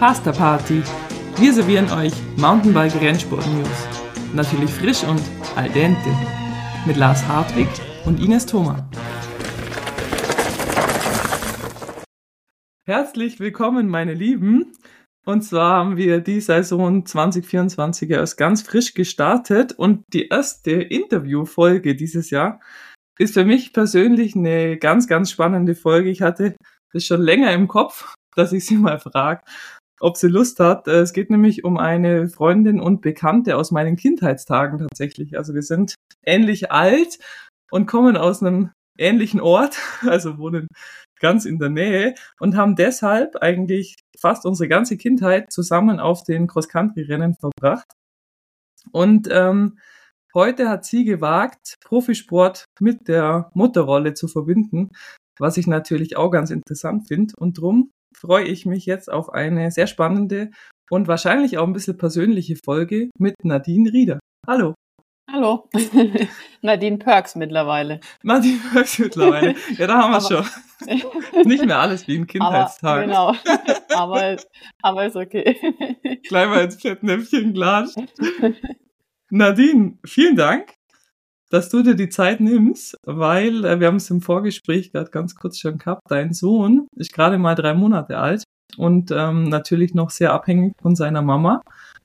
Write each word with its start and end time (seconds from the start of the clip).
Pasta 0.00 0.32
Party. 0.32 0.82
Wir 1.36 1.52
servieren 1.52 1.92
euch 1.92 2.14
Mountainbike 2.38 2.98
Rennsport 3.02 3.46
News. 3.48 3.68
Natürlich 4.34 4.70
frisch 4.70 5.04
und 5.04 5.20
al 5.56 5.68
dente. 5.68 6.08
Mit 6.86 6.96
Lars 6.96 7.28
Hartwig 7.28 7.68
und 8.06 8.18
Ines 8.18 8.46
Thoma. 8.46 8.88
Herzlich 12.86 13.40
willkommen, 13.40 13.88
meine 13.88 14.14
Lieben. 14.14 14.72
Und 15.26 15.42
zwar 15.42 15.84
haben 15.84 15.98
wir 15.98 16.22
die 16.22 16.40
Saison 16.40 17.04
2024 17.04 18.08
erst 18.08 18.38
ganz 18.38 18.62
frisch 18.62 18.94
gestartet 18.94 19.74
und 19.74 20.04
die 20.14 20.28
erste 20.28 20.70
Interviewfolge 20.70 21.94
dieses 21.94 22.30
Jahr 22.30 22.58
ist 23.18 23.34
für 23.34 23.44
mich 23.44 23.74
persönlich 23.74 24.34
eine 24.34 24.78
ganz, 24.78 25.06
ganz 25.08 25.30
spannende 25.30 25.74
Folge. 25.74 26.08
Ich 26.08 26.22
hatte 26.22 26.56
das 26.94 27.04
schon 27.04 27.20
länger 27.20 27.52
im 27.52 27.68
Kopf, 27.68 28.14
dass 28.34 28.54
ich 28.54 28.64
sie 28.64 28.78
mal 28.78 28.98
frage, 28.98 29.42
ob 30.00 30.16
sie 30.16 30.28
Lust 30.28 30.58
hat. 30.60 30.88
Es 30.88 31.12
geht 31.12 31.30
nämlich 31.30 31.62
um 31.64 31.76
eine 31.76 32.28
Freundin 32.28 32.80
und 32.80 33.02
Bekannte 33.02 33.56
aus 33.56 33.70
meinen 33.70 33.96
Kindheitstagen 33.96 34.78
tatsächlich. 34.78 35.36
Also 35.36 35.54
wir 35.54 35.62
sind 35.62 35.94
ähnlich 36.24 36.72
alt 36.72 37.18
und 37.70 37.86
kommen 37.86 38.16
aus 38.16 38.42
einem 38.42 38.70
ähnlichen 38.98 39.40
Ort, 39.40 39.78
also 40.02 40.38
wohnen 40.38 40.66
ganz 41.20 41.44
in 41.44 41.58
der 41.58 41.68
Nähe 41.68 42.14
und 42.38 42.56
haben 42.56 42.76
deshalb 42.76 43.36
eigentlich 43.36 43.96
fast 44.18 44.46
unsere 44.46 44.68
ganze 44.68 44.96
Kindheit 44.96 45.52
zusammen 45.52 46.00
auf 46.00 46.22
den 46.24 46.46
Cross-Country-Rennen 46.46 47.34
verbracht. 47.34 47.86
Und 48.92 49.28
ähm, 49.30 49.78
heute 50.34 50.70
hat 50.70 50.86
sie 50.86 51.04
gewagt, 51.04 51.76
Profisport 51.84 52.64
mit 52.80 53.06
der 53.08 53.50
Mutterrolle 53.52 54.14
zu 54.14 54.28
verbinden, 54.28 54.90
was 55.38 55.58
ich 55.58 55.66
natürlich 55.66 56.16
auch 56.16 56.30
ganz 56.30 56.50
interessant 56.50 57.08
finde. 57.08 57.34
Und 57.36 57.58
drum 57.58 57.90
freue 58.16 58.44
ich 58.44 58.66
mich 58.66 58.86
jetzt 58.86 59.10
auf 59.10 59.30
eine 59.32 59.70
sehr 59.70 59.86
spannende 59.86 60.50
und 60.90 61.08
wahrscheinlich 61.08 61.58
auch 61.58 61.66
ein 61.66 61.72
bisschen 61.72 61.96
persönliche 61.96 62.56
Folge 62.56 63.10
mit 63.18 63.34
Nadine 63.44 63.92
Rieder. 63.92 64.20
Hallo. 64.46 64.74
Hallo. 65.32 65.68
Nadine 66.62 66.98
Perks 66.98 67.36
mittlerweile. 67.36 68.00
Nadine 68.22 68.58
Perks 68.72 68.98
mittlerweile. 68.98 69.54
Ja, 69.78 69.86
da 69.86 69.98
haben 69.98 70.12
wir 70.12 70.20
schon. 70.20 71.44
Nicht 71.46 71.64
mehr 71.64 71.78
alles 71.78 72.08
wie 72.08 72.16
im 72.16 72.26
Kindheitstag. 72.26 73.04
genau. 73.04 73.34
Aber, 73.94 74.36
aber 74.82 75.06
ist 75.06 75.16
okay. 75.16 75.56
Gleich 76.26 76.48
mal 76.48 76.64
ins 76.64 76.80
Fettnäpfchen 76.80 77.52
Glas. 77.52 77.94
Nadine, 79.30 79.98
vielen 80.04 80.34
Dank, 80.34 80.74
dass 81.50 81.68
du 81.68 81.82
dir 81.82 81.94
die 81.94 82.08
Zeit 82.08 82.40
nimmst, 82.40 82.96
weil 83.04 83.64
äh, 83.64 83.80
wir 83.80 83.88
haben 83.88 83.96
es 83.96 84.10
im 84.10 84.22
Vorgespräch 84.22 84.92
gerade 84.92 85.10
ganz 85.10 85.34
kurz 85.34 85.58
schon 85.58 85.78
gehabt. 85.78 86.02
Dein 86.08 86.32
Sohn 86.32 86.86
ist 86.96 87.12
gerade 87.12 87.38
mal 87.38 87.54
drei 87.54 87.74
Monate 87.74 88.18
alt 88.18 88.44
und 88.76 89.10
ähm, 89.10 89.48
natürlich 89.48 89.94
noch 89.94 90.10
sehr 90.10 90.32
abhängig 90.32 90.72
von 90.80 90.94
seiner 90.94 91.22
Mama. 91.22 91.60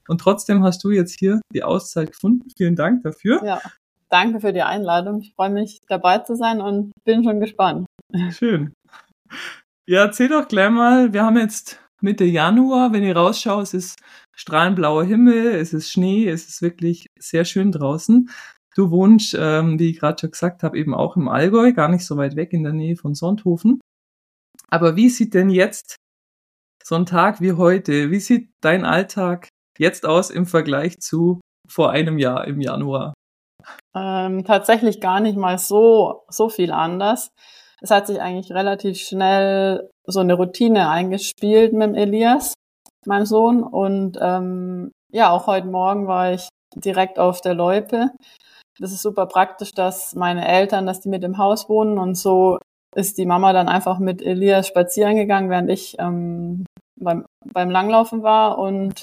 Und 0.08 0.20
trotzdem 0.20 0.64
hast 0.64 0.84
du 0.84 0.92
jetzt 0.92 1.18
hier 1.18 1.40
die 1.54 1.64
Auszeit 1.64 2.12
gefunden. 2.12 2.50
Vielen 2.58 2.76
Dank 2.76 3.04
dafür. 3.04 3.44
Ja, 3.44 3.62
danke 4.10 4.40
für 4.40 4.54
die 4.54 4.62
Einladung. 4.62 5.22
Ich 5.22 5.34
freue 5.34 5.52
mich 5.52 5.80
dabei 5.88 6.20
zu 6.20 6.36
sein 6.36 6.62
und 6.62 6.92
bin 7.04 7.23
schon 7.23 7.40
gespannt. 7.40 7.86
Schön. 8.32 8.73
Ja, 9.88 10.06
erzähl 10.06 10.30
doch 10.30 10.48
gleich 10.48 10.72
mal, 10.72 11.14
wir 11.14 11.23
haben 11.23 11.38
jetzt 11.38 11.80
Mitte 12.02 12.26
Januar, 12.26 12.94
wenn 12.94 13.04
ihr 13.04 13.16
rausschaut, 13.16 13.64
es 13.64 13.73
ist 13.73 14.00
strahlenblauer 14.36 15.06
Himmel, 15.06 15.56
es 15.56 15.73
ist 15.73 15.92
Schnee, 15.92 16.28
es 16.28 16.48
ist 16.48 16.62
wirklich 16.62 17.08
sehr 17.20 17.46
schön 17.46 17.72
draußen. 17.72 18.30
Du 18.76 18.92
wohnst, 18.92 19.36
ähm, 19.40 19.80
wie 19.80 19.92
ich 19.92 20.00
gerade 20.00 20.20
schon 20.20 20.31
gesagt 20.31 20.62
habe, 20.62 20.78
eben 20.78 20.94
auch 20.94 21.16
im 21.16 21.30
Allgäu, 21.30 21.72
gar 21.72 21.88
nicht 21.88 22.06
so 22.06 22.18
weit 22.18 22.36
weg 22.36 22.52
in 22.52 22.64
der 22.64 22.73
Nähe 22.73 22.98
von 22.98 23.16
Sonthofen. 23.16 23.80
Aber 24.70 24.98
wie 24.98 25.09
sieht 25.09 25.34
denn 25.34 25.50
jetzt 25.50 25.95
so 26.83 26.95
ein 26.95 27.05
Tag 27.05 27.39
wie 27.39 27.54
heute, 27.54 28.11
wie 28.11 28.20
sieht 28.20 28.49
dein 28.61 28.83
Alltag 28.83 29.48
jetzt 29.77 30.05
aus 30.05 30.30
im 30.30 30.45
Vergleich 30.45 30.99
zu 30.99 31.39
vor 31.67 31.92
einem 31.92 32.17
Jahr 32.17 32.45
im 32.45 32.60
Januar? 32.60 33.14
Ähm, 33.95 34.44
tatsächlich 34.44 34.99
gar 34.99 35.22
nicht 35.22 35.38
mal 35.38 35.58
so, 35.58 36.26
so 36.30 36.49
viel 36.49 36.72
anders. 36.72 37.30
Es 37.82 37.92
hat 37.92 38.08
sich 38.08 38.22
eigentlich 38.22 38.52
relativ 38.52 38.98
schnell 38.98 39.89
so 40.05 40.20
eine 40.20 40.33
Routine 40.33 40.89
eingespielt 40.89 41.73
mit 41.73 41.83
dem 41.83 41.95
Elias, 41.95 42.54
meinem 43.05 43.26
Sohn. 43.26 43.64
Und 43.64 44.17
ähm, 44.22 44.92
ja, 45.11 45.32
auch 45.32 45.48
heute 45.48 45.67
Morgen 45.67 46.08
war 46.08 46.33
ich 46.33 46.49
direkt 46.76 47.20
auf 47.20 47.42
der 47.42 47.54
Loipe. 47.54 48.11
Das 48.80 48.91
ist 48.91 49.02
super 49.02 49.25
praktisch, 49.25 49.71
dass 49.73 50.15
meine 50.15 50.47
Eltern, 50.47 50.86
dass 50.86 51.02
die 51.02 51.09
mit 51.09 51.23
im 51.23 51.37
Haus 51.37 51.69
wohnen 51.69 51.97
und 51.97 52.15
so 52.15 52.59
ist 52.95 53.17
die 53.17 53.25
Mama 53.25 53.53
dann 53.53 53.67
einfach 53.67 53.99
mit 53.99 54.21
Elias 54.21 54.67
spazieren 54.67 55.15
gegangen, 55.15 55.49
während 55.49 55.69
ich 55.69 55.97
ähm, 55.99 56.65
beim, 56.99 57.25
beim 57.45 57.69
Langlaufen 57.69 58.23
war. 58.23 58.58
Und 58.58 59.02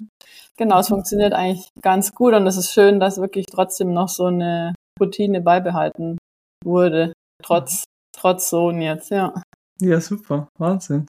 genau, 0.56 0.80
es 0.80 0.88
funktioniert 0.88 1.34
eigentlich 1.34 1.68
ganz 1.82 2.14
gut 2.14 2.32
und 2.34 2.46
es 2.46 2.56
ist 2.56 2.72
schön, 2.72 3.00
dass 3.00 3.20
wirklich 3.20 3.46
trotzdem 3.46 3.92
noch 3.92 4.08
so 4.08 4.26
eine 4.26 4.74
Routine 4.98 5.40
beibehalten 5.40 6.18
wurde, 6.64 7.12
trotz, 7.42 7.84
trotz 8.16 8.50
Sohn 8.50 8.80
jetzt, 8.80 9.10
ja. 9.10 9.34
Ja, 9.80 10.00
super, 10.00 10.48
Wahnsinn. 10.58 11.06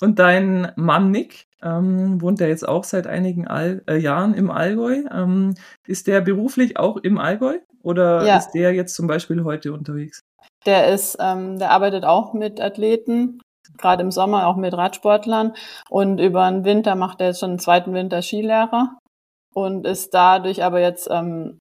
Und 0.00 0.18
dein 0.18 0.72
Mann 0.76 1.10
Nick 1.10 1.44
ähm, 1.64 2.20
wohnt 2.20 2.40
ja 2.40 2.46
jetzt 2.46 2.68
auch 2.68 2.84
seit 2.84 3.06
einigen 3.06 3.46
All 3.46 3.82
äh, 3.88 3.96
Jahren 3.96 4.34
im 4.34 4.50
Allgäu. 4.50 5.04
Ähm, 5.10 5.54
ist 5.86 6.06
der 6.06 6.20
beruflich 6.20 6.78
auch 6.78 6.98
im 6.98 7.18
Allgäu 7.18 7.58
oder 7.82 8.24
ja. 8.26 8.36
ist 8.36 8.52
der 8.52 8.74
jetzt 8.74 8.94
zum 8.94 9.06
Beispiel 9.06 9.42
heute 9.44 9.72
unterwegs? 9.72 10.20
Der 10.66 10.88
ist, 10.88 11.16
ähm, 11.20 11.58
der 11.58 11.70
arbeitet 11.70 12.04
auch 12.04 12.32
mit 12.32 12.60
Athleten, 12.60 13.40
gerade 13.78 14.02
im 14.02 14.10
Sommer 14.10 14.46
auch 14.46 14.56
mit 14.56 14.74
Radsportlern 14.74 15.54
und 15.90 16.18
über 16.18 16.50
den 16.50 16.64
Winter 16.64 16.94
macht 16.94 17.20
er 17.20 17.28
jetzt 17.28 17.40
schon 17.40 17.52
den 17.52 17.58
zweiten 17.58 17.92
Winter 17.94 18.22
Skilehrer 18.22 18.98
und 19.54 19.86
ist 19.86 20.14
dadurch 20.14 20.62
aber 20.62 20.80
jetzt 20.80 21.08
ähm, 21.10 21.58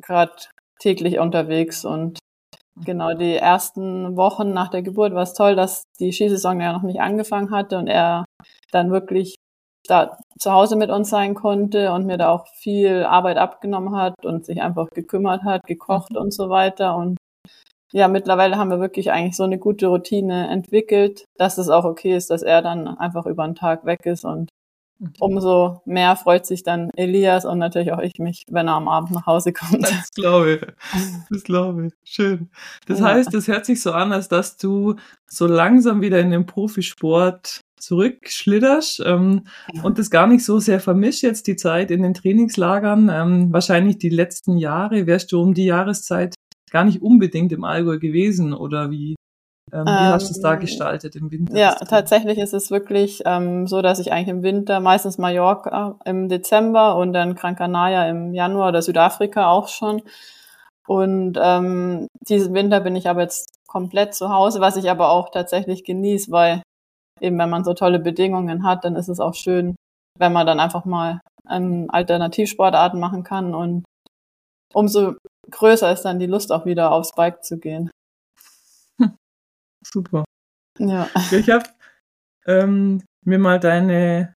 gerade 0.00 0.32
täglich 0.78 1.18
unterwegs 1.18 1.84
und 1.84 2.18
genau 2.84 3.14
die 3.14 3.36
ersten 3.36 4.16
Wochen 4.16 4.52
nach 4.52 4.68
der 4.68 4.82
Geburt 4.82 5.14
war 5.14 5.22
es 5.22 5.34
toll, 5.34 5.56
dass 5.56 5.82
die 6.00 6.12
Skisaison 6.12 6.60
ja 6.60 6.72
noch 6.72 6.82
nicht 6.82 7.00
angefangen 7.00 7.50
hatte 7.50 7.78
und 7.78 7.86
er 7.86 8.24
dann 8.70 8.90
wirklich 8.90 9.36
da 9.88 10.18
zu 10.38 10.52
Hause 10.52 10.76
mit 10.76 10.90
uns 10.90 11.10
sein 11.10 11.34
konnte 11.34 11.92
und 11.92 12.06
mir 12.06 12.18
da 12.18 12.30
auch 12.30 12.46
viel 12.48 13.04
Arbeit 13.04 13.38
abgenommen 13.38 13.96
hat 13.96 14.24
und 14.24 14.44
sich 14.44 14.62
einfach 14.62 14.88
gekümmert 14.90 15.42
hat, 15.44 15.62
gekocht 15.66 16.12
mhm. 16.12 16.18
und 16.18 16.34
so 16.34 16.50
weiter. 16.50 16.96
Und 16.96 17.16
ja, 17.92 18.06
mittlerweile 18.08 18.56
haben 18.56 18.70
wir 18.70 18.80
wirklich 18.80 19.10
eigentlich 19.10 19.36
so 19.36 19.44
eine 19.44 19.58
gute 19.58 19.86
Routine 19.86 20.48
entwickelt, 20.48 21.24
dass 21.38 21.58
es 21.58 21.70
auch 21.70 21.84
okay 21.84 22.14
ist, 22.14 22.30
dass 22.30 22.42
er 22.42 22.60
dann 22.60 22.86
einfach 22.86 23.26
über 23.26 23.44
einen 23.44 23.54
Tag 23.54 23.86
weg 23.86 24.04
ist 24.04 24.24
und 24.24 24.50
okay. 25.00 25.12
umso 25.18 25.82
mehr 25.84 26.16
freut 26.16 26.46
sich 26.46 26.62
dann 26.62 26.90
Elias 26.96 27.44
und 27.44 27.58
natürlich 27.58 27.92
auch 27.92 28.00
ich 28.00 28.18
mich, 28.18 28.44
wenn 28.48 28.68
er 28.68 28.74
am 28.74 28.88
Abend 28.88 29.12
nach 29.12 29.26
Hause 29.26 29.52
kommt. 29.52 29.82
Das 29.82 30.10
glaube 30.14 30.54
ich. 30.54 30.60
Das 31.30 31.42
glaube 31.44 31.86
ich. 31.86 31.92
Schön. 32.04 32.50
Das 32.86 33.00
ja. 33.00 33.06
heißt, 33.06 33.32
das 33.32 33.48
hört 33.48 33.66
sich 33.66 33.82
so 33.82 33.92
an, 33.92 34.12
als 34.12 34.28
dass 34.28 34.56
du 34.56 34.96
so 35.26 35.46
langsam 35.46 36.00
wieder 36.00 36.20
in 36.20 36.30
den 36.30 36.46
Profisport 36.46 37.60
zurückschlitterst 37.78 39.02
ähm, 39.04 39.42
ja. 39.72 39.82
und 39.82 39.98
das 39.98 40.10
gar 40.10 40.26
nicht 40.26 40.44
so 40.44 40.58
sehr 40.58 40.80
vermischt 40.80 41.22
jetzt 41.22 41.46
die 41.46 41.56
Zeit 41.56 41.90
in 41.90 42.02
den 42.02 42.14
Trainingslagern. 42.14 43.08
Ähm, 43.12 43.52
wahrscheinlich 43.52 43.98
die 43.98 44.08
letzten 44.08 44.56
Jahre 44.58 45.06
wärst 45.06 45.32
du 45.32 45.40
um 45.40 45.54
die 45.54 45.66
Jahreszeit 45.66 46.34
gar 46.70 46.84
nicht 46.84 47.02
unbedingt 47.02 47.52
im 47.52 47.64
Allgäu 47.64 47.98
gewesen 47.98 48.52
oder 48.52 48.90
wie? 48.90 49.16
Ähm, 49.72 49.86
wie 49.86 49.90
hast 49.90 50.28
du 50.28 50.32
es 50.32 50.40
da 50.40 50.54
ähm, 50.54 50.60
gestaltet 50.60 51.16
im 51.16 51.30
Winter? 51.30 51.56
Ja, 51.56 51.74
tatsächlich 51.74 52.38
ist 52.38 52.54
es 52.54 52.70
wirklich 52.70 53.22
ähm, 53.26 53.66
so, 53.66 53.82
dass 53.82 53.98
ich 53.98 54.12
eigentlich 54.12 54.28
im 54.28 54.42
Winter 54.42 54.80
meistens 54.80 55.18
Mallorca 55.18 55.98
im 56.04 56.28
Dezember 56.28 56.96
und 56.96 57.12
dann 57.12 57.34
Gran 57.34 57.56
Canaria 57.56 58.08
im 58.08 58.34
Januar 58.34 58.68
oder 58.68 58.82
Südafrika 58.82 59.50
auch 59.50 59.68
schon. 59.68 60.02
Und 60.86 61.38
ähm, 61.40 62.08
diesen 62.20 62.54
Winter 62.54 62.80
bin 62.80 62.96
ich 62.96 63.08
aber 63.08 63.22
jetzt 63.22 63.58
komplett 63.66 64.14
zu 64.14 64.30
Hause, 64.30 64.60
was 64.60 64.76
ich 64.76 64.90
aber 64.90 65.10
auch 65.10 65.30
tatsächlich 65.30 65.84
genieße, 65.84 66.30
weil 66.30 66.62
eben 67.20 67.38
wenn 67.38 67.50
man 67.50 67.64
so 67.64 67.74
tolle 67.74 67.98
Bedingungen 67.98 68.64
hat, 68.64 68.84
dann 68.84 68.96
ist 68.96 69.08
es 69.08 69.20
auch 69.20 69.34
schön, 69.34 69.76
wenn 70.18 70.32
man 70.32 70.46
dann 70.46 70.60
einfach 70.60 70.84
mal 70.84 71.20
einen 71.44 71.90
Alternativsportarten 71.90 72.98
machen 72.98 73.24
kann 73.24 73.54
und 73.54 73.84
umso 74.72 75.14
größer 75.50 75.92
ist 75.92 76.02
dann 76.02 76.18
die 76.18 76.26
Lust 76.26 76.52
auch 76.52 76.66
wieder 76.66 76.92
aufs 76.92 77.14
Bike 77.14 77.42
zu 77.44 77.58
gehen. 77.58 77.90
Super. 79.92 80.24
Ja. 80.78 81.08
Ich 81.32 81.50
habe 81.50 81.64
ähm, 82.46 83.02
mir 83.24 83.38
mal 83.38 83.58
deine 83.60 84.34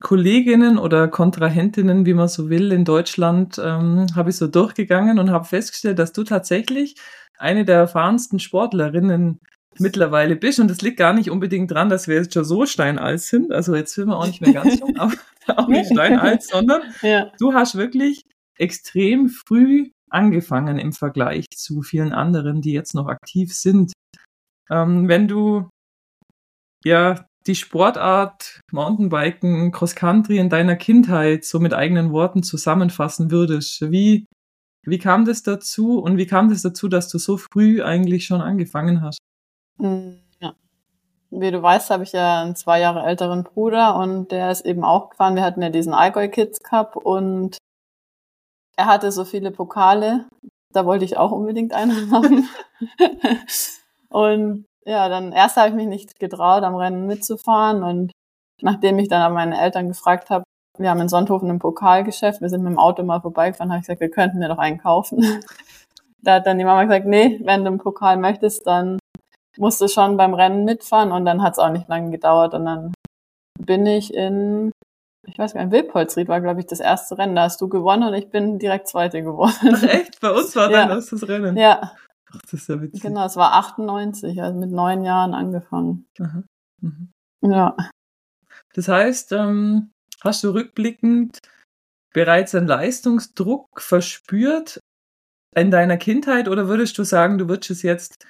Kolleginnen 0.00 0.78
oder 0.78 1.08
Kontrahentinnen, 1.08 2.04
wie 2.04 2.14
man 2.14 2.28
so 2.28 2.50
will, 2.50 2.70
in 2.72 2.84
Deutschland, 2.84 3.58
ähm, 3.58 4.06
habe 4.14 4.30
ich 4.30 4.36
so 4.36 4.46
durchgegangen 4.46 5.18
und 5.18 5.30
habe 5.30 5.46
festgestellt, 5.46 5.98
dass 5.98 6.12
du 6.12 6.22
tatsächlich 6.22 6.96
eine 7.38 7.64
der 7.64 7.76
erfahrensten 7.76 8.38
Sportlerinnen 8.38 9.40
mittlerweile 9.78 10.36
bist. 10.36 10.60
Und 10.60 10.68
das 10.68 10.82
liegt 10.82 10.98
gar 10.98 11.12
nicht 11.12 11.30
unbedingt 11.30 11.70
dran, 11.70 11.88
dass 11.88 12.08
wir 12.08 12.16
jetzt 12.16 12.34
schon 12.34 12.44
so 12.44 12.66
steinalt 12.66 13.20
sind. 13.20 13.52
Also 13.52 13.74
jetzt 13.74 13.94
sind 13.94 14.08
wir 14.08 14.18
auch 14.18 14.26
nicht 14.26 14.40
mehr 14.40 14.52
ganz 14.52 14.78
jung, 14.78 14.96
aber 14.98 15.14
auch 15.56 15.68
nicht 15.68 15.90
steinalt, 15.90 16.42
sondern 16.42 16.82
ja. 17.02 17.32
du 17.38 17.54
hast 17.54 17.76
wirklich 17.76 18.22
extrem 18.58 19.28
früh 19.28 19.90
angefangen 20.08 20.78
im 20.78 20.92
Vergleich 20.92 21.46
zu 21.54 21.82
vielen 21.82 22.12
anderen, 22.12 22.60
die 22.60 22.72
jetzt 22.72 22.94
noch 22.94 23.08
aktiv 23.08 23.54
sind. 23.54 23.92
Ähm, 24.70 25.08
wenn 25.08 25.28
du 25.28 25.68
ja 26.84 27.26
die 27.46 27.54
Sportart 27.54 28.60
Mountainbiken, 28.72 29.70
Cross 29.70 29.94
Country 29.94 30.38
in 30.38 30.48
deiner 30.48 30.76
Kindheit 30.76 31.44
so 31.44 31.60
mit 31.60 31.74
eigenen 31.74 32.12
Worten 32.12 32.42
zusammenfassen 32.42 33.30
würdest, 33.30 33.90
wie, 33.90 34.26
wie 34.84 34.98
kam 34.98 35.24
das 35.24 35.42
dazu 35.42 35.98
und 36.00 36.16
wie 36.16 36.26
kam 36.26 36.48
das 36.48 36.62
dazu, 36.62 36.88
dass 36.88 37.08
du 37.08 37.18
so 37.18 37.36
früh 37.36 37.82
eigentlich 37.82 38.26
schon 38.26 38.40
angefangen 38.40 39.00
hast? 39.00 39.18
Hm, 39.78 40.20
ja. 40.40 40.54
Wie 41.30 41.50
du 41.50 41.62
weißt, 41.62 41.90
habe 41.90 42.02
ich 42.02 42.12
ja 42.12 42.42
einen 42.42 42.56
zwei 42.56 42.80
Jahre 42.80 43.04
älteren 43.04 43.44
Bruder 43.44 43.96
und 43.96 44.32
der 44.32 44.50
ist 44.50 44.66
eben 44.66 44.84
auch 44.84 45.10
gefahren. 45.10 45.36
Wir 45.36 45.44
hatten 45.44 45.62
ja 45.62 45.70
diesen 45.70 45.94
Allgäu 45.94 46.28
Kids 46.28 46.60
Cup 46.60 46.96
und 46.96 47.58
er 48.76 48.86
hatte 48.86 49.12
so 49.12 49.24
viele 49.24 49.52
Pokale. 49.52 50.26
Da 50.72 50.84
wollte 50.84 51.04
ich 51.04 51.16
auch 51.16 51.30
unbedingt 51.30 51.72
einen 51.72 52.10
haben. 52.10 52.48
und 54.16 54.64
ja, 54.86 55.10
dann 55.10 55.32
erst 55.32 55.58
habe 55.58 55.68
ich 55.68 55.74
mich 55.74 55.86
nicht 55.86 56.18
getraut, 56.18 56.62
am 56.62 56.74
Rennen 56.74 57.06
mitzufahren 57.06 57.82
und 57.82 58.12
nachdem 58.62 58.98
ich 58.98 59.08
dann 59.08 59.20
aber 59.20 59.34
meine 59.34 59.60
Eltern 59.60 59.88
gefragt 59.88 60.30
habe, 60.30 60.44
wir 60.78 60.88
haben 60.88 61.02
in 61.02 61.10
Sonthofen 61.10 61.50
ein 61.50 61.58
Pokalgeschäft, 61.58 62.40
wir 62.40 62.48
sind 62.48 62.62
mit 62.62 62.72
dem 62.72 62.78
Auto 62.78 63.02
mal 63.02 63.20
vorbeigefahren, 63.20 63.70
habe 63.70 63.80
ich 63.80 63.86
gesagt, 63.86 64.00
wir 64.00 64.10
könnten 64.10 64.38
mir 64.38 64.48
doch 64.48 64.56
einen 64.56 64.78
kaufen. 64.78 65.22
da 66.22 66.36
hat 66.36 66.46
dann 66.46 66.56
die 66.56 66.64
Mama 66.64 66.84
gesagt, 66.84 67.04
nee, 67.04 67.38
wenn 67.44 67.60
du 67.60 67.66
einen 67.68 67.78
Pokal 67.78 68.16
möchtest, 68.16 68.66
dann 68.66 68.98
musst 69.58 69.82
du 69.82 69.88
schon 69.88 70.16
beim 70.16 70.32
Rennen 70.32 70.64
mitfahren 70.64 71.12
und 71.12 71.26
dann 71.26 71.42
hat 71.42 71.52
es 71.52 71.58
auch 71.58 71.70
nicht 71.70 71.88
lange 71.88 72.10
gedauert 72.10 72.54
und 72.54 72.64
dann 72.64 72.94
bin 73.58 73.84
ich 73.84 74.14
in, 74.14 74.72
ich 75.26 75.38
weiß 75.38 75.52
gar 75.52 75.62
nicht, 75.62 75.72
Wilpolsried 75.72 76.28
war, 76.28 76.40
glaube 76.40 76.60
ich, 76.60 76.66
das 76.66 76.80
erste 76.80 77.18
Rennen. 77.18 77.36
Da 77.36 77.42
hast 77.42 77.60
du 77.60 77.68
gewonnen 77.68 78.08
und 78.08 78.14
ich 78.14 78.30
bin 78.30 78.58
direkt 78.58 78.88
Zweite 78.88 79.22
geworden. 79.22 79.74
Ach 79.74 79.82
echt? 79.82 80.20
Bei 80.20 80.30
uns 80.30 80.56
war 80.56 80.70
ja. 80.70 80.86
dann 80.86 80.96
das, 80.96 81.10
das 81.10 81.28
Rennen? 81.28 81.56
Ja. 81.58 81.92
Ach, 82.32 82.40
das 82.42 82.52
ist 82.52 82.68
ja 82.68 82.80
witzig. 82.80 83.02
Genau, 83.02 83.24
es 83.24 83.36
war 83.36 83.54
98, 83.54 84.42
also 84.42 84.58
mit 84.58 84.70
neun 84.70 85.04
Jahren 85.04 85.34
angefangen. 85.34 86.06
Aha. 86.20 86.42
Mhm. 86.80 87.12
Ja. 87.42 87.76
Das 88.74 88.88
heißt, 88.88 89.32
ähm, 89.32 89.90
hast 90.22 90.42
du 90.44 90.50
rückblickend 90.50 91.38
bereits 92.12 92.54
einen 92.54 92.66
Leistungsdruck 92.66 93.80
verspürt 93.80 94.80
in 95.54 95.70
deiner 95.70 95.96
Kindheit 95.96 96.48
oder 96.48 96.68
würdest 96.68 96.98
du 96.98 97.04
sagen, 97.04 97.38
du 97.38 97.48
würdest 97.48 97.70
es 97.70 97.82
jetzt 97.82 98.26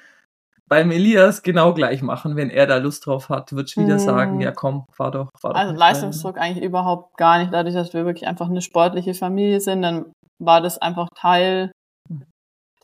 beim 0.69 0.91
Elias 0.91 1.43
genau 1.43 1.75
gleich 1.75 2.03
machen, 2.03 2.37
wenn 2.37 2.51
er 2.51 2.67
da 2.67 2.79
Lust 2.79 3.07
drauf 3.07 3.29
hat, 3.29 3.53
würdest 3.53 3.77
du 3.77 3.83
wieder 3.83 3.97
mm. 3.97 4.01
sagen, 4.01 4.41
ja 4.41 4.51
komm, 4.51 4.85
fahr 4.93 5.13
doch, 5.13 5.31
fahr 5.39 5.53
doch. 5.53 5.61
Also 5.61 5.75
Leistungsdruck 5.75 6.37
rein. 6.37 6.43
eigentlich 6.43 6.65
überhaupt 6.65 7.17
gar 7.17 7.39
nicht, 7.39 7.53
dadurch, 7.53 7.75
dass 7.75 7.95
wir 7.95 8.05
wirklich 8.05 8.27
einfach 8.27 8.49
eine 8.49 8.63
sportliche 8.63 9.15
Familie 9.15 9.61
sind, 9.61 9.83
dann 9.83 10.13
war 10.39 10.61
das 10.61 10.79
einfach 10.79 11.09
Teil 11.15 11.71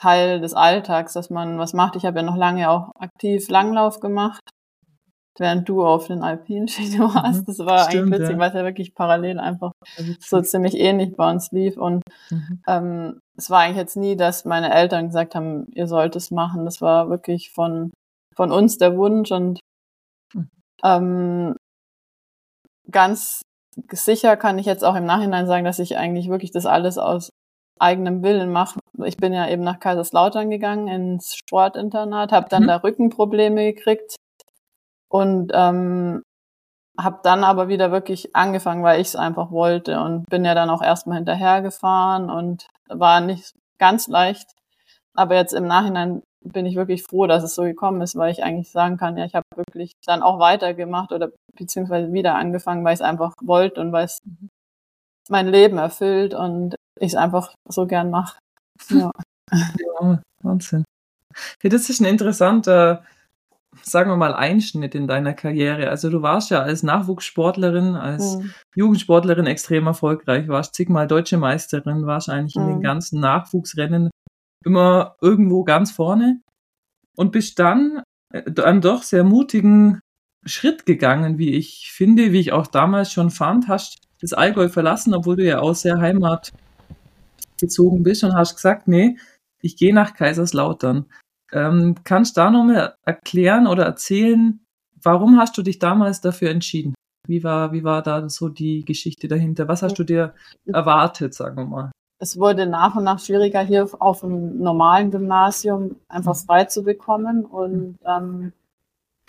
Teil 0.03 0.41
des 0.41 0.53
Alltags, 0.53 1.13
dass 1.13 1.31
man 1.31 1.59
was 1.59 1.75
macht. 1.75 1.95
Ich 1.95 2.05
habe 2.05 2.19
ja 2.19 2.23
noch 2.25 2.37
lange 2.37 2.69
auch 2.69 2.91
aktiv 2.99 3.49
Langlauf 3.49 4.01
gemacht, 4.01 4.43
während 5.39 5.69
du 5.69 5.85
auf 5.85 6.09
den 6.09 6.23
alpinen 6.23 6.67
Schienen 6.69 6.99
mhm. 6.99 7.15
warst. 7.15 7.49
Das 7.49 7.59
war 7.61 7.85
Stimmt, 7.85 8.07
eigentlich 8.07 8.21
witzig, 8.21 8.35
ja. 8.35 8.39
weil 8.41 8.49
es 8.49 8.55
ja 8.55 8.65
wirklich 8.65 8.95
parallel 8.97 9.39
einfach 9.39 9.71
so 10.19 10.41
ziemlich 10.43 10.75
ähnlich 10.77 11.17
bei 11.17 11.31
uns 11.31 11.53
lief. 11.53 11.77
Und 11.77 12.03
mhm. 12.31 12.63
ähm, 12.67 13.21
es 13.37 13.49
war 13.49 13.61
eigentlich 13.61 13.77
jetzt 13.77 13.97
nie, 13.97 14.17
dass 14.17 14.45
meine 14.45 14.75
Eltern 14.75 15.07
gesagt 15.07 15.37
haben, 15.37 15.67
ihr 15.73 15.87
sollt 15.87 16.17
es 16.17 16.33
machen. 16.33 16.65
Das 16.65 16.81
war 16.81 17.09
wirklich 17.09 17.53
von, 17.53 17.93
von 18.35 18.51
uns 18.51 18.79
der 18.79 18.97
Wunsch 18.97 19.31
und 19.31 19.61
mhm. 20.35 20.51
ähm, 20.83 21.57
ganz 22.91 23.43
sicher 23.93 24.37
kann 24.37 24.59
ich 24.59 24.67
jetzt 24.67 24.85
auch 24.85 24.97
im 24.97 25.05
Nachhinein 25.05 25.47
sagen, 25.47 25.65
dass 25.65 25.79
ich 25.79 25.97
eigentlich 25.97 26.29
wirklich 26.29 26.51
das 26.51 26.67
alles 26.67 26.99
aus 26.99 27.31
eigenem 27.83 28.23
Willen 28.23 28.51
mache. 28.51 28.81
Ich 29.05 29.17
bin 29.17 29.33
ja 29.33 29.49
eben 29.49 29.63
nach 29.63 29.81
Kaiserslautern 29.81 30.51
gegangen 30.51 30.89
ins 30.89 31.35
Sportinternat, 31.35 32.33
habe 32.33 32.49
dann 32.49 32.65
mhm. 32.65 32.69
da 32.69 32.77
Rückenprobleme 32.77 33.73
gekriegt 33.73 34.17
und 35.09 35.53
ähm, 35.55 36.23
habe 36.99 37.21
dann 37.23 37.45
aber 37.45 37.69
wieder 37.69 37.91
wirklich 37.91 38.35
angefangen, 38.37 38.83
weil 38.83 39.01
ich 39.01 39.09
es 39.09 39.17
einfach 39.17 39.51
wollte 39.51 40.01
und 40.01 40.25
bin 40.29 40.45
ja 40.45 40.55
dann 40.55 40.71
auch 40.71 40.83
erstmal 40.83 41.17
hinterhergefahren 41.17 42.31
und 42.31 42.69
war 42.89 43.21
nicht 43.21 43.55
ganz 43.79 44.09
leicht. 44.09 44.49
Aber 45.15 45.35
jetzt 45.35 45.53
im 45.53 45.67
Nachhinein 45.67 46.23
bin 46.45 46.67
ich 46.67 46.77
wirklich 46.77 47.03
froh, 47.03 47.27
dass 47.27 47.43
es 47.43 47.55
so 47.55 47.63
gekommen 47.63 48.01
ist, 48.01 48.17
weil 48.17 48.33
ich 48.33 48.43
eigentlich 48.43 48.71
sagen 48.71 48.97
kann, 48.97 49.17
ja, 49.17 49.25
ich 49.25 49.35
habe 49.35 49.47
wirklich 49.57 49.93
dann 50.07 50.23
auch 50.23 50.39
weitergemacht 50.39 51.13
oder 51.13 51.31
beziehungsweise 51.55 52.13
wieder 52.13 52.35
angefangen, 52.35 52.85
weil 52.85 52.95
ich 52.95 53.01
es 53.01 53.07
einfach 53.07 53.35
wollte 53.43 53.81
und 53.81 53.93
weil 53.93 54.05
es 54.05 54.21
mhm. 54.25 54.51
Mein 55.29 55.49
Leben 55.49 55.79
erfüllt 55.79 56.35
und 56.35 56.75
ich 56.99 57.13
es 57.13 57.15
einfach 57.15 57.55
so 57.69 57.87
gern 57.87 58.11
mache. 58.11 58.39
Ja. 58.91 59.11
ja, 59.53 60.21
Wahnsinn. 60.43 60.85
Ja, 61.63 61.71
das 61.71 61.89
ist 61.89 62.01
ein 62.01 62.07
interessanter, 62.07 63.05
sagen 63.83 64.11
wir 64.11 64.17
mal, 64.17 64.35
Einschnitt 64.35 64.95
in 64.95 65.07
deiner 65.07 65.33
Karriere. 65.33 65.89
Also 65.89 66.11
du 66.11 66.23
warst 66.23 66.51
ja 66.51 66.61
als 66.63 66.83
Nachwuchssportlerin, 66.83 67.95
als 67.95 68.37
mhm. 68.37 68.53
Jugendsportlerin 68.75 69.47
extrem 69.47 69.87
erfolgreich, 69.87 70.49
warst 70.49 70.75
zigmal 70.75 71.07
deutsche 71.07 71.39
Meisterin, 71.39 72.07
warst 72.07 72.29
eigentlich 72.29 72.57
mhm. 72.57 72.63
in 72.63 72.69
den 72.69 72.77
hm. 72.77 72.83
ganzen 72.83 73.21
Nachwuchsrennen 73.21 74.11
immer 74.65 75.17
irgendwo 75.21 75.65
ganz 75.65 75.91
vorne 75.91 76.41
und 77.17 77.33
bist 77.33 77.59
dann 77.59 78.03
äh, 78.33 78.43
einen 78.63 78.81
doch 78.81 79.03
sehr 79.03 79.25
mutigen 79.25 80.01
Schritt 80.45 80.87
gegangen, 80.87 81.39
wie 81.39 81.55
ich 81.55 81.91
finde, 81.93 82.33
wie 82.33 82.41
ich 82.41 82.53
auch 82.53 82.67
damals 82.67 83.13
schon 83.13 83.31
fand, 83.31 83.69
hast 83.69 83.99
das 84.23 84.33
Allgäu 84.33 84.69
verlassen, 84.69 85.15
obwohl 85.15 85.37
du 85.37 85.45
ja 85.45 85.61
auch 85.61 85.75
sehr 85.75 86.01
Heimat 86.01 86.53
gezogen 87.61 88.03
bist 88.03 88.25
und 88.25 88.35
hast 88.35 88.57
gesagt, 88.57 88.89
nee, 88.89 89.17
ich 89.61 89.77
gehe 89.77 89.95
nach 89.95 90.15
Kaiserslautern. 90.15 91.07
Ähm, 91.53 91.97
kannst 92.05 92.37
du 92.37 92.41
da 92.41 92.51
nochmal 92.51 92.95
erklären 93.05 93.67
oder 93.67 93.85
erzählen, 93.85 94.61
warum 95.03 95.39
hast 95.39 95.59
du 95.59 95.63
dich 95.63 95.79
damals 95.79 96.21
dafür 96.21 96.51
entschieden? 96.51 96.95
Wie 97.27 97.45
war, 97.45 97.73
wie 97.73 97.85
war 97.85 98.03
da 98.03 98.29
so 98.29 98.49
die 98.49 98.85
Geschichte 98.85 99.29
dahinter? 99.29 99.69
Was 99.69 99.83
hast 99.83 99.99
du 99.99 100.05
dir 100.05 100.35
erwartet, 100.67 101.35
sagen 101.35 101.57
wir 101.57 101.67
mal? 101.67 101.93
Es 102.19 102.39
wurde 102.39 102.67
nach 102.67 102.95
und 102.95 103.05
nach 103.05 103.19
schwieriger, 103.19 103.63
hier 103.63 103.89
auf 103.99 104.21
dem 104.21 104.59
normalen 104.59 105.11
Gymnasium 105.11 105.97
einfach 106.09 106.35
mhm. 106.35 106.47
frei 106.47 106.65
zu 106.65 106.83
bekommen. 106.83 107.45
Und 107.45 107.99
ähm, 108.05 108.53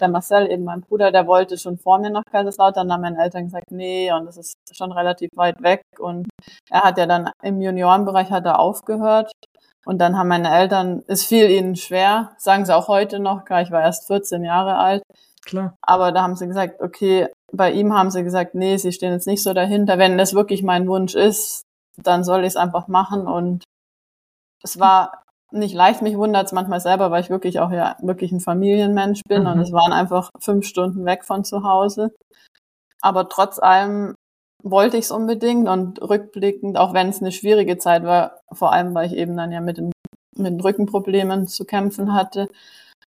der 0.03 0.09
Marcel, 0.09 0.51
eben 0.51 0.65
mein 0.65 0.81
Bruder, 0.81 1.11
der 1.11 1.25
wollte 1.25 1.57
schon 1.57 1.77
vor 1.77 1.97
mir 1.97 2.11
nach 2.11 2.25
Kaiserslautern, 2.25 2.87
dann 2.87 2.93
haben 2.93 3.01
meine 3.01 3.23
Eltern 3.23 3.45
gesagt, 3.45 3.71
nee, 3.71 4.11
und 4.11 4.25
das 4.25 4.37
ist 4.37 4.55
schon 4.71 4.91
relativ 4.91 5.29
weit 5.35 5.63
weg. 5.63 5.81
Und 5.97 6.27
er 6.69 6.81
hat 6.81 6.97
ja 6.97 7.07
dann 7.07 7.31
im 7.41 7.61
Juniorenbereich 7.61 8.29
hat 8.29 8.45
er 8.45 8.59
aufgehört. 8.59 9.31
Und 9.85 9.99
dann 9.99 10.17
haben 10.17 10.27
meine 10.27 10.53
Eltern, 10.53 11.03
es 11.07 11.25
fiel 11.25 11.49
ihnen 11.49 11.75
schwer, 11.75 12.31
sagen 12.37 12.65
sie 12.65 12.75
auch 12.75 12.87
heute 12.87 13.19
noch, 13.19 13.45
klar, 13.45 13.61
ich 13.61 13.71
war 13.71 13.81
erst 13.81 14.07
14 14.07 14.43
Jahre 14.43 14.77
alt. 14.77 15.03
Klar. 15.45 15.75
Aber 15.81 16.11
da 16.11 16.21
haben 16.21 16.35
sie 16.35 16.47
gesagt, 16.47 16.81
okay, 16.81 17.27
bei 17.51 17.71
ihm 17.71 17.93
haben 17.93 18.11
sie 18.11 18.23
gesagt, 18.23 18.55
nee, 18.55 18.77
sie 18.77 18.91
stehen 18.91 19.11
jetzt 19.11 19.27
nicht 19.27 19.43
so 19.43 19.53
dahinter. 19.53 19.97
Wenn 19.97 20.17
das 20.17 20.33
wirklich 20.33 20.63
mein 20.63 20.87
Wunsch 20.87 21.15
ist, 21.15 21.63
dann 22.01 22.23
soll 22.23 22.41
ich 22.41 22.47
es 22.47 22.55
einfach 22.55 22.87
machen. 22.87 23.27
Und 23.27 23.63
es 24.63 24.79
war 24.79 25.22
nicht 25.53 25.75
leicht. 25.75 26.01
Mich 26.01 26.17
wundert 26.17 26.47
es 26.47 26.51
manchmal 26.51 26.79
selber, 26.79 27.11
weil 27.11 27.21
ich 27.21 27.29
wirklich 27.29 27.59
auch 27.59 27.71
ja 27.71 27.95
wirklich 28.01 28.31
ein 28.31 28.39
Familienmensch 28.39 29.21
bin 29.27 29.43
mhm. 29.43 29.47
und 29.47 29.59
es 29.59 29.71
waren 29.71 29.93
einfach 29.93 30.29
fünf 30.39 30.65
Stunden 30.65 31.05
weg 31.05 31.23
von 31.23 31.45
zu 31.45 31.63
Hause. 31.63 32.13
Aber 33.01 33.29
trotz 33.29 33.59
allem 33.59 34.15
wollte 34.63 34.97
ich 34.97 35.05
es 35.05 35.11
unbedingt 35.11 35.67
und 35.67 36.01
rückblickend, 36.01 36.77
auch 36.77 36.93
wenn 36.93 37.09
es 37.09 37.21
eine 37.21 37.31
schwierige 37.31 37.77
Zeit 37.77 38.03
war, 38.03 38.39
vor 38.51 38.71
allem 38.71 38.95
weil 38.95 39.07
ich 39.07 39.13
eben 39.13 39.35
dann 39.35 39.51
ja 39.51 39.61
mit 39.61 39.77
den, 39.77 39.91
mit 40.35 40.53
den 40.53 40.61
Rückenproblemen 40.61 41.47
zu 41.47 41.65
kämpfen 41.65 42.13
hatte 42.13 42.47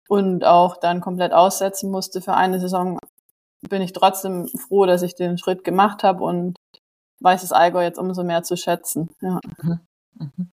und 0.07 0.45
auch 0.45 0.77
dann 0.77 1.01
komplett 1.01 1.33
aussetzen 1.33 1.91
musste 1.91 2.21
für 2.21 2.35
eine 2.35 2.59
Saison, 2.59 2.99
bin 3.67 3.81
ich 3.81 3.93
trotzdem 3.93 4.47
froh, 4.47 4.85
dass 4.85 5.01
ich 5.01 5.15
den 5.15 5.37
Schritt 5.37 5.63
gemacht 5.63 6.03
habe 6.03 6.23
und 6.23 6.55
weiß 7.21 7.41
das 7.41 7.51
Allgäu 7.51 7.83
jetzt 7.83 7.99
umso 7.99 8.23
mehr 8.23 8.43
zu 8.43 8.55
schätzen. 8.55 9.09
Ja. 9.21 9.39
Mhm. 9.61 9.79
Mhm. 10.13 10.51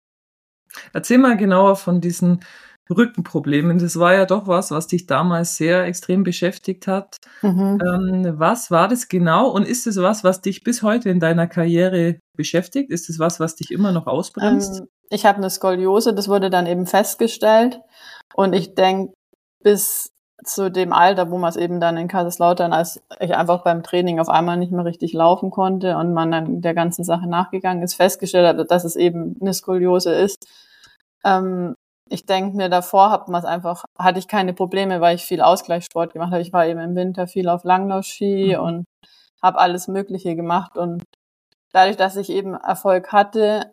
Erzähl 0.93 1.19
mal 1.19 1.37
genauer 1.37 1.77
von 1.77 2.01
diesen 2.01 2.41
Rückenproblemen. 2.89 3.79
Das 3.79 3.99
war 3.99 4.15
ja 4.15 4.27
doch 4.27 4.47
was, 4.47 4.71
was 4.71 4.87
dich 4.87 5.07
damals 5.07 5.57
sehr 5.57 5.85
extrem 5.85 6.23
beschäftigt 6.23 6.87
hat. 6.87 7.17
Mhm. 7.43 7.81
Ähm, 7.85 8.35
was 8.39 8.71
war 8.71 8.89
das 8.89 9.09
genau 9.09 9.49
und 9.51 9.67
ist 9.67 9.87
es 9.87 9.97
was, 9.97 10.23
was 10.23 10.41
dich 10.41 10.63
bis 10.63 10.83
heute 10.83 11.11
in 11.11 11.21
deiner 11.21 11.47
Karriere 11.47 12.19
beschäftigt? 12.37 12.91
Ist 12.91 13.11
es 13.11 13.19
was, 13.19 13.41
was 13.41 13.57
dich 13.57 13.71
immer 13.71 13.93
noch 13.93 14.07
ausbremst? 14.07 14.81
Ähm, 14.81 14.89
ich 15.11 15.27
habe 15.27 15.39
eine 15.39 15.51
Skoliose, 15.51 16.15
das 16.15 16.29
wurde 16.29 16.51
dann 16.51 16.67
eben 16.67 16.87
festgestellt. 16.87 17.81
Und 18.35 18.53
ich 18.53 18.75
denke, 18.75 19.13
bis 19.63 20.13
zu 20.45 20.71
dem 20.71 20.93
Alter, 20.93 21.31
wo 21.31 21.39
man 21.39 21.51
es 21.51 21.57
eben 21.57 21.81
dann 21.81 21.97
in 21.97 22.09
Kaiserslautern, 22.09 22.73
als 22.73 23.03
ich 23.21 23.35
einfach 23.35 23.65
beim 23.65 23.83
Training 23.83 24.21
auf 24.21 24.29
einmal 24.29 24.57
nicht 24.57 24.71
mehr 24.71 24.85
richtig 24.85 25.13
laufen 25.13 25.51
konnte 25.51 25.97
und 25.97 26.13
man 26.13 26.31
dann 26.31 26.61
der 26.61 26.75
ganzen 26.75 27.05
Sache 27.05 27.29
nachgegangen 27.29 27.83
ist, 27.83 27.95
festgestellt 27.95 28.47
hat, 28.47 28.71
dass 28.71 28.85
es 28.85 28.97
eben 28.97 29.37
eine 29.41 29.55
Skoliose 29.55 30.13
ist. 30.13 30.47
Ähm, 31.25 31.75
ich 32.09 32.25
denke 32.27 32.57
mir, 32.57 32.69
davor 32.69 33.11
hat 33.11 33.29
man 33.29 33.41
es 33.41 33.45
einfach, 33.47 33.85
hatte 33.99 34.19
ich 34.19 34.29
keine 34.29 34.55
Probleme, 34.55 35.01
weil 35.01 35.17
ich 35.17 35.25
viel 35.25 35.41
Ausgleichssport 35.41 36.13
gemacht 36.13 36.33
habe. 36.33 36.43
Ich 36.43 36.53
war 36.53 36.67
eben 36.67 36.81
im 36.81 36.95
Winter 36.95 37.27
viel 37.27 37.49
auf 37.49 37.65
Langlaufski 37.65 38.55
mhm. 38.57 38.63
und 38.63 38.85
habe 39.43 39.59
alles 39.59 39.89
Mögliche 39.89 40.37
gemacht. 40.37 40.77
Und 40.77 41.03
dadurch, 41.73 41.97
dass 41.97 42.17
ich 42.17 42.31
eben 42.31 42.55
Erfolg 42.55 43.13
hatte, 43.13 43.73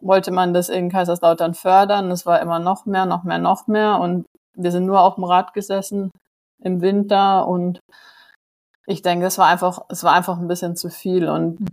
wollte 0.00 0.30
man 0.30 0.54
das 0.54 0.68
in 0.68 0.90
Kaiserslautern 0.90 1.54
fördern. 1.54 2.10
Es 2.10 2.26
war 2.26 2.40
immer 2.40 2.58
noch 2.58 2.86
mehr, 2.86 3.06
noch 3.06 3.24
mehr, 3.24 3.38
noch 3.38 3.66
mehr. 3.66 3.98
Und 4.00 4.26
wir 4.54 4.72
sind 4.72 4.86
nur 4.86 5.00
auf 5.00 5.16
dem 5.16 5.24
Rad 5.24 5.52
gesessen 5.54 6.10
im 6.62 6.80
Winter 6.80 7.46
und 7.46 7.80
Ich 8.86 9.02
denke, 9.02 9.26
es 9.26 9.38
war 9.38 9.48
einfach, 9.48 9.80
es 9.88 10.04
war 10.04 10.12
einfach 10.12 10.38
ein 10.38 10.48
bisschen 10.48 10.76
zu 10.76 10.90
viel 10.90 11.28
und 11.28 11.60
mhm. 11.60 11.66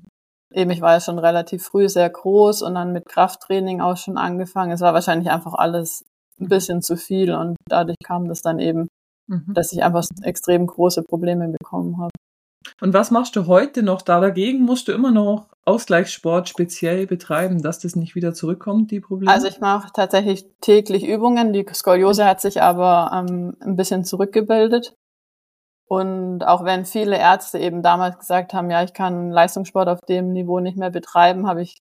Eben, 0.54 0.72
ich 0.72 0.82
war 0.82 0.94
ja 0.94 1.00
schon 1.00 1.20
relativ 1.20 1.64
früh 1.64 1.90
sehr 1.90 2.10
groß 2.10 2.62
und 2.62 2.76
dann 2.76 2.94
mit 2.94 3.06
Krafttraining 3.06 3.82
auch 3.82 3.98
schon 3.98 4.18
angefangen. 4.18 4.72
Es 4.72 4.82
war 4.82 4.94
wahrscheinlich 4.94 5.30
einfach 5.30 5.54
alles 5.54 6.06
ein 6.40 6.48
bisschen 6.48 6.82
zu 6.82 6.98
viel 6.98 7.34
und 7.34 7.56
dadurch 7.68 7.98
kam 8.04 8.28
das 8.28 8.42
dann 8.42 8.60
eben, 8.60 8.88
mhm. 9.28 9.54
dass 9.54 9.72
ich 9.72 9.84
einfach 9.84 10.06
extrem 10.22 10.68
große 10.68 11.04
Probleme 11.04 11.48
bekommen 11.50 11.98
habe. 12.00 12.12
Und 12.82 12.94
was 12.94 13.12
machst 13.12 13.36
du 13.36 13.48
heute 13.48 13.84
noch 13.84 14.02
da 14.02 14.20
dagegen? 14.20 14.64
Musst 14.64 14.88
du 14.88 14.94
immer 14.94 15.12
noch 15.12 15.48
Ausgleichssport 15.66 16.50
speziell 16.50 17.08
betreiben, 17.08 17.62
dass 17.62 17.80
das 17.80 17.96
nicht 17.96 18.16
wieder 18.16 18.34
zurückkommt, 18.34 18.92
die 18.92 19.00
Probleme? 19.00 19.32
Also 19.32 19.48
ich 19.48 19.60
mache 19.60 19.92
tatsächlich 19.94 20.46
täglich 20.62 21.06
Übungen. 21.06 21.54
Die 21.54 21.66
Skoliose 21.74 22.26
hat 22.26 22.42
sich 22.42 22.62
aber 22.62 23.12
ähm, 23.14 23.56
ein 23.60 23.76
bisschen 23.76 24.06
zurückgebildet. 24.06 24.96
Und 25.94 26.44
auch 26.44 26.64
wenn 26.66 26.86
viele 26.86 27.20
Ärzte 27.20 27.60
eben 27.60 27.84
damals 27.84 28.18
gesagt 28.18 28.56
haben, 28.56 28.72
ja, 28.72 28.82
ich 28.82 28.96
kann 28.96 29.30
Leistungssport 29.30 29.88
auf 29.88 30.00
dem 30.10 30.34
Niveau 30.34 30.60
nicht 30.60 30.76
mehr 30.76 30.90
betreiben, 30.90 31.46
habe 31.46 31.62
ich 31.62 31.78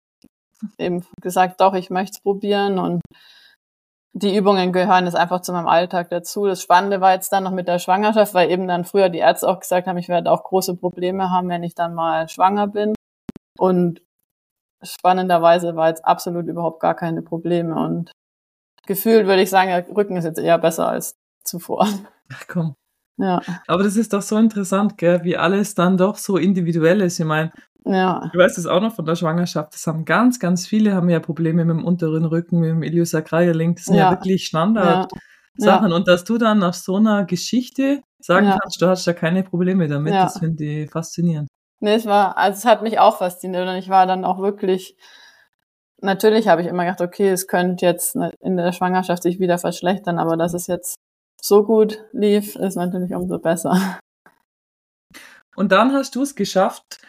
eben 0.79 1.05
gesagt, 1.21 1.61
doch, 1.61 1.75
ich 1.75 1.91
möchte 1.91 2.13
es 2.13 2.23
probieren 2.23 2.79
und 2.79 3.01
die 4.13 4.37
Übungen 4.37 4.73
gehören 4.73 5.07
jetzt 5.07 5.17
einfach 5.17 5.41
zu 5.41 5.53
meinem 5.53 5.67
Alltag 5.67 6.09
dazu. 6.11 6.47
Das 6.47 6.63
Spannende 6.63 7.01
war 7.01 7.15
jetzt 7.15 7.33
dann 7.33 7.43
noch 7.43 7.51
mit 7.51 7.67
der 7.67 7.81
Schwangerschaft, 7.81 8.33
weil 8.33 8.49
eben 8.49 8.69
dann 8.69 8.85
früher 8.85 9.09
die 9.09 9.19
Ärzte 9.19 9.49
auch 9.49 9.59
gesagt 9.59 9.89
haben, 9.89 9.99
ich 9.99 10.09
werde 10.09 10.31
auch 10.31 10.45
große 10.45 10.77
Probleme 10.77 11.31
haben, 11.31 11.49
wenn 11.49 11.65
ich 11.65 11.75
dann 11.75 11.93
mal 11.93 12.29
schwanger 12.29 12.69
bin. 12.69 12.95
Und 13.59 14.03
spannenderweise 14.85 15.75
war 15.75 15.89
jetzt 15.89 16.05
absolut 16.05 16.47
überhaupt 16.47 16.79
gar 16.79 16.95
keine 16.95 17.23
Probleme. 17.23 17.75
Und 17.75 18.13
gefühlt 18.87 19.27
würde 19.27 19.43
ich 19.43 19.51
sagen, 19.51 19.71
der 19.71 19.97
Rücken 19.97 20.17
ist 20.17 20.25
jetzt 20.25 20.39
eher 20.39 20.59
besser 20.59 20.89
als 20.89 21.17
zuvor. 21.43 21.89
Ach 22.33 22.45
komm. 22.47 22.77
Ja. 23.19 23.41
Aber 23.67 23.83
das 23.83 23.97
ist 23.97 24.13
doch 24.13 24.23
so 24.23 24.37
interessant, 24.37 24.99
gell, 24.99 25.25
wie 25.25 25.37
alles 25.37 25.75
dann 25.75 25.97
doch 25.97 26.17
so 26.17 26.37
individuell 26.37 27.01
ist. 27.01 27.19
Ich 27.19 27.27
meine, 27.27 27.53
ja. 27.85 28.29
Ich 28.33 28.39
weiß 28.39 28.57
das 28.57 28.67
auch 28.67 28.81
noch 28.81 28.95
von 28.95 29.07
der 29.07 29.15
Schwangerschaft. 29.15 29.73
Das 29.75 29.87
haben 29.87 30.05
ganz, 30.05 30.41
ganz 30.41 30.67
viele 30.67 30.95
haben 30.95 31.09
ja 31.09 31.21
Probleme 31.21 31.65
mit 31.65 31.77
dem 31.77 31.85
unteren 31.85 32.25
Rücken, 32.25 32.59
mit 32.59 32.71
dem 32.71 32.83
Iliosacralgelenk. 32.83 33.77
Das 33.77 33.85
sind 33.85 33.95
ja, 33.95 34.07
ja 34.07 34.11
wirklich 34.11 34.47
Standard. 34.47 35.13
Sachen. 35.57 35.91
Ja. 35.91 35.97
Und 35.97 36.09
dass 36.09 36.25
du 36.25 36.37
dann 36.37 36.59
nach 36.59 36.75
so 36.75 36.97
einer 36.97 37.25
Geschichte 37.25 38.03
sagen 38.19 38.47
ja. 38.47 38.59
kannst, 38.61 38.83
du 38.83 38.87
hast 38.89 39.07
da 39.07 39.13
keine 39.13 39.43
Probleme 39.43 39.89
damit, 39.89 40.13
ja. 40.13 40.25
das 40.25 40.39
finde 40.39 40.65
ich 40.65 40.91
faszinierend. 40.91 41.49
Nee, 41.81 41.95
es 41.95 42.07
war, 42.07 42.37
also 42.37 42.59
es 42.59 42.65
hat 42.65 42.83
mich 42.83 42.99
auch 42.99 43.19
fasziniert 43.19 43.69
und 43.69 43.77
ich 43.77 43.89
war 43.89 44.07
dann 44.07 44.25
auch 44.25 44.39
wirklich, 44.39 44.97
natürlich 46.01 46.49
habe 46.49 46.63
ich 46.63 46.69
immer 46.69 46.85
gedacht, 46.85 47.03
okay, 47.03 47.29
es 47.29 47.47
könnte 47.47 47.87
jetzt 47.87 48.17
in 48.41 48.57
der 48.57 48.73
Schwangerschaft 48.73 49.23
sich 49.23 49.39
wieder 49.39 49.59
verschlechtern, 49.59 50.19
aber 50.19 50.37
dass 50.37 50.55
es 50.55 50.67
jetzt 50.67 50.97
so 51.41 51.65
gut 51.65 52.05
lief, 52.13 52.57
ist 52.57 52.77
natürlich 52.77 53.15
umso 53.15 53.39
besser. 53.39 53.99
Und 55.57 55.73
dann 55.73 55.93
hast 55.93 56.15
du 56.15 56.23
es 56.23 56.35
geschafft, 56.35 57.01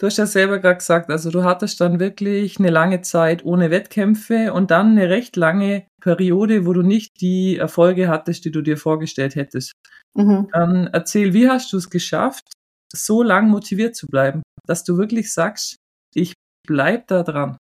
Du 0.00 0.06
hast 0.06 0.16
ja 0.16 0.26
selber 0.26 0.58
gerade 0.58 0.78
gesagt, 0.78 1.08
also 1.10 1.30
du 1.30 1.44
hattest 1.44 1.80
dann 1.80 2.00
wirklich 2.00 2.58
eine 2.58 2.70
lange 2.70 3.02
Zeit 3.02 3.44
ohne 3.44 3.70
Wettkämpfe 3.70 4.52
und 4.52 4.72
dann 4.72 4.90
eine 4.90 5.08
recht 5.08 5.36
lange 5.36 5.86
Periode, 6.02 6.66
wo 6.66 6.72
du 6.72 6.82
nicht 6.82 7.20
die 7.20 7.56
Erfolge 7.56 8.08
hattest, 8.08 8.44
die 8.44 8.50
du 8.50 8.60
dir 8.60 8.76
vorgestellt 8.76 9.36
hättest. 9.36 9.72
Mhm. 10.14 10.48
Ähm, 10.52 10.88
erzähl, 10.92 11.32
wie 11.32 11.48
hast 11.48 11.72
du 11.72 11.76
es 11.76 11.90
geschafft, 11.90 12.44
so 12.92 13.22
lang 13.22 13.48
motiviert 13.48 13.94
zu 13.94 14.06
bleiben, 14.08 14.42
dass 14.66 14.82
du 14.82 14.98
wirklich 14.98 15.32
sagst, 15.32 15.76
ich 16.12 16.32
bleib 16.66 17.06
da 17.06 17.22
dran? 17.22 17.56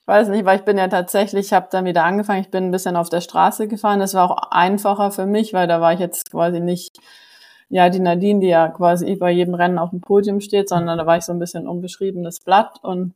Ich 0.00 0.06
weiß 0.06 0.28
nicht, 0.28 0.44
weil 0.44 0.58
ich 0.58 0.64
bin 0.64 0.78
ja 0.78 0.88
tatsächlich, 0.88 1.46
ich 1.46 1.52
habe 1.52 1.68
dann 1.70 1.84
wieder 1.84 2.04
angefangen, 2.04 2.42
ich 2.42 2.50
bin 2.50 2.64
ein 2.64 2.70
bisschen 2.70 2.96
auf 2.96 3.08
der 3.08 3.20
Straße 3.20 3.68
gefahren. 3.68 4.00
Das 4.00 4.14
war 4.14 4.30
auch 4.30 4.50
einfacher 4.50 5.10
für 5.10 5.26
mich, 5.26 5.52
weil 5.54 5.66
da 5.66 5.80
war 5.80 5.92
ich 5.94 6.00
jetzt 6.00 6.30
quasi 6.30 6.60
nicht 6.60 6.98
ja, 7.68 7.88
die 7.88 8.00
Nadine, 8.00 8.40
die 8.40 8.48
ja 8.48 8.68
quasi 8.68 9.16
bei 9.16 9.30
jedem 9.30 9.54
Rennen 9.54 9.78
auf 9.78 9.90
dem 9.90 10.00
Podium 10.00 10.40
steht, 10.40 10.68
sondern 10.68 10.98
da 10.98 11.06
war 11.06 11.16
ich 11.16 11.24
so 11.24 11.32
ein 11.32 11.38
bisschen 11.38 11.66
unbeschriebenes 11.66 12.40
Blatt 12.40 12.78
und 12.82 13.14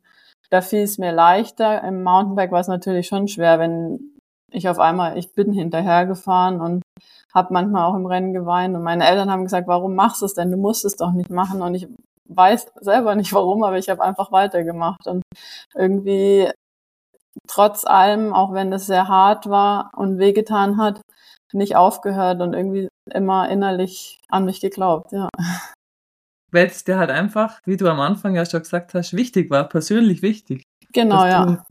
da 0.49 0.61
fiel 0.61 0.81
es 0.81 0.97
mir 0.97 1.11
leichter. 1.11 1.83
Im 1.83 2.03
Mountainbike 2.03 2.51
war 2.51 2.59
es 2.59 2.67
natürlich 2.67 3.07
schon 3.07 3.27
schwer, 3.27 3.59
wenn 3.59 3.99
ich 4.51 4.67
auf 4.67 4.79
einmal, 4.79 5.17
ich 5.17 5.33
bin 5.33 5.53
hinterhergefahren 5.53 6.59
und 6.59 6.81
habe 7.33 7.53
manchmal 7.53 7.85
auch 7.85 7.95
im 7.95 8.07
Rennen 8.07 8.33
geweint 8.33 8.75
und 8.75 8.83
meine 8.83 9.07
Eltern 9.07 9.31
haben 9.31 9.43
gesagt, 9.43 9.67
warum 9.67 9.95
machst 9.95 10.21
du 10.21 10.25
es 10.25 10.33
denn? 10.33 10.51
Du 10.51 10.57
musst 10.57 10.83
es 10.85 10.95
doch 10.95 11.11
nicht 11.11 11.29
machen 11.29 11.61
und 11.61 11.75
ich 11.75 11.87
weiß 12.29 12.71
selber 12.79 13.15
nicht 13.15 13.33
warum, 13.33 13.63
aber 13.63 13.77
ich 13.77 13.89
habe 13.89 14.03
einfach 14.03 14.31
weitergemacht 14.31 15.07
und 15.07 15.23
irgendwie 15.75 16.49
trotz 17.47 17.85
allem, 17.85 18.33
auch 18.33 18.53
wenn 18.53 18.71
das 18.71 18.85
sehr 18.85 19.07
hart 19.07 19.49
war 19.49 19.91
und 19.95 20.19
wehgetan 20.19 20.77
hat, 20.77 21.01
nicht 21.53 21.75
aufgehört 21.75 22.41
und 22.41 22.53
irgendwie 22.53 22.87
immer 23.11 23.49
innerlich 23.49 24.19
an 24.29 24.45
mich 24.45 24.61
geglaubt, 24.61 25.11
ja. 25.11 25.29
Weil 26.51 26.67
es 26.67 26.83
dir 26.83 26.97
halt 26.97 27.11
einfach, 27.11 27.59
wie 27.65 27.77
du 27.77 27.87
am 27.87 27.99
Anfang 27.99 28.35
ja 28.35 28.45
schon 28.45 28.61
gesagt 28.61 28.93
hast, 28.93 29.13
wichtig 29.13 29.49
war, 29.49 29.67
persönlich 29.67 30.21
wichtig. 30.21 30.63
Genau, 30.93 31.25
ja. 31.25 31.63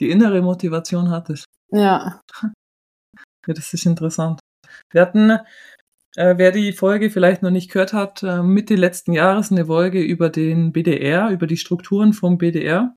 die 0.00 0.10
innere 0.10 0.42
Motivation 0.42 1.10
hattest. 1.10 1.46
Ja. 1.70 2.20
Ja, 2.42 3.54
das 3.54 3.72
ist 3.72 3.86
interessant. 3.86 4.40
Wir 4.90 5.02
hatten, 5.02 5.38
äh, 6.16 6.34
wer 6.38 6.50
die 6.50 6.72
Folge 6.72 7.10
vielleicht 7.10 7.42
noch 7.42 7.50
nicht 7.50 7.70
gehört 7.70 7.92
hat, 7.92 8.22
äh, 8.22 8.42
Mitte 8.42 8.74
letzten 8.74 9.12
Jahres 9.12 9.52
eine 9.52 9.66
Folge 9.66 10.00
über 10.00 10.30
den 10.30 10.72
BDR, 10.72 11.30
über 11.30 11.46
die 11.46 11.56
Strukturen 11.56 12.12
vom 12.12 12.38
BDR. 12.38 12.94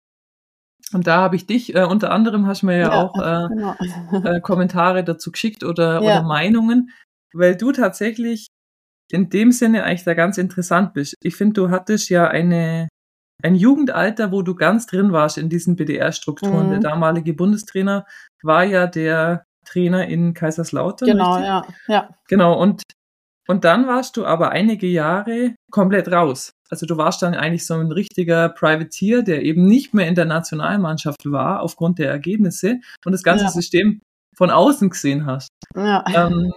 Und 0.94 1.06
da 1.06 1.18
habe 1.18 1.36
ich 1.36 1.46
dich, 1.46 1.76
äh, 1.76 1.84
unter 1.84 2.12
anderem 2.12 2.48
hast 2.48 2.62
du 2.62 2.68
mir 2.68 2.78
ja, 2.78 2.88
ja 2.88 3.04
auch 3.04 3.16
äh, 3.16 3.48
genau. 3.50 3.76
äh, 4.24 4.40
Kommentare 4.40 5.04
dazu 5.04 5.32
geschickt 5.32 5.64
oder, 5.64 5.96
ja. 5.96 6.00
oder 6.00 6.24
Meinungen, 6.24 6.92
weil 7.34 7.56
du 7.56 7.72
tatsächlich 7.72 8.48
in 9.12 9.30
dem 9.30 9.52
Sinne 9.52 9.84
eigentlich 9.84 10.06
da 10.06 10.14
ganz 10.14 10.38
interessant 10.38 10.94
bist. 10.94 11.16
Ich 11.22 11.36
finde, 11.36 11.54
du 11.54 11.70
hattest 11.70 12.10
ja 12.10 12.28
eine, 12.28 12.88
ein 13.44 13.56
Jugendalter, 13.56 14.32
wo 14.32 14.42
du 14.42 14.56
ganz 14.56 14.86
drin 14.86 15.12
warst 15.12 15.38
in 15.38 15.50
diesen 15.50 15.76
BDR-Strukturen. 15.76 16.68
Mhm. 16.68 16.72
Der 16.72 16.80
damalige 16.80 17.34
Bundestrainer 17.34 18.06
war 18.44 18.64
ja 18.64 18.88
der 18.88 19.44
Trainer 19.66 20.08
in 20.08 20.34
Kaiserslautern. 20.34 21.10
Genau, 21.10 21.34
richtig? 21.34 21.48
ja, 21.48 21.66
ja. 21.88 22.10
Genau, 22.28 22.60
und, 22.60 22.84
und 23.50 23.64
dann 23.64 23.88
warst 23.88 24.16
du 24.16 24.26
aber 24.26 24.52
einige 24.52 24.86
Jahre 24.86 25.56
komplett 25.72 26.12
raus. 26.12 26.52
Also 26.70 26.86
du 26.86 26.98
warst 26.98 27.24
dann 27.24 27.34
eigentlich 27.34 27.66
so 27.66 27.74
ein 27.74 27.92
richtiger 27.92 28.50
Privateer, 28.50 29.24
der 29.24 29.44
eben 29.44 29.66
nicht 29.66 29.96
mehr 29.96 30.08
in 30.08 30.14
der 30.14 30.26
Nationalmannschaft 30.26 31.26
war 31.26 31.62
aufgrund 31.62 31.98
der 31.98 32.12
Ergebnisse 32.12 32.80
und 33.04 33.12
das 33.12 33.24
ganze 33.24 33.46
ja. 33.46 33.50
System 33.50 34.02
von 34.36 34.52
außen 34.52 34.92
gesehen 34.92 35.26
hast. 35.26 35.50
Ja. 35.76 36.06
Ähm, 36.14 36.54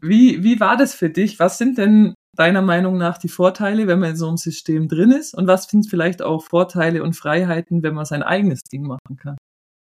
wie, 0.00 0.42
wie 0.42 0.58
war 0.58 0.78
das 0.78 0.94
für 0.94 1.10
dich? 1.10 1.38
Was 1.38 1.58
sind 1.58 1.76
denn 1.76 2.14
deiner 2.34 2.62
Meinung 2.62 2.96
nach 2.96 3.18
die 3.18 3.28
Vorteile, 3.28 3.86
wenn 3.86 3.98
man 3.98 4.10
in 4.10 4.16
so 4.16 4.26
einem 4.26 4.38
System 4.38 4.88
drin 4.88 5.10
ist? 5.10 5.34
Und 5.34 5.46
was 5.46 5.64
sind 5.64 5.86
vielleicht 5.88 6.22
auch 6.22 6.44
Vorteile 6.44 7.02
und 7.02 7.12
Freiheiten, 7.14 7.82
wenn 7.82 7.94
man 7.94 8.06
sein 8.06 8.22
eigenes 8.22 8.62
Ding 8.62 8.84
machen 8.84 9.18
kann? 9.18 9.36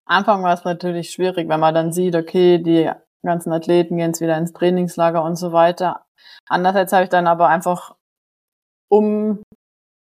Anfang 0.06 0.44
war 0.44 0.54
es 0.54 0.64
natürlich 0.64 1.12
schwierig, 1.12 1.50
wenn 1.50 1.60
man 1.60 1.76
dann 1.76 1.92
sieht, 1.92 2.16
okay, 2.16 2.58
die 2.64 2.90
ganzen 3.26 3.52
Athleten 3.52 3.98
gehen 3.98 4.08
jetzt 4.08 4.22
wieder 4.22 4.38
ins 4.38 4.54
Trainingslager 4.54 5.24
und 5.24 5.36
so 5.36 5.52
weiter. 5.52 6.06
Andererseits 6.48 6.94
habe 6.94 7.04
ich 7.04 7.10
dann 7.10 7.28
aber 7.28 7.50
einfach 7.50 7.96
um 8.90 9.44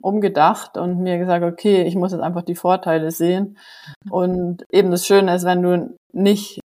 umgedacht 0.00 0.76
und 0.76 1.00
mir 1.00 1.18
gesagt, 1.18 1.44
okay, 1.44 1.82
ich 1.82 1.96
muss 1.96 2.12
jetzt 2.12 2.20
einfach 2.20 2.42
die 2.42 2.54
Vorteile 2.54 3.10
sehen. 3.10 3.58
Und 4.10 4.64
eben 4.70 4.90
das 4.90 5.06
Schöne 5.06 5.34
ist, 5.34 5.44
wenn 5.44 5.62
du 5.62 5.96
nicht 6.12 6.60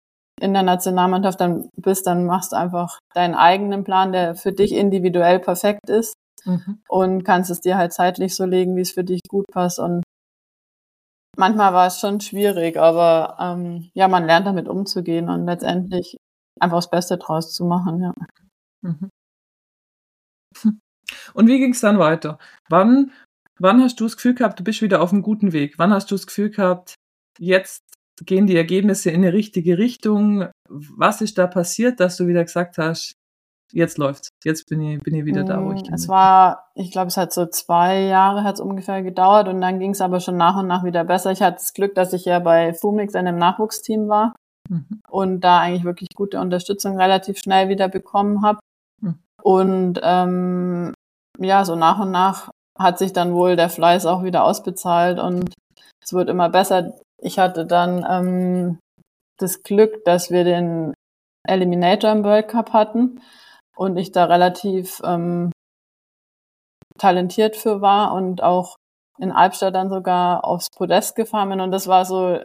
in 0.41 0.55
der 0.55 0.63
Nationalmannschaft 0.63 1.41
dann 1.41 1.69
bist, 1.77 2.07
dann 2.07 2.25
machst 2.25 2.53
du 2.53 2.57
einfach 2.57 2.99
deinen 3.15 3.35
eigenen 3.35 3.85
Plan, 3.85 4.13
der 4.13 4.35
für 4.35 4.53
dich 4.53 4.73
individuell 4.73 5.41
perfekt 5.41 5.91
ist 5.91 6.15
mhm. 6.45 6.81
und 6.89 7.25
kannst 7.25 7.51
es 7.51 7.61
dir 7.61 7.77
halt 7.77 7.93
zeitlich 7.93 8.35
so 8.35 8.45
legen, 8.45 8.77
wie 8.77 8.83
es 8.83 8.93
für 8.93 9.05
dich 9.05 9.21
gut 9.29 9.47
passt. 9.53 9.79
Und 9.79 10.05
manchmal 11.37 11.73
war 11.73 11.87
es 11.87 12.01
schon 12.01 12.21
schwierig, 12.21 12.77
aber 12.77 13.37
ähm, 13.41 13.91
ja, 13.95 14.09
man 14.09 14.27
lernt 14.27 14.47
damit 14.47 14.69
umzugehen 14.69 15.29
und 15.29 15.45
letztendlich 15.45 16.17
einfach 16.61 16.79
das 16.79 16.91
Beste 16.91 17.19
draus 17.19 17.53
zu 17.53 17.65
machen, 17.65 18.03
ja. 18.03 18.15
Mhm. 18.83 19.11
Und 21.35 21.47
wie 21.47 21.59
ging 21.59 21.73
es 21.73 21.81
dann 21.81 21.99
weiter? 21.99 22.39
Wann, 22.69 23.13
wann 23.59 23.83
hast 23.83 24.01
du 24.01 24.05
das 24.05 24.17
Gefühl 24.17 24.35
gehabt, 24.35 24.59
du 24.59 24.65
bist 24.65 24.83
wieder 24.83 25.01
auf 25.01 25.13
einem 25.13 25.23
guten 25.23 25.53
Weg? 25.53 25.79
Wann 25.79 25.93
hast 25.93 26.11
du 26.11 26.15
das 26.15 26.27
Gefühl 26.27 26.51
gehabt, 26.51 26.95
jetzt 27.39 27.83
gehen 28.25 28.47
die 28.47 28.57
Ergebnisse 28.57 29.11
in 29.11 29.23
eine 29.23 29.33
richtige 29.33 29.79
Richtung? 29.79 30.49
Was 30.69 31.21
ist 31.21 31.39
da 31.39 31.47
passiert, 31.47 32.01
dass 32.01 32.17
du 32.17 32.27
wieder 32.27 32.45
gesagt 32.45 32.79
hast, 32.79 33.15
jetzt 33.73 33.99
läuft's, 33.99 34.29
jetzt 34.45 34.69
bin 34.69 34.81
ich, 34.83 35.01
bin 35.01 35.15
ich 35.15 35.25
wieder 35.25 35.45
da, 35.45 35.63
wo 35.63 35.73
ich 35.73 35.83
bin? 35.83 35.95
Es 35.95 36.09
war, 36.09 36.71
ich 36.75 36.91
glaube, 36.91 37.09
es 37.09 37.17
hat 37.17 37.33
so 37.33 37.47
zwei 37.47 38.03
Jahre 38.03 38.45
hat 38.45 38.57
es 38.57 38.61
ungefähr 38.61 39.03
gedauert 39.03 39.49
und 39.49 39.61
dann 39.61 39.79
ging 39.79 39.91
es 39.91 40.01
aber 40.01 40.21
schon 40.21 40.37
nach 40.37 40.57
und 40.59 40.67
nach 40.67 40.85
wieder 40.85 41.05
besser. 41.05 41.31
Ich 41.31 41.43
hatte 41.43 41.57
das 41.57 41.73
Glück, 41.73 41.95
dass 41.95 42.13
ich 42.13 42.25
ja 42.25 42.39
bei 42.39 42.75
Fumix 42.75 43.15
in 43.15 43.27
einem 43.27 43.39
Nachwuchsteam 43.39 44.09
war 44.09 44.35
mhm. 44.69 45.01
und 45.09 45.41
da 45.41 45.61
eigentlich 45.61 45.85
wirklich 45.85 46.09
gute 46.15 46.41
Unterstützung 46.41 46.99
relativ 46.99 47.39
schnell 47.39 47.69
wieder 47.69 47.89
bekommen 47.89 48.43
habe. 48.43 48.61
Mhm. 49.01 49.19
Und 49.43 50.01
ähm, 50.03 50.95
ja, 51.39 51.65
so 51.65 51.75
nach 51.77 51.99
und 52.01 52.11
nach 52.11 52.51
hat 52.79 52.99
sich 52.99 53.13
dann 53.13 53.35
wohl 53.35 53.57
der 53.57 53.71
Fleiß 53.71 54.07
auch 54.07 54.23
wieder 54.23 54.45
ausbezahlt 54.45 55.19
und 55.19 55.55
es 56.03 56.13
wird 56.13 56.29
immer 56.29 56.49
besser. 56.49 56.95
Ich 57.21 57.39
hatte 57.39 57.67
dann 57.67 58.07
ähm, 58.09 58.79
das 59.39 59.63
Glück, 59.63 60.05
dass 60.05 60.31
wir 60.31 60.45
den 60.45 60.95
Eliminator 61.47 62.13
im 62.13 62.25
World 62.25 62.49
Cup 62.49 62.73
hatten 62.73 63.21
und 63.77 63.97
ich 63.97 64.13
da 64.13 64.25
relativ 64.25 65.01
ähm, 65.05 65.53
talentiert 66.99 67.57
für 67.57 67.81
war 67.81 68.13
und 68.13 68.43
auch 68.43 68.77
in 69.19 69.33
Albstadt 69.33 69.75
dann 69.75 69.89
sogar 69.89 70.45
aufs 70.45 70.69
Podest 70.71 71.17
gefahren 71.17 71.49
bin 71.51 71.61
und 71.61 71.73
das 71.73 71.89
war 71.89 72.05
so 72.05 72.39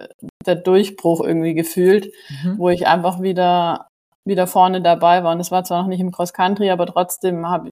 der 0.48 0.56
Durchbruch 0.56 1.24
irgendwie 1.24 1.54
gefühlt, 1.54 2.12
mhm. 2.44 2.58
wo 2.58 2.70
ich 2.70 2.88
einfach 2.88 3.22
wieder 3.22 3.88
wieder 4.26 4.48
vorne 4.48 4.82
dabei 4.82 5.24
war 5.24 5.34
und 5.34 5.40
es 5.40 5.52
war 5.52 5.64
zwar 5.64 5.82
noch 5.82 5.90
nicht 5.90 6.00
im 6.00 6.12
Cross 6.12 6.34
Country, 6.34 6.70
aber 6.70 6.86
trotzdem 6.86 7.48
hab, 7.50 7.68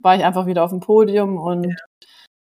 war 0.00 0.14
ich 0.14 0.24
einfach 0.24 0.46
wieder 0.46 0.62
auf 0.62 0.70
dem 0.70 0.80
Podium 0.80 1.36
und 1.36 1.64
ja. 1.64 1.76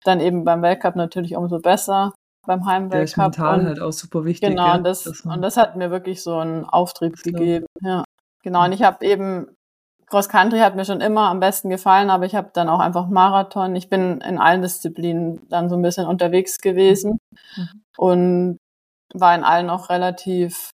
dann 0.03 0.19
eben 0.19 0.43
beim 0.43 0.61
Weltcup 0.61 0.95
natürlich 0.95 1.35
umso 1.35 1.59
besser 1.59 2.13
beim 2.45 2.65
Heimweltcup. 2.65 2.91
Der 2.91 3.03
ist 3.03 3.17
mental 3.17 3.59
und, 3.59 3.65
halt 3.65 3.81
auch 3.81 3.91
super 3.91 4.23
wichtig. 4.23 4.49
Genau, 4.49 4.75
und 4.75 4.83
das, 4.83 5.05
und 5.07 5.41
das 5.41 5.57
hat 5.57 5.75
mir 5.75 5.91
wirklich 5.91 6.23
so 6.23 6.37
einen 6.37 6.63
Auftrieb 6.65 7.21
gegeben. 7.21 7.65
Ja, 7.81 8.03
genau. 8.41 8.63
Und 8.63 8.71
ich 8.71 8.83
habe 8.83 9.05
eben 9.05 9.47
Cross 10.07 10.29
Country 10.29 10.59
hat 10.59 10.75
mir 10.75 10.85
schon 10.85 11.01
immer 11.01 11.29
am 11.29 11.41
besten 11.41 11.69
gefallen, 11.69 12.09
aber 12.09 12.25
ich 12.25 12.35
habe 12.35 12.49
dann 12.53 12.69
auch 12.69 12.79
einfach 12.79 13.07
Marathon. 13.09 13.75
Ich 13.75 13.89
bin 13.89 14.21
in 14.21 14.37
allen 14.37 14.61
Disziplinen 14.61 15.41
dann 15.49 15.69
so 15.69 15.75
ein 15.75 15.81
bisschen 15.81 16.07
unterwegs 16.07 16.59
gewesen 16.59 17.19
mhm. 17.57 17.81
und 17.97 18.57
war 19.13 19.35
in 19.35 19.43
allen 19.43 19.69
auch 19.69 19.89
relativ 19.89 20.71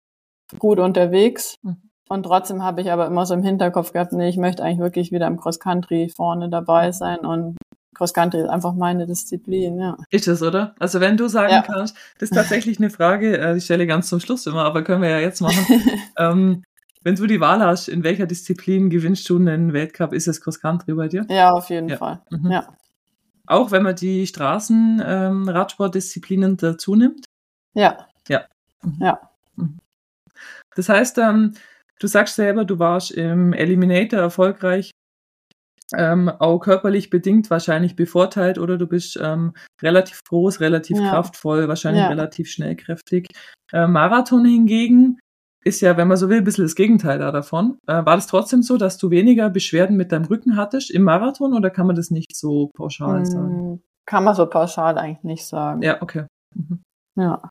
gut 0.58 0.80
unterwegs. 0.80 1.56
Mhm. 1.62 1.90
Und 2.10 2.24
trotzdem 2.24 2.64
habe 2.64 2.82
ich 2.82 2.92
aber 2.92 3.06
immer 3.06 3.26
so 3.26 3.36
im 3.36 3.44
Hinterkopf 3.44 3.94
gehabt, 3.94 4.14
nee, 4.14 4.30
ich 4.30 4.38
möchte 4.38 4.64
eigentlich 4.64 4.80
wirklich 4.80 5.12
wieder 5.12 5.28
im 5.28 5.38
Cross 5.38 5.60
Country 5.60 6.12
vorne 6.16 6.50
dabei 6.50 6.88
mhm. 6.88 6.94
sein 6.94 7.20
und 7.20 7.58
Cross 7.94 8.14
Country 8.14 8.42
ist 8.42 8.50
einfach 8.50 8.74
meine 8.74 9.06
Disziplin, 9.06 9.78
ja. 9.78 9.98
Ist 10.10 10.28
es, 10.28 10.42
oder? 10.42 10.74
Also 10.80 11.02
wenn 11.02 11.18
du 11.18 11.28
sagen 11.28 11.52
ja. 11.52 11.62
kannst, 11.62 11.98
das 12.18 12.30
ist 12.30 12.36
tatsächlich 12.36 12.80
eine 12.80 12.90
Frage, 12.90 13.38
äh, 13.38 13.54
die 13.54 13.62
stelle 13.62 13.86
ganz 13.88 14.08
zum 14.08 14.22
Schluss 14.22 14.48
immer, 14.48 14.64
aber 14.64 14.84
können 14.84 15.02
wir 15.02 15.10
ja 15.10 15.20
jetzt 15.20 15.42
machen. 15.42 15.66
ähm, 16.18 16.64
wenn 17.04 17.16
du 17.16 17.28
die 17.28 17.42
Wahl 17.42 17.62
hast, 17.62 17.90
in 17.90 18.04
welcher 18.04 18.26
Disziplin 18.26 18.90
gewinnst 18.90 19.30
du 19.30 19.38
einen 19.38 19.74
Weltcup, 19.74 20.14
ist 20.14 20.28
es 20.28 20.42
Cross 20.42 20.62
Country 20.62 20.94
bei 20.94 21.10
dir? 21.10 21.26
Ja, 21.30 21.52
auf 21.52 21.70
jeden 21.70 21.90
ja. 21.90 21.98
Fall. 21.98 22.22
Mhm. 22.30 22.52
Ja. 22.52 22.74
Auch 23.46 23.72
wenn 23.72 23.84
man 23.84 23.96
die 23.96 24.26
Straßenradsportdisziplinen 24.28 26.52
ähm, 26.52 26.58
dazu 26.58 26.96
nimmt? 26.96 27.26
Ja. 27.74 28.08
Ja. 28.30 28.46
Ja. 29.00 29.20
Das 30.76 30.88
heißt, 30.88 31.18
ähm, 31.18 31.54
du 32.00 32.08
sagst 32.08 32.36
selber, 32.36 32.64
du 32.64 32.80
warst 32.80 33.12
im 33.12 33.52
Eliminator 33.54 34.20
erfolgreich, 34.20 34.92
ähm, 35.96 36.30
auch 36.30 36.60
körperlich 36.60 37.10
bedingt 37.10 37.50
wahrscheinlich 37.50 37.96
bevorteilt 37.96 38.60
oder 38.60 38.78
du 38.78 38.88
bist 38.88 39.20
ähm, 39.22 39.54
relativ 39.82 40.24
groß, 40.24 40.60
relativ 40.60 40.98
ja. 40.98 41.10
kraftvoll, 41.10 41.68
wahrscheinlich 41.68 42.04
ja. 42.04 42.10
relativ 42.10 42.50
schnellkräftig. 42.50 43.28
Äh, 43.72 43.88
Marathon 43.88 44.46
hingegen 44.46 45.20
ist 45.64 45.82
ja, 45.82 45.98
wenn 45.98 46.08
man 46.08 46.18
so 46.18 46.30
will, 46.30 46.38
ein 46.38 46.44
bisschen 46.44 46.66
das 46.66 46.76
Gegenteil 46.76 47.20
da 47.20 47.32
davon. 47.32 47.80
Äh, 47.88 48.06
war 48.06 48.16
das 48.16 48.28
trotzdem 48.28 48.62
so, 48.62 48.78
dass 48.78 48.98
du 48.98 49.10
weniger 49.10 49.50
Beschwerden 49.50 49.98
mit 49.98 50.12
deinem 50.12 50.26
Rücken 50.26 50.56
hattest 50.56 50.92
im 50.92 51.04
Marathon 51.04 51.54
oder 51.54 51.70
kann 51.70 51.88
man 51.88 51.96
das 51.96 52.12
nicht 52.12 52.36
so 52.36 52.70
pauschal 52.76 53.20
hm, 53.20 53.26
sagen? 53.26 53.84
Kann 54.06 54.24
man 54.24 54.36
so 54.36 54.46
pauschal 54.46 54.98
eigentlich 54.98 55.24
nicht 55.24 55.46
sagen. 55.46 55.82
Ja, 55.82 56.02
okay. 56.02 56.26
Mhm. 56.56 56.82
Ja. 57.16 57.50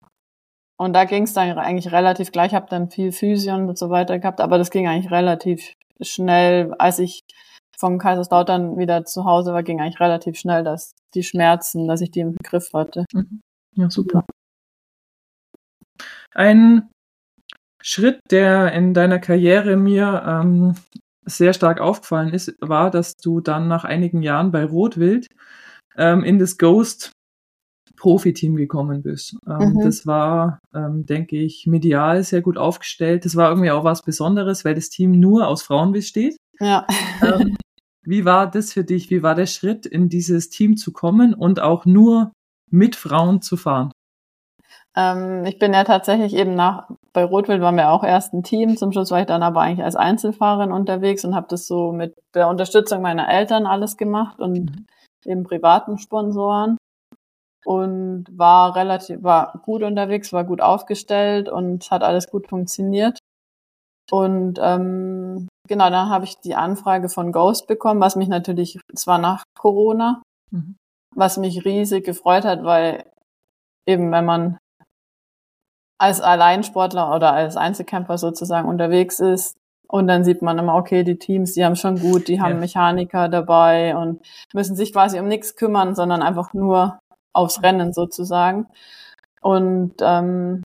Und 0.81 0.93
da 0.93 1.05
ging 1.05 1.25
es 1.25 1.33
dann 1.33 1.59
eigentlich 1.59 1.93
relativ 1.93 2.31
gleich. 2.31 2.49
Ich 2.49 2.55
habe 2.55 2.69
dann 2.71 2.89
viel 2.89 3.11
Physion 3.11 3.69
und 3.69 3.77
so 3.77 3.91
weiter 3.91 4.19
gehabt, 4.19 4.41
aber 4.41 4.59
das 4.59 4.71
ging 4.71 4.87
eigentlich 4.87 5.11
relativ 5.11 5.75
schnell. 6.01 6.73
Als 6.79 7.01
ich 7.01 7.23
von 7.77 7.99
Kaiserslautern 7.99 8.79
wieder 8.79 9.05
zu 9.05 9.25
Hause 9.25 9.53
war, 9.53 9.65
ging 9.65 9.81
eigentlich 9.81 10.01
relativ 10.01 10.39
schnell, 10.39 10.63
dass 10.63 10.93
die 11.15 11.25
Schmerzen, 11.25 11.89
dass 11.89 12.01
ich 12.01 12.13
die 12.13 12.21
im 12.21 12.37
Griff 12.37 12.71
hatte. 12.73 13.05
Mhm. 13.13 13.41
Ja, 13.75 13.91
super. 13.91 14.25
Ein 16.33 16.89
Schritt, 17.83 18.21
der 18.31 18.73
in 18.73 18.95
deiner 18.95 19.19
Karriere 19.19 19.77
mir 19.77 20.23
ähm, 20.27 20.75
sehr 21.25 21.55
stark 21.55 21.81
aufgefallen 21.81 22.33
ist, 22.33 22.55
war, 22.61 22.91
dass 22.91 23.17
du 23.17 23.41
dann 23.41 23.67
nach 23.67 23.85
einigen 23.85 24.23
Jahren 24.23 24.53
bei 24.53 24.65
Rotwild 24.65 25.27
ähm, 25.97 26.23
in 26.23 26.39
das 26.39 26.57
Ghost 26.57 27.13
Profiteam 27.99 28.57
gekommen 28.57 29.03
bist. 29.03 29.37
Ähm, 29.47 29.75
mhm. 29.75 29.81
Das 29.85 30.07
war, 30.07 30.61
ähm, 30.75 31.05
denke 31.05 31.37
ich, 31.37 31.67
medial 31.67 32.23
sehr 32.23 32.41
gut 32.41 32.57
aufgestellt. 32.57 33.25
Das 33.25 33.37
war 33.37 33.51
irgendwie 33.51 33.71
auch 33.71 33.85
was 33.85 34.03
Besonderes, 34.03 34.65
weil 34.65 34.75
das 34.75 34.89
Team 34.89 35.19
nur 35.19 35.47
aus 35.47 35.63
Frauen 35.63 35.93
besteht. 35.93 36.37
Ja. 36.61 36.87
Ähm, 37.23 37.57
wie 38.03 38.25
war 38.25 38.51
das 38.51 38.73
für 38.73 38.85
dich? 38.85 39.11
Wie 39.11 39.23
war 39.23 39.35
der 39.35 39.47
Schritt, 39.47 39.85
in 39.85 40.09
dieses 40.09 40.49
Team 40.49 40.77
zu 40.77 40.93
kommen 40.93 41.35
und 41.35 41.61
auch 41.61 41.85
nur 41.85 42.33
mit 42.71 42.97
Frauen 42.97 43.43
zu 43.43 43.57
fahren? 43.57 43.93
Ähm, 44.97 45.45
ich 45.45 45.59
bin 45.59 45.75
ja 45.75 45.85
tatsächlich 45.85 46.35
eben 46.35 46.55
nach, 46.55 46.89
bei 47.13 47.23
Rotwild 47.23 47.61
waren 47.61 47.77
wir 47.77 47.91
auch 47.91 48.05
erst 48.05 48.33
ein 48.33 48.43
Team. 48.43 48.77
Zum 48.77 48.93
Schluss 48.93 49.11
war 49.11 49.21
ich 49.21 49.27
dann 49.27 49.43
aber 49.43 49.61
eigentlich 49.61 49.85
als 49.85 49.97
Einzelfahrerin 49.97 50.73
unterwegs 50.73 51.25
und 51.25 51.35
habe 51.35 51.49
das 51.51 51.67
so 51.67 51.93
mit 51.93 52.15
der 52.35 52.49
Unterstützung 52.49 53.03
meiner 53.03 53.29
Eltern 53.29 53.67
alles 53.67 53.97
gemacht 53.97 54.41
und 54.41 54.71
mhm. 54.71 54.87
eben 55.27 55.45
privaten 55.45 55.99
Sponsoren 55.99 56.78
und 57.65 58.27
war 58.31 58.77
relativ, 58.77 59.23
war 59.23 59.61
gut 59.65 59.83
unterwegs, 59.83 60.33
war 60.33 60.45
gut 60.45 60.61
aufgestellt 60.61 61.49
und 61.49 61.91
hat 61.91 62.03
alles 62.03 62.31
gut 62.31 62.49
funktioniert. 62.49 63.19
Und 64.11 64.59
ähm, 64.63 65.49
genau, 65.69 65.91
dann 65.91 66.09
habe 66.09 66.25
ich 66.25 66.41
die 66.41 66.55
Anfrage 66.55 67.09
von 67.09 67.33
Ghost 67.33 67.67
bekommen, 67.67 68.01
was 68.01 68.17
mich 68.17 68.29
natürlich, 68.29 68.81
zwar 68.95 69.19
nach 69.19 69.45
Corona, 69.59 70.23
mhm. 70.51 70.77
was 71.15 71.37
mich 71.37 71.65
riesig 71.65 72.05
gefreut 72.05 72.45
hat, 72.45 72.65
weil 72.65 73.05
eben 73.87 74.11
wenn 74.13 74.25
man 74.25 74.59
als 76.01 76.21
Alleinsportler 76.21 77.15
oder 77.15 77.33
als 77.33 77.57
Einzelkämpfer 77.57 78.19
sozusagen 78.19 78.69
unterwegs 78.69 79.21
ist. 79.21 79.57
Und 79.89 80.07
dann 80.07 80.23
sieht 80.23 80.43
man 80.43 80.59
immer, 80.59 80.75
okay, 80.75 81.03
die 81.03 81.19
Teams, 81.19 81.55
die 81.55 81.65
haben 81.65 81.75
schon 81.75 81.99
gut, 81.99 82.29
die 82.29 82.41
haben 82.41 82.55
ja. 82.55 82.61
Mechaniker 82.61 83.29
dabei 83.29 83.97
und 83.97 84.21
müssen 84.53 84.77
sich 84.77 84.93
quasi 84.93 85.19
um 85.19 85.29
nichts 85.29 85.57
kümmern, 85.57 85.95
sondern 85.95 86.23
einfach 86.23 86.53
nur 86.53 86.99
aufs 87.39 87.63
Rennen 87.63 87.93
sozusagen. 87.93 88.67
Und 89.41 89.95
ähm, 90.01 90.63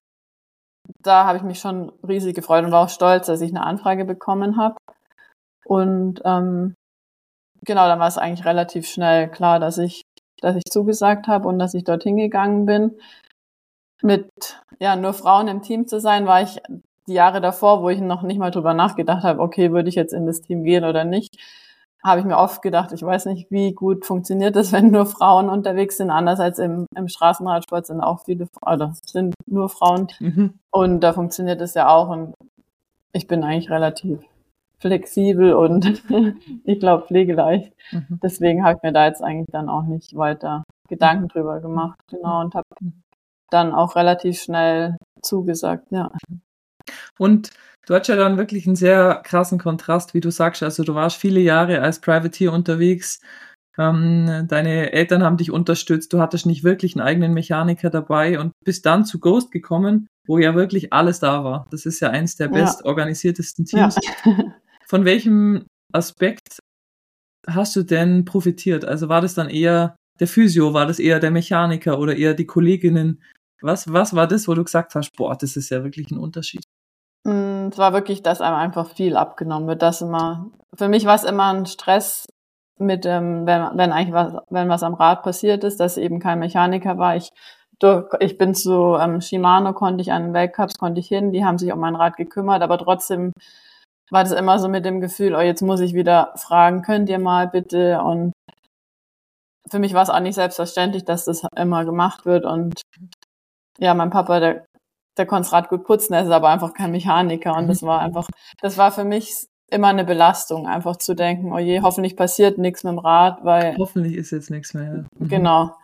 da 1.00 1.24
habe 1.24 1.38
ich 1.38 1.44
mich 1.44 1.60
schon 1.60 1.92
riesig 2.06 2.34
gefreut 2.34 2.64
und 2.64 2.72
war 2.72 2.84
auch 2.84 2.88
stolz, 2.90 3.26
dass 3.26 3.40
ich 3.40 3.50
eine 3.50 3.64
Anfrage 3.64 4.04
bekommen 4.04 4.56
habe. 4.58 4.76
Und 5.64 6.20
ähm, 6.24 6.74
genau, 7.64 7.86
dann 7.86 8.00
war 8.00 8.08
es 8.08 8.18
eigentlich 8.18 8.44
relativ 8.44 8.86
schnell 8.86 9.30
klar, 9.30 9.60
dass 9.60 9.78
ich, 9.78 10.02
dass 10.40 10.56
ich 10.56 10.64
zugesagt 10.70 11.26
habe 11.28 11.48
und 11.48 11.58
dass 11.58 11.74
ich 11.74 11.84
dorthin 11.84 12.16
gegangen 12.16 12.66
bin 12.66 12.98
mit 14.02 14.28
ja 14.80 14.96
nur 14.96 15.14
Frauen 15.14 15.48
im 15.48 15.62
Team 15.62 15.86
zu 15.86 15.98
sein, 15.98 16.26
war 16.26 16.42
ich 16.42 16.60
die 17.06 17.14
Jahre 17.14 17.40
davor, 17.40 17.82
wo 17.82 17.88
ich 17.88 18.00
noch 18.00 18.22
nicht 18.22 18.38
mal 18.38 18.50
drüber 18.50 18.74
nachgedacht 18.74 19.24
habe, 19.24 19.40
okay, 19.40 19.72
würde 19.72 19.88
ich 19.88 19.94
jetzt 19.94 20.12
in 20.12 20.26
das 20.26 20.42
Team 20.42 20.64
gehen 20.64 20.84
oder 20.84 21.04
nicht, 21.04 21.38
habe 22.04 22.20
ich 22.20 22.26
mir 22.26 22.36
oft 22.36 22.62
gedacht, 22.62 22.92
ich 22.92 23.02
weiß 23.02 23.26
nicht, 23.26 23.50
wie 23.50 23.72
gut 23.72 24.04
funktioniert 24.04 24.56
das, 24.56 24.72
wenn 24.72 24.90
nur 24.90 25.06
Frauen 25.06 25.48
unterwegs 25.48 25.96
sind. 25.96 26.10
Anders 26.10 26.40
als 26.40 26.58
im, 26.58 26.86
im 26.96 27.08
Straßenradsport 27.08 27.86
sind 27.86 28.00
auch 28.00 28.24
viele, 28.24 28.48
oder 28.62 28.94
sind 29.06 29.34
nur 29.46 29.68
Frauen. 29.68 30.08
Mhm. 30.20 30.58
Und 30.70 31.00
da 31.00 31.12
funktioniert 31.12 31.60
es 31.60 31.74
ja 31.74 31.88
auch. 31.88 32.08
Und 32.08 32.34
ich 33.12 33.26
bin 33.26 33.44
eigentlich 33.44 33.70
relativ 33.70 34.20
flexibel 34.78 35.54
und 35.54 36.02
ich 36.64 36.80
glaube 36.80 37.06
pflegeleicht. 37.06 37.72
Mhm. 37.92 38.20
Deswegen 38.22 38.64
habe 38.64 38.76
ich 38.76 38.82
mir 38.82 38.92
da 38.92 39.06
jetzt 39.06 39.22
eigentlich 39.22 39.50
dann 39.50 39.68
auch 39.68 39.84
nicht 39.84 40.16
weiter 40.16 40.64
Gedanken 40.88 41.28
drüber 41.28 41.60
gemacht. 41.60 41.98
Genau. 42.10 42.40
Und 42.40 42.54
habe 42.54 42.66
mhm 42.80 43.04
dann 43.54 43.72
auch 43.72 43.94
relativ 43.94 44.42
schnell 44.42 44.96
zugesagt, 45.22 45.90
ja. 45.90 46.10
Und 47.18 47.50
du 47.86 47.94
hattest 47.94 48.08
ja 48.08 48.16
dann 48.16 48.38
wirklich 48.38 48.66
einen 48.66 48.76
sehr 48.76 49.20
krassen 49.24 49.58
Kontrast, 49.58 50.14
wie 50.14 50.20
du 50.20 50.30
sagst. 50.30 50.62
Also 50.62 50.84
du 50.84 50.94
warst 50.94 51.16
viele 51.16 51.40
Jahre 51.40 51.80
als 51.80 52.00
Privateer 52.00 52.52
unterwegs. 52.52 53.20
Ähm, 53.76 54.46
deine 54.48 54.92
Eltern 54.92 55.22
haben 55.22 55.36
dich 55.36 55.50
unterstützt. 55.50 56.12
Du 56.12 56.20
hattest 56.20 56.46
nicht 56.46 56.64
wirklich 56.64 56.94
einen 56.94 57.06
eigenen 57.06 57.34
Mechaniker 57.34 57.90
dabei 57.90 58.38
und 58.38 58.52
bist 58.64 58.86
dann 58.86 59.04
zu 59.04 59.18
Ghost 59.18 59.50
gekommen, 59.50 60.06
wo 60.26 60.38
ja 60.38 60.54
wirklich 60.54 60.92
alles 60.92 61.20
da 61.20 61.44
war. 61.44 61.66
Das 61.70 61.86
ist 61.86 62.00
ja 62.00 62.10
eins 62.10 62.36
der 62.36 62.50
ja. 62.52 62.64
bestorganisiertesten 62.64 63.64
Teams. 63.64 63.96
Ja. 64.24 64.36
Von 64.86 65.04
welchem 65.04 65.66
Aspekt 65.92 66.58
hast 67.46 67.74
du 67.76 67.82
denn 67.82 68.24
profitiert? 68.24 68.84
Also 68.84 69.08
war 69.08 69.20
das 69.20 69.34
dann 69.34 69.48
eher 69.48 69.96
der 70.20 70.28
Physio, 70.28 70.72
war 70.72 70.86
das 70.86 70.98
eher 70.98 71.18
der 71.20 71.30
Mechaniker 71.30 71.98
oder 71.98 72.16
eher 72.16 72.34
die 72.34 72.46
Kolleginnen? 72.46 73.22
Was, 73.60 73.92
was 73.92 74.14
war 74.14 74.28
das, 74.28 74.46
wo 74.46 74.54
du 74.54 74.62
gesagt 74.62 74.94
hast, 74.94 75.10
boah, 75.16 75.36
das 75.36 75.56
ist 75.56 75.70
ja 75.70 75.82
wirklich 75.82 76.10
ein 76.10 76.18
Unterschied? 76.18 76.62
Mm, 77.74 77.74
es 77.74 77.78
war 77.78 77.92
wirklich, 77.92 78.22
dass 78.22 78.40
einem 78.40 78.56
einfach 78.56 78.88
viel 78.88 79.16
abgenommen 79.16 79.68
wird. 79.68 79.82
Dass 79.82 80.00
immer, 80.00 80.46
für 80.74 80.88
mich 80.88 81.04
war 81.06 81.16
es 81.16 81.24
immer 81.24 81.52
ein 81.52 81.66
Stress 81.66 82.26
mit, 82.78 83.06
ähm, 83.06 83.46
wenn, 83.46 83.62
wenn 83.74 83.92
eigentlich 83.92 84.14
was, 84.14 84.34
wenn 84.50 84.68
was 84.68 84.82
am 84.82 84.94
Rad 84.94 85.22
passiert 85.22 85.64
ist, 85.64 85.80
dass 85.80 85.96
eben 85.96 86.20
kein 86.20 86.38
Mechaniker 86.38 86.98
war. 86.98 87.16
Ich, 87.16 87.30
ich 88.20 88.38
bin 88.38 88.54
zu 88.54 88.96
ähm, 88.96 89.20
Shimano, 89.20 89.72
konnte 89.74 90.02
ich 90.02 90.12
an 90.12 90.22
den 90.24 90.34
Weltcups, 90.34 90.78
konnte 90.78 91.00
ich 91.00 91.08
hin, 91.08 91.32
die 91.32 91.44
haben 91.44 91.58
sich 91.58 91.72
um 91.72 91.80
mein 91.80 91.96
Rad 91.96 92.16
gekümmert, 92.16 92.62
aber 92.62 92.78
trotzdem 92.78 93.32
war 94.10 94.22
das 94.22 94.32
immer 94.32 94.58
so 94.58 94.68
mit 94.68 94.84
dem 94.84 95.00
Gefühl, 95.00 95.34
oh, 95.34 95.40
jetzt 95.40 95.62
muss 95.62 95.80
ich 95.80 95.94
wieder 95.94 96.32
fragen, 96.36 96.82
könnt 96.82 97.08
ihr 97.08 97.18
mal 97.18 97.48
bitte? 97.48 98.00
Und 98.02 98.32
für 99.68 99.78
mich 99.78 99.94
war 99.94 100.02
es 100.02 100.10
auch 100.10 100.20
nicht 100.20 100.36
selbstverständlich, 100.36 101.04
dass 101.04 101.24
das 101.24 101.42
immer 101.56 101.84
gemacht 101.84 102.26
wird 102.26 102.44
und 102.44 102.82
ja, 103.78 103.94
mein 103.94 104.10
Papa, 104.10 104.40
der, 104.40 104.66
der 105.16 105.26
konnte 105.26 105.44
das 105.44 105.52
Rad 105.52 105.68
gut 105.68 105.84
putzen, 105.84 106.14
er 106.14 106.24
ist 106.24 106.30
aber 106.30 106.48
einfach 106.48 106.74
kein 106.74 106.90
Mechaniker 106.90 107.56
und 107.56 107.68
das 107.68 107.82
war 107.82 108.00
einfach, 108.00 108.28
das 108.60 108.78
war 108.78 108.92
für 108.92 109.04
mich 109.04 109.46
immer 109.70 109.88
eine 109.88 110.04
Belastung, 110.04 110.66
einfach 110.66 110.96
zu 110.96 111.14
denken, 111.14 111.52
oh 111.52 111.58
je, 111.58 111.80
hoffentlich 111.80 112.16
passiert 112.16 112.58
nichts 112.58 112.84
mit 112.84 112.92
dem 112.92 112.98
Rad, 112.98 113.44
weil. 113.44 113.76
Hoffentlich 113.76 114.14
ist 114.14 114.30
jetzt 114.30 114.50
nichts 114.50 114.74
mehr. 114.74 114.84
Ja. 114.84 115.04
Mhm. 115.18 115.28
Genau. 115.28 115.76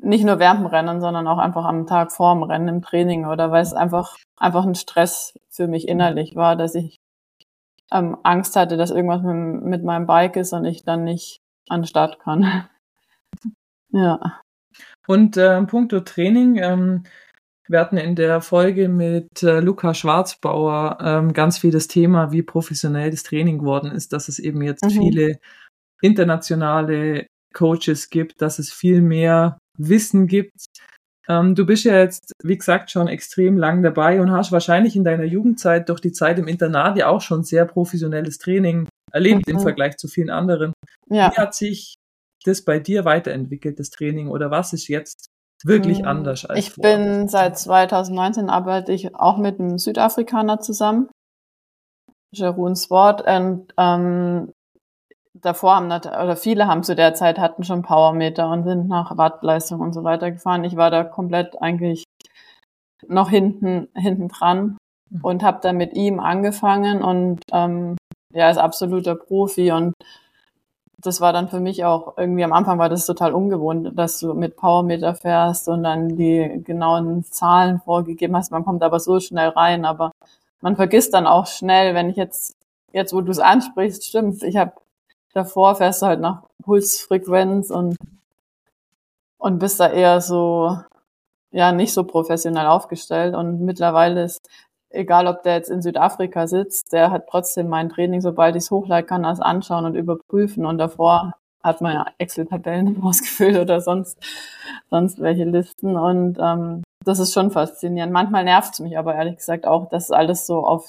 Nicht 0.00 0.24
nur 0.24 0.38
während 0.38 0.60
dem 0.60 0.66
Rennen, 0.66 1.00
sondern 1.00 1.26
auch 1.26 1.38
einfach 1.38 1.64
am 1.64 1.86
Tag 1.86 2.12
vor 2.12 2.32
dem 2.32 2.44
Rennen 2.44 2.68
im 2.68 2.82
Training 2.82 3.26
oder 3.26 3.50
weil 3.50 3.62
es 3.62 3.74
einfach, 3.74 4.16
einfach 4.36 4.64
ein 4.64 4.76
Stress 4.76 5.34
für 5.50 5.66
mich 5.66 5.88
innerlich 5.88 6.36
war, 6.36 6.54
dass 6.54 6.76
ich 6.76 6.96
ähm, 7.90 8.16
Angst 8.22 8.54
hatte, 8.54 8.76
dass 8.76 8.90
irgendwas 8.90 9.22
mit, 9.22 9.64
mit 9.64 9.84
meinem 9.84 10.06
Bike 10.06 10.36
ist 10.36 10.52
und 10.52 10.64
ich 10.64 10.84
dann 10.84 11.02
nicht 11.02 11.40
an 11.68 11.80
den 11.80 11.86
Start 11.86 12.20
kann. 12.20 12.68
ja. 13.90 14.40
Und 15.08 15.36
äh, 15.36 15.60
puncto 15.62 16.00
Training, 16.00 16.56
ähm, 16.56 17.02
wir 17.68 17.80
hatten 17.80 17.98
in 17.98 18.16
der 18.16 18.40
Folge 18.40 18.88
mit 18.88 19.42
äh, 19.42 19.60
Luca 19.60 19.94
Schwarzbauer 19.94 20.98
ähm, 21.00 21.32
ganz 21.32 21.58
viel 21.58 21.70
das 21.70 21.86
Thema, 21.86 22.32
wie 22.32 22.42
professionell 22.42 23.10
das 23.10 23.22
Training 23.22 23.58
geworden 23.58 23.90
ist, 23.90 24.12
dass 24.12 24.28
es 24.28 24.38
eben 24.38 24.62
jetzt 24.62 24.84
mhm. 24.84 24.90
viele 24.90 25.38
internationale 26.00 27.26
Coaches 27.54 28.10
gibt, 28.10 28.40
dass 28.40 28.58
es 28.58 28.72
viel 28.72 29.02
mehr 29.02 29.58
Wissen 29.76 30.26
gibt. 30.26 30.66
Ähm, 31.28 31.54
du 31.54 31.66
bist 31.66 31.84
ja 31.84 31.98
jetzt, 31.98 32.32
wie 32.42 32.56
gesagt, 32.56 32.90
schon 32.90 33.08
extrem 33.08 33.58
lang 33.58 33.82
dabei 33.82 34.20
und 34.20 34.30
hast 34.30 34.50
wahrscheinlich 34.50 34.96
in 34.96 35.04
deiner 35.04 35.24
Jugendzeit 35.24 35.88
durch 35.88 36.00
die 36.00 36.12
Zeit 36.12 36.38
im 36.38 36.48
Internat 36.48 36.96
ja 36.96 37.08
auch 37.08 37.20
schon 37.20 37.44
sehr 37.44 37.66
professionelles 37.66 38.38
Training 38.38 38.88
erlebt 39.12 39.46
mhm. 39.46 39.54
im 39.54 39.60
Vergleich 39.60 39.96
zu 39.98 40.08
vielen 40.08 40.30
anderen. 40.30 40.72
Ja. 41.10 41.30
Wie 41.30 41.36
hat 41.36 41.54
sich 41.54 41.96
das 42.44 42.62
bei 42.62 42.78
dir 42.78 43.04
weiterentwickelt, 43.04 43.78
das 43.78 43.90
Training, 43.90 44.28
oder 44.28 44.50
was 44.50 44.72
ist 44.72 44.88
jetzt 44.88 45.26
wirklich 45.64 45.98
hm, 46.00 46.06
anders 46.06 46.44
als 46.44 46.58
Ich 46.58 46.72
vorher. 46.72 46.96
bin 46.96 47.28
seit 47.28 47.58
2019 47.58 48.50
arbeite 48.50 48.92
ich 48.92 49.14
auch 49.14 49.38
mit 49.38 49.58
einem 49.58 49.78
Südafrikaner 49.78 50.60
zusammen, 50.60 51.08
Jeroen 52.32 52.76
Swart, 52.76 53.22
und 53.26 53.72
ähm, 53.76 54.52
davor 55.34 55.76
haben 55.76 55.86
oder 55.86 56.36
viele 56.36 56.66
haben 56.66 56.82
zu 56.82 56.94
der 56.94 57.14
Zeit 57.14 57.38
hatten 57.38 57.64
schon 57.64 57.82
Powermeter 57.82 58.50
und 58.50 58.64
sind 58.64 58.88
nach 58.88 59.16
Wattleistung 59.16 59.80
und 59.80 59.92
so 59.92 60.04
weiter 60.04 60.30
gefahren. 60.30 60.64
Ich 60.64 60.76
war 60.76 60.90
da 60.90 61.04
komplett 61.04 61.60
eigentlich 61.60 62.04
noch 63.06 63.30
hinten 63.30 63.88
hinten 63.94 64.28
dran 64.28 64.76
mhm. 65.10 65.20
und 65.22 65.42
habe 65.42 65.60
dann 65.62 65.76
mit 65.76 65.94
ihm 65.94 66.20
angefangen 66.20 67.02
und 67.02 67.40
ähm, 67.52 67.96
ja 68.32 68.50
ist 68.50 68.58
absoluter 68.58 69.14
Profi 69.14 69.72
und 69.72 69.94
das 71.00 71.20
war 71.20 71.32
dann 71.32 71.48
für 71.48 71.60
mich 71.60 71.84
auch 71.84 72.18
irgendwie 72.18 72.42
am 72.44 72.52
Anfang 72.52 72.78
war 72.78 72.88
das 72.88 73.06
total 73.06 73.32
ungewohnt, 73.32 73.96
dass 73.96 74.18
du 74.18 74.34
mit 74.34 74.56
Powermeter 74.56 75.14
fährst 75.14 75.68
und 75.68 75.84
dann 75.84 76.16
die 76.16 76.62
genauen 76.64 77.24
Zahlen 77.24 77.80
vorgegeben 77.80 78.36
hast. 78.36 78.50
Man 78.50 78.64
kommt 78.64 78.82
aber 78.82 78.98
so 78.98 79.20
schnell 79.20 79.50
rein, 79.50 79.84
aber 79.84 80.10
man 80.60 80.74
vergisst 80.74 81.14
dann 81.14 81.26
auch 81.26 81.46
schnell, 81.46 81.94
wenn 81.94 82.10
ich 82.10 82.16
jetzt, 82.16 82.56
jetzt 82.92 83.12
wo 83.12 83.20
du 83.20 83.30
es 83.30 83.38
ansprichst, 83.38 84.04
stimmt, 84.04 84.42
ich 84.42 84.56
habe 84.56 84.72
davor 85.32 85.76
fährst 85.76 86.02
du 86.02 86.06
halt 86.06 86.20
nach 86.20 86.42
Pulsfrequenz 86.64 87.70
und, 87.70 87.96
und 89.38 89.58
bist 89.60 89.78
da 89.78 89.88
eher 89.88 90.20
so, 90.20 90.78
ja, 91.52 91.70
nicht 91.70 91.92
so 91.92 92.02
professionell 92.02 92.66
aufgestellt 92.66 93.36
und 93.36 93.60
mittlerweile 93.60 94.24
ist 94.24 94.40
egal 94.98 95.26
ob 95.28 95.42
der 95.42 95.54
jetzt 95.54 95.70
in 95.70 95.80
Südafrika 95.80 96.46
sitzt, 96.46 96.92
der 96.92 97.10
hat 97.10 97.28
trotzdem 97.28 97.68
mein 97.68 97.88
Training, 97.88 98.20
sobald 98.20 98.56
ich 98.56 98.64
es 98.64 98.70
hochladen 98.70 99.06
kann, 99.06 99.22
das 99.22 99.40
anschauen 99.40 99.84
und 99.84 99.94
überprüfen. 99.94 100.66
Und 100.66 100.78
davor 100.78 101.32
hat 101.62 101.80
man 101.80 101.94
ja 101.94 102.06
Excel-Tabellen 102.18 103.02
ausgefüllt 103.02 103.58
oder 103.58 103.80
sonst, 103.80 104.18
sonst 104.90 105.20
welche 105.20 105.44
Listen. 105.44 105.96
Und 105.96 106.38
ähm, 106.40 106.82
das 107.04 107.20
ist 107.20 107.32
schon 107.32 107.50
faszinierend. 107.50 108.12
Manchmal 108.12 108.44
nervt 108.44 108.74
es 108.74 108.80
mich 108.80 108.98
aber 108.98 109.14
ehrlich 109.14 109.36
gesagt 109.36 109.66
auch, 109.66 109.88
dass 109.88 110.10
alles 110.10 110.46
so 110.46 110.66
auf 110.66 110.88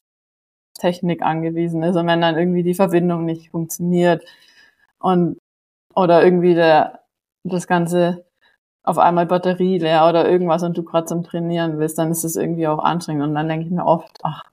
Technik 0.80 1.22
angewiesen 1.22 1.84
ist. 1.84 1.96
Und 1.96 2.08
wenn 2.08 2.22
dann 2.22 2.38
irgendwie 2.38 2.64
die 2.64 2.74
Verbindung 2.74 3.26
nicht 3.26 3.52
funktioniert 3.52 4.24
und 5.00 5.38
oder 5.96 6.24
irgendwie 6.24 6.56
der, 6.56 7.02
das 7.44 7.68
ganze 7.68 8.26
auf 8.90 8.98
einmal 8.98 9.28
Batterie 9.28 9.78
leer 9.78 10.08
oder 10.10 10.28
irgendwas 10.28 10.64
und 10.64 10.76
du 10.76 10.84
gerade 10.84 11.06
zum 11.06 11.24
Trainieren 11.24 11.78
willst, 11.78 12.00
dann 12.00 12.12
ist 12.12 12.24
es 12.24 12.36
irgendwie 12.36 12.68
auch 12.68 12.80
anstrengend. 12.80 13.24
Und 13.24 13.36
dann 13.36 13.48
denke 13.48 13.66
ich 13.66 13.72
mir 13.72 13.86
oft, 13.86 14.20
ach, 14.24 14.44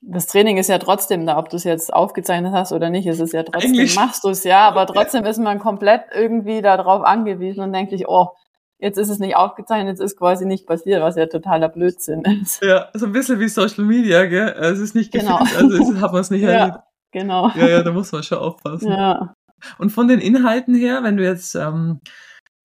das 0.00 0.28
Training 0.28 0.58
ist 0.58 0.68
ja 0.68 0.78
trotzdem 0.78 1.26
da, 1.26 1.38
ob 1.38 1.48
du 1.48 1.56
es 1.56 1.64
jetzt 1.64 1.92
aufgezeichnet 1.92 2.52
hast 2.52 2.72
oder 2.72 2.88
nicht, 2.88 3.06
ist 3.06 3.20
es 3.20 3.32
ja 3.32 3.42
trotzdem, 3.42 3.72
Eigentlich. 3.72 3.96
machst 3.96 4.22
du 4.22 4.28
es 4.28 4.44
ja, 4.44 4.68
aber 4.68 4.86
trotzdem 4.86 5.24
ist 5.24 5.38
man 5.38 5.58
komplett 5.58 6.02
irgendwie 6.14 6.62
darauf 6.62 7.02
angewiesen 7.04 7.62
und 7.64 7.72
denkt 7.72 7.90
sich, 7.90 8.08
oh, 8.08 8.30
jetzt 8.78 8.96
ist 8.96 9.10
es 9.10 9.18
nicht 9.18 9.36
aufgezeichnet, 9.36 9.88
jetzt 9.88 10.00
ist 10.00 10.16
quasi 10.16 10.46
nicht 10.46 10.66
passiert, 10.66 11.02
was 11.02 11.16
ja 11.16 11.26
totaler 11.26 11.68
Blödsinn 11.68 12.22
ist. 12.42 12.62
Ja, 12.62 12.88
so 12.94 13.06
ein 13.06 13.12
bisschen 13.12 13.40
wie 13.40 13.48
Social 13.48 13.84
Media, 13.84 14.24
gell? 14.26 14.54
Es 14.58 14.78
ist 14.78 14.94
nicht 14.94 15.12
genau. 15.12 15.38
gefilmt, 15.38 15.72
also 15.72 16.00
hat 16.00 16.12
man 16.12 16.20
es 16.20 16.30
nicht 16.30 16.42
erlebt. 16.44 16.76
Ja, 16.76 16.84
genau. 17.10 17.50
Ja, 17.56 17.68
ja, 17.68 17.82
da 17.82 17.90
muss 17.90 18.12
man 18.12 18.22
schon 18.22 18.38
aufpassen. 18.38 18.90
Ja. 18.90 19.34
Und 19.78 19.90
von 19.90 20.08
den 20.08 20.20
Inhalten 20.20 20.74
her, 20.74 21.02
wenn 21.02 21.16
du 21.16 21.24
jetzt 21.24 21.54
ähm, 21.54 22.00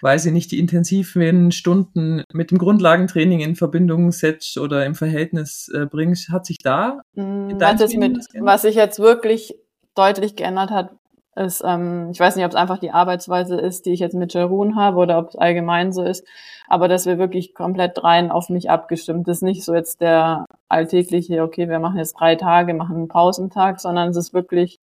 weiß 0.02 0.26
ich 0.28 0.34
nicht, 0.34 0.52
die 0.52 0.60
intensiven 0.60 1.52
Stunden 1.52 2.24
mit 2.32 2.52
dem 2.52 2.58
Grundlagentraining 2.58 3.40
in 3.40 3.56
Verbindung 3.56 4.12
setzt 4.12 4.58
oder 4.58 4.86
im 4.86 4.96
Verhältnis 4.96 5.70
äh, 5.74 5.86
bringst, 5.86 6.30
hat 6.30 6.46
sich 6.46 6.60
da 6.60 7.02
mm, 7.16 7.60
was, 7.60 7.94
mit, 7.96 8.18
was 8.40 8.62
sich 8.62 8.76
jetzt 8.76 9.00
wirklich 9.00 9.56
deutlich 9.96 10.36
geändert 10.36 10.70
hat, 10.70 10.92
ist, 11.36 11.64
ähm, 11.66 12.10
ich 12.12 12.20
weiß 12.20 12.36
nicht, 12.36 12.46
ob 12.46 12.52
es 12.52 12.56
einfach 12.58 12.80
die 12.80 12.92
Arbeitsweise 12.92 13.56
ist, 13.56 13.86
die 13.86 13.94
ich 13.94 14.00
jetzt 14.00 14.16
mit 14.16 14.34
Jeroen 14.34 14.76
habe 14.76 14.98
oder 14.98 15.20
ob 15.20 15.30
es 15.30 15.36
allgemein 15.36 15.94
so 15.94 16.04
ist, 16.04 16.26
aber 16.68 16.88
dass 16.88 17.06
wir 17.06 17.18
wirklich 17.18 17.54
komplett 17.54 18.04
rein 18.04 18.32
auf 18.32 18.50
mich 18.50 18.70
abgestimmt. 18.70 19.28
Das 19.28 19.38
ist 19.38 19.44
nicht 19.44 19.64
so 19.64 19.74
jetzt 19.74 20.02
der 20.02 20.46
alltägliche, 20.68 21.44
okay, 21.44 21.70
wir 21.70 21.80
machen 21.80 21.98
jetzt 21.98 22.20
drei 22.20 22.36
Tage, 22.36 22.74
machen 22.74 22.96
einen 22.96 23.08
Pausentag, 23.08 23.80
sondern 23.80 24.10
es 24.10 24.18
ist 24.18 24.34
wirklich 24.34 24.80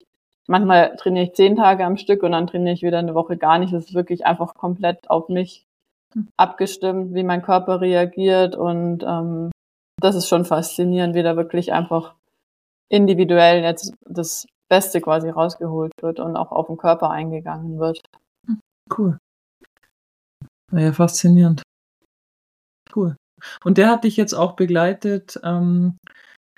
manchmal 0.46 0.96
trainiere 0.96 1.26
ich 1.26 1.34
zehn 1.34 1.56
Tage 1.56 1.84
am 1.84 1.96
Stück 1.96 2.22
und 2.22 2.32
dann 2.32 2.46
trainiere 2.46 2.74
ich 2.74 2.82
wieder 2.82 2.98
eine 2.98 3.14
Woche 3.14 3.36
gar 3.36 3.58
nicht. 3.58 3.72
Das 3.72 3.86
ist 3.86 3.94
wirklich 3.94 4.26
einfach 4.26 4.54
komplett 4.54 5.10
auf 5.10 5.28
mich 5.28 5.66
hm. 6.12 6.28
abgestimmt, 6.36 7.14
wie 7.14 7.24
mein 7.24 7.42
Körper 7.42 7.80
reagiert 7.80 8.56
und 8.56 9.02
ähm, 9.02 9.50
das 10.00 10.16
ist 10.16 10.28
schon 10.28 10.44
faszinierend, 10.44 11.14
wie 11.14 11.22
da 11.22 11.36
wirklich 11.36 11.72
einfach 11.72 12.14
individuell 12.88 13.62
jetzt 13.62 13.94
das 14.06 14.46
Beste 14.68 15.00
quasi 15.00 15.28
rausgeholt 15.28 15.92
wird 16.00 16.20
und 16.20 16.36
auch 16.36 16.52
auf 16.52 16.66
den 16.66 16.76
Körper 16.76 17.10
eingegangen 17.10 17.78
wird. 17.78 18.00
Hm, 18.46 18.60
cool. 18.98 19.18
Ja, 20.72 20.92
faszinierend. 20.92 21.62
Cool. 22.94 23.16
Und 23.64 23.78
der 23.78 23.90
hat 23.90 24.04
dich 24.04 24.16
jetzt 24.16 24.32
auch 24.32 24.56
begleitet 24.56 25.38
ähm, 25.42 25.98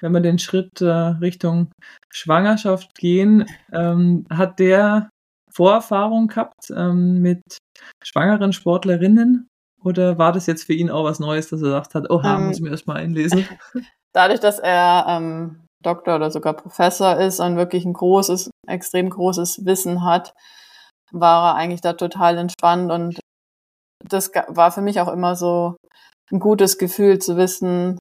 wenn 0.00 0.12
wir 0.12 0.20
den 0.20 0.38
Schritt 0.38 0.80
äh, 0.80 0.86
Richtung 0.86 1.70
Schwangerschaft 2.10 2.94
gehen, 2.96 3.46
ähm, 3.72 4.26
hat 4.30 4.58
der 4.58 5.10
Vorerfahrung 5.50 6.28
gehabt 6.28 6.70
ähm, 6.74 7.20
mit 7.22 7.42
schwangeren 8.04 8.52
Sportlerinnen? 8.52 9.48
Oder 9.82 10.18
war 10.18 10.32
das 10.32 10.46
jetzt 10.46 10.64
für 10.64 10.74
ihn 10.74 10.90
auch 10.90 11.04
was 11.04 11.20
Neues, 11.20 11.48
dass 11.48 11.60
er 11.60 11.68
gesagt 11.68 11.94
hat, 11.94 12.10
oh, 12.10 12.20
ähm, 12.24 12.48
muss 12.48 12.56
ich 12.56 12.62
mir 12.62 12.70
erstmal 12.70 12.98
einlesen? 12.98 13.46
Dadurch, 14.12 14.40
dass 14.40 14.58
er 14.58 15.06
ähm, 15.08 15.66
Doktor 15.82 16.16
oder 16.16 16.30
sogar 16.30 16.54
Professor 16.54 17.16
ist 17.16 17.40
und 17.40 17.56
wirklich 17.56 17.84
ein 17.84 17.92
großes, 17.92 18.50
extrem 18.66 19.10
großes 19.10 19.64
Wissen 19.64 20.04
hat, 20.04 20.34
war 21.12 21.52
er 21.52 21.54
eigentlich 21.54 21.80
da 21.80 21.92
total 21.92 22.38
entspannt 22.38 22.90
und 22.90 23.20
das 24.04 24.30
war 24.48 24.72
für 24.72 24.82
mich 24.82 25.00
auch 25.00 25.08
immer 25.08 25.36
so 25.36 25.76
ein 26.30 26.40
gutes 26.40 26.78
Gefühl 26.78 27.18
zu 27.18 27.36
wissen, 27.36 27.98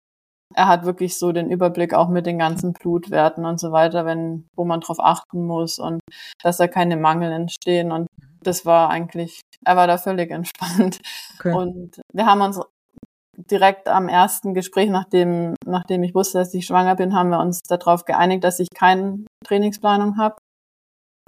er 0.54 0.68
hat 0.68 0.86
wirklich 0.86 1.18
so 1.18 1.32
den 1.32 1.50
Überblick 1.50 1.94
auch 1.94 2.10
mit 2.10 2.26
den 2.26 2.40
ganzen 2.40 2.74
Blutwerten 2.74 3.46
und 3.46 3.60
so 3.60 3.72
weiter, 3.72 4.06
wenn, 4.06 4.48
wo 4.56 4.66
man 4.66 4.82
drauf 4.82 5.00
achten 5.00 5.46
muss 5.46 5.80
und 5.80 6.00
dass 6.44 6.58
da 6.58 6.68
keine 6.68 6.98
Mangel 6.98 7.32
entstehen. 7.32 7.92
Und 7.92 8.08
das 8.42 8.66
war 8.66 8.90
eigentlich, 8.90 9.42
er 9.66 9.76
war 9.76 9.88
da 9.88 9.98
völlig 9.98 10.32
entspannt. 10.32 11.00
Okay. 11.40 11.54
Und 11.54 12.02
wir 12.14 12.26
haben 12.26 12.42
uns 12.42 12.60
direkt 13.38 13.88
am 13.90 14.08
ersten 14.08 14.54
Gespräch, 14.54 14.90
nachdem, 14.90 15.56
nachdem 15.66 16.04
ich 16.04 16.16
wusste, 16.16 16.38
dass 16.38 16.54
ich 16.54 16.66
schwanger 16.66 16.96
bin, 16.96 17.14
haben 17.14 17.30
wir 17.30 17.40
uns 17.40 17.60
darauf 17.62 18.06
geeinigt, 18.06 18.44
dass 18.44 18.60
ich 18.60 18.70
keine 18.74 19.26
Trainingsplanung 19.46 20.18
habe 20.18 20.36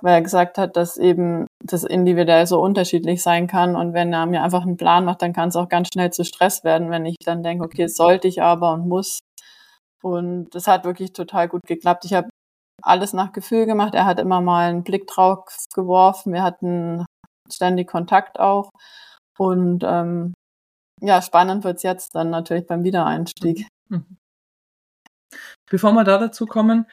weil 0.02 0.16
er 0.16 0.22
gesagt 0.22 0.58
hat, 0.58 0.78
dass 0.78 0.98
eben 0.98 1.48
das 1.64 1.84
individuell 1.84 2.46
so 2.46 2.62
unterschiedlich 2.62 3.24
sein 3.24 3.48
kann 3.48 3.76
und 3.76 3.94
wenn 3.94 4.14
er 4.14 4.26
mir 4.26 4.44
einfach 4.44 4.62
einen 4.62 4.78
Plan 4.78 5.06
macht, 5.06 5.22
dann 5.22 5.34
kann 5.34 5.50
es 5.50 5.56
auch 5.56 5.70
ganz 5.70 5.90
schnell 5.92 6.12
zu 6.12 6.24
Stress 6.24 6.64
werden, 6.64 6.92
wenn 6.92 7.06
ich 7.06 7.16
dann 7.24 7.44
denke, 7.44 7.66
okay, 7.66 7.88
sollte 7.88 8.28
ich 8.28 8.42
aber 8.42 8.74
und 8.74 8.88
muss. 8.88 9.20
Und 10.04 10.50
das 10.52 10.68
hat 10.68 10.86
wirklich 10.86 11.14
total 11.14 11.48
gut 11.48 11.64
geklappt. 11.66 12.06
Ich 12.06 12.14
habe 12.14 12.30
alles 12.84 13.14
nach 13.14 13.32
Gefühl 13.34 13.66
gemacht. 13.66 13.96
Er 13.96 14.06
hat 14.06 14.20
immer 14.20 14.42
mal 14.42 14.70
einen 14.70 14.84
Blick 14.84 15.08
drauf 15.08 15.46
geworfen. 15.74 16.34
Wir 16.34 16.44
hatten 16.44 17.06
ständig 17.52 17.88
Kontakt 17.88 18.40
auch. 18.40 18.70
Und 19.38 19.84
ähm, 19.84 20.34
ja, 21.02 21.22
spannend 21.22 21.64
wird's 21.64 21.84
jetzt 21.84 22.16
dann 22.16 22.30
natürlich 22.30 22.68
beim 22.68 22.84
Wiedereinstieg. 22.84 23.68
Mhm. 23.90 24.18
Bevor 25.70 25.92
wir 25.94 26.04
da 26.04 26.18
dazu 26.18 26.46
kommen, 26.46 26.86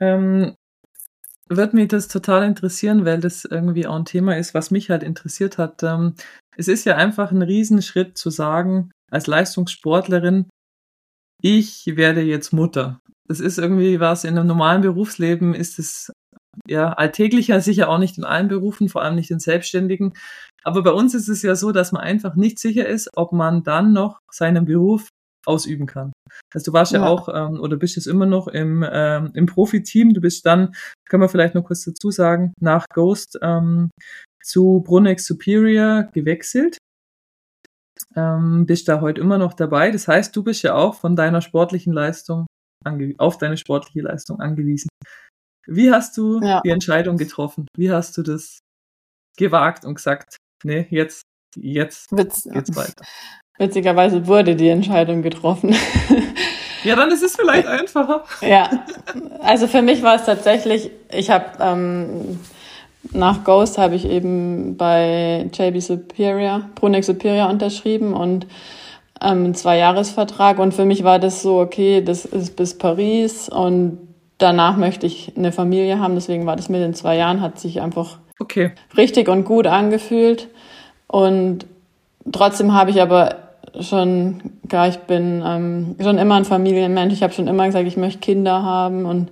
ähm, 0.00 0.54
würde 1.48 1.76
mich 1.76 1.88
das 1.88 2.08
total 2.08 2.44
interessieren, 2.44 3.04
weil 3.04 3.20
das 3.20 3.44
irgendwie 3.44 3.86
auch 3.86 3.96
ein 3.96 4.04
Thema 4.04 4.36
ist, 4.36 4.54
was 4.54 4.70
mich 4.70 4.90
halt 4.90 5.02
interessiert 5.02 5.58
hat. 5.58 5.82
Ähm, 5.82 6.14
es 6.56 6.68
ist 6.68 6.84
ja 6.84 6.96
einfach 6.96 7.30
ein 7.30 7.42
Riesenschritt 7.42 8.18
zu 8.18 8.30
sagen, 8.30 8.90
als 9.10 9.26
Leistungssportlerin, 9.26 10.48
ich 11.40 11.84
werde 11.86 12.22
jetzt 12.22 12.52
Mutter. 12.52 13.00
Das 13.28 13.40
ist 13.40 13.58
irgendwie 13.58 14.00
was 14.00 14.24
in 14.24 14.38
einem 14.38 14.48
normalen 14.48 14.82
Berufsleben 14.82 15.54
ist 15.54 15.78
es 15.78 16.12
ja 16.66 16.92
alltäglicher, 16.92 17.60
sicher 17.62 17.88
auch 17.88 17.98
nicht 17.98 18.18
in 18.18 18.24
allen 18.24 18.48
Berufen, 18.48 18.88
vor 18.88 19.02
allem 19.02 19.14
nicht 19.14 19.30
in 19.30 19.38
Selbstständigen. 19.38 20.14
Aber 20.64 20.82
bei 20.82 20.90
uns 20.90 21.14
ist 21.14 21.28
es 21.28 21.42
ja 21.42 21.54
so, 21.54 21.72
dass 21.72 21.92
man 21.92 22.02
einfach 22.02 22.34
nicht 22.34 22.58
sicher 22.58 22.86
ist, 22.86 23.10
ob 23.14 23.32
man 23.32 23.62
dann 23.62 23.92
noch 23.92 24.18
seinen 24.30 24.64
Beruf 24.64 25.08
ausüben 25.48 25.86
kann. 25.86 26.12
Also 26.54 26.70
du 26.70 26.72
warst 26.74 26.92
ja, 26.92 27.00
ja 27.00 27.06
auch 27.06 27.28
ähm, 27.28 27.60
oder 27.60 27.76
bist 27.76 27.96
jetzt 27.96 28.06
immer 28.06 28.26
noch 28.26 28.48
im, 28.48 28.84
ähm, 28.90 29.30
im 29.34 29.46
Profiteam. 29.46 30.14
Du 30.14 30.20
bist 30.20 30.44
dann, 30.46 30.74
können 31.08 31.22
wir 31.22 31.28
vielleicht 31.28 31.54
noch 31.54 31.64
kurz 31.64 31.84
dazu 31.84 32.10
sagen, 32.10 32.52
nach 32.60 32.86
Ghost 32.92 33.38
ähm, 33.42 33.90
zu 34.42 34.82
Brunex 34.86 35.26
Superior 35.26 36.08
gewechselt. 36.12 36.78
Ähm, 38.14 38.66
bist 38.66 38.88
da 38.88 39.00
heute 39.00 39.20
immer 39.20 39.38
noch 39.38 39.54
dabei. 39.54 39.90
Das 39.90 40.08
heißt, 40.08 40.34
du 40.34 40.42
bist 40.42 40.62
ja 40.62 40.74
auch 40.74 40.94
von 40.94 41.16
deiner 41.16 41.40
sportlichen 41.40 41.92
Leistung 41.92 42.46
auf 43.18 43.38
deine 43.38 43.56
sportliche 43.56 44.02
Leistung 44.02 44.40
angewiesen. 44.40 44.88
Wie 45.66 45.90
hast 45.90 46.16
du 46.16 46.40
ja. 46.40 46.60
die 46.64 46.70
Entscheidung 46.70 47.16
getroffen? 47.16 47.66
Wie 47.76 47.90
hast 47.90 48.16
du 48.16 48.22
das 48.22 48.60
gewagt 49.36 49.84
und 49.84 49.96
gesagt, 49.96 50.36
nee, 50.64 50.86
jetzt, 50.90 51.22
jetzt 51.56 52.10
Witz, 52.12 52.44
geht's 52.44 52.74
weiter? 52.74 53.04
Witzigerweise 53.58 54.26
wurde 54.26 54.54
die 54.56 54.68
Entscheidung 54.68 55.22
getroffen. 55.22 55.74
Ja, 56.84 56.96
dann 56.96 57.10
ist 57.10 57.22
es 57.22 57.36
vielleicht 57.36 57.66
einfacher. 57.66 58.24
Ja, 58.40 58.70
also 59.40 59.66
für 59.66 59.82
mich 59.82 60.02
war 60.02 60.14
es 60.14 60.24
tatsächlich, 60.24 60.90
ich 61.12 61.30
habe 61.30 61.46
ähm, 61.60 62.38
nach 63.12 63.44
Ghost 63.44 63.78
habe 63.78 63.94
ich 63.94 64.08
eben 64.08 64.76
bei 64.76 65.48
JB 65.52 65.80
Superior, 65.80 66.62
Brunex 66.74 67.06
Superior 67.06 67.48
unterschrieben 67.48 68.14
und 68.14 68.46
ähm, 69.20 69.54
zwei 69.54 69.78
Jahresvertrag 69.78 70.58
und 70.58 70.72
für 70.72 70.84
mich 70.84 71.04
war 71.04 71.18
das 71.18 71.42
so, 71.42 71.58
okay, 71.58 72.02
das 72.02 72.24
ist 72.24 72.56
bis 72.56 72.78
Paris 72.78 73.48
und 73.48 73.98
danach 74.38 74.76
möchte 74.76 75.06
ich 75.06 75.32
eine 75.36 75.50
Familie 75.50 75.98
haben, 75.98 76.14
deswegen 76.14 76.46
war 76.46 76.56
das 76.56 76.68
mit 76.68 76.80
den 76.80 76.94
zwei 76.94 77.16
Jahren, 77.16 77.40
hat 77.40 77.58
sich 77.58 77.80
einfach 77.80 78.18
okay. 78.38 78.72
richtig 78.96 79.28
und 79.28 79.44
gut 79.44 79.66
angefühlt 79.66 80.48
und 81.08 81.66
trotzdem 82.30 82.74
habe 82.74 82.90
ich 82.90 83.02
aber 83.02 83.47
schon, 83.80 84.40
klar, 84.68 84.88
ich 84.88 84.98
bin 84.98 85.42
ähm, 85.44 85.96
schon 86.00 86.18
immer 86.18 86.36
ein 86.36 86.44
Familienmensch, 86.44 87.12
ich 87.12 87.22
habe 87.22 87.32
schon 87.32 87.48
immer 87.48 87.66
gesagt, 87.66 87.86
ich 87.86 87.96
möchte 87.96 88.20
Kinder 88.20 88.62
haben 88.62 89.04
und 89.04 89.30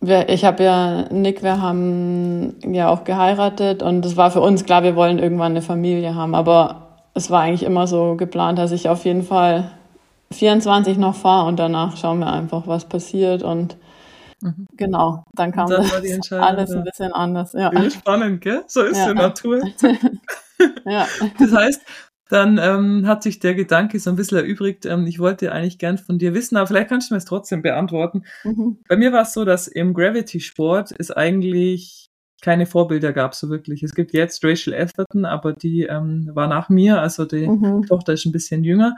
wir, 0.00 0.28
ich 0.28 0.44
habe 0.44 0.64
ja, 0.64 1.04
Nick, 1.10 1.42
wir 1.42 1.60
haben 1.60 2.54
ja 2.64 2.88
auch 2.88 3.04
geheiratet 3.04 3.82
und 3.82 4.04
es 4.04 4.16
war 4.16 4.30
für 4.30 4.40
uns 4.40 4.64
klar, 4.64 4.82
wir 4.82 4.96
wollen 4.96 5.18
irgendwann 5.18 5.52
eine 5.52 5.62
Familie 5.62 6.14
haben. 6.14 6.34
Aber 6.34 6.88
es 7.14 7.30
war 7.30 7.42
eigentlich 7.42 7.64
immer 7.64 7.86
so 7.86 8.16
geplant, 8.16 8.58
dass 8.58 8.72
ich 8.72 8.88
auf 8.88 9.04
jeden 9.04 9.22
Fall 9.22 9.70
24 10.32 10.96
noch 10.96 11.14
fahre 11.14 11.48
und 11.48 11.58
danach 11.58 11.96
schauen 11.96 12.20
wir 12.20 12.32
einfach, 12.32 12.66
was 12.66 12.86
passiert 12.86 13.42
und 13.42 13.76
mhm. 14.40 14.66
genau, 14.76 15.24
dann 15.34 15.52
kam 15.52 15.68
dann 15.68 15.82
das 15.82 16.32
alles 16.32 16.70
ein 16.70 16.84
bisschen 16.84 17.12
anders. 17.12 17.52
Ja. 17.52 17.70
Spannend, 17.90 18.40
gell? 18.40 18.62
So 18.68 18.82
ist 18.82 18.96
ja. 18.96 19.08
die 19.08 19.14
Natur. 19.14 19.60
ja. 20.86 21.06
Das 21.38 21.52
heißt, 21.52 21.82
dann 22.30 22.58
ähm, 22.58 23.06
hat 23.06 23.22
sich 23.22 23.40
der 23.40 23.54
Gedanke 23.54 23.98
so 23.98 24.10
ein 24.10 24.16
bisschen 24.16 24.38
erübrigt. 24.38 24.86
Ähm, 24.86 25.06
ich 25.06 25.18
wollte 25.18 25.52
eigentlich 25.52 25.78
gern 25.78 25.98
von 25.98 26.18
dir 26.18 26.32
wissen, 26.32 26.56
aber 26.56 26.68
vielleicht 26.68 26.88
kannst 26.88 27.10
du 27.10 27.14
mir 27.14 27.18
es 27.18 27.24
trotzdem 27.24 27.60
beantworten. 27.62 28.24
Mhm. 28.44 28.78
Bei 28.88 28.96
mir 28.96 29.12
war 29.12 29.22
es 29.22 29.32
so, 29.32 29.44
dass 29.44 29.66
im 29.66 29.94
Gravity-Sport 29.94 30.94
es 30.96 31.10
eigentlich 31.10 32.06
keine 32.40 32.66
Vorbilder 32.66 33.12
gab 33.12 33.34
so 33.34 33.50
wirklich. 33.50 33.82
Es 33.82 33.94
gibt 33.94 34.12
jetzt 34.12 34.44
Rachel 34.44 34.74
Atherton, 34.74 35.24
aber 35.24 35.52
die 35.52 35.82
ähm, 35.82 36.30
war 36.32 36.46
nach 36.46 36.68
mir, 36.68 37.00
also 37.00 37.24
die 37.24 37.46
mhm. 37.46 37.82
Tochter 37.86 38.14
ist 38.14 38.24
ein 38.24 38.32
bisschen 38.32 38.64
jünger. 38.64 38.96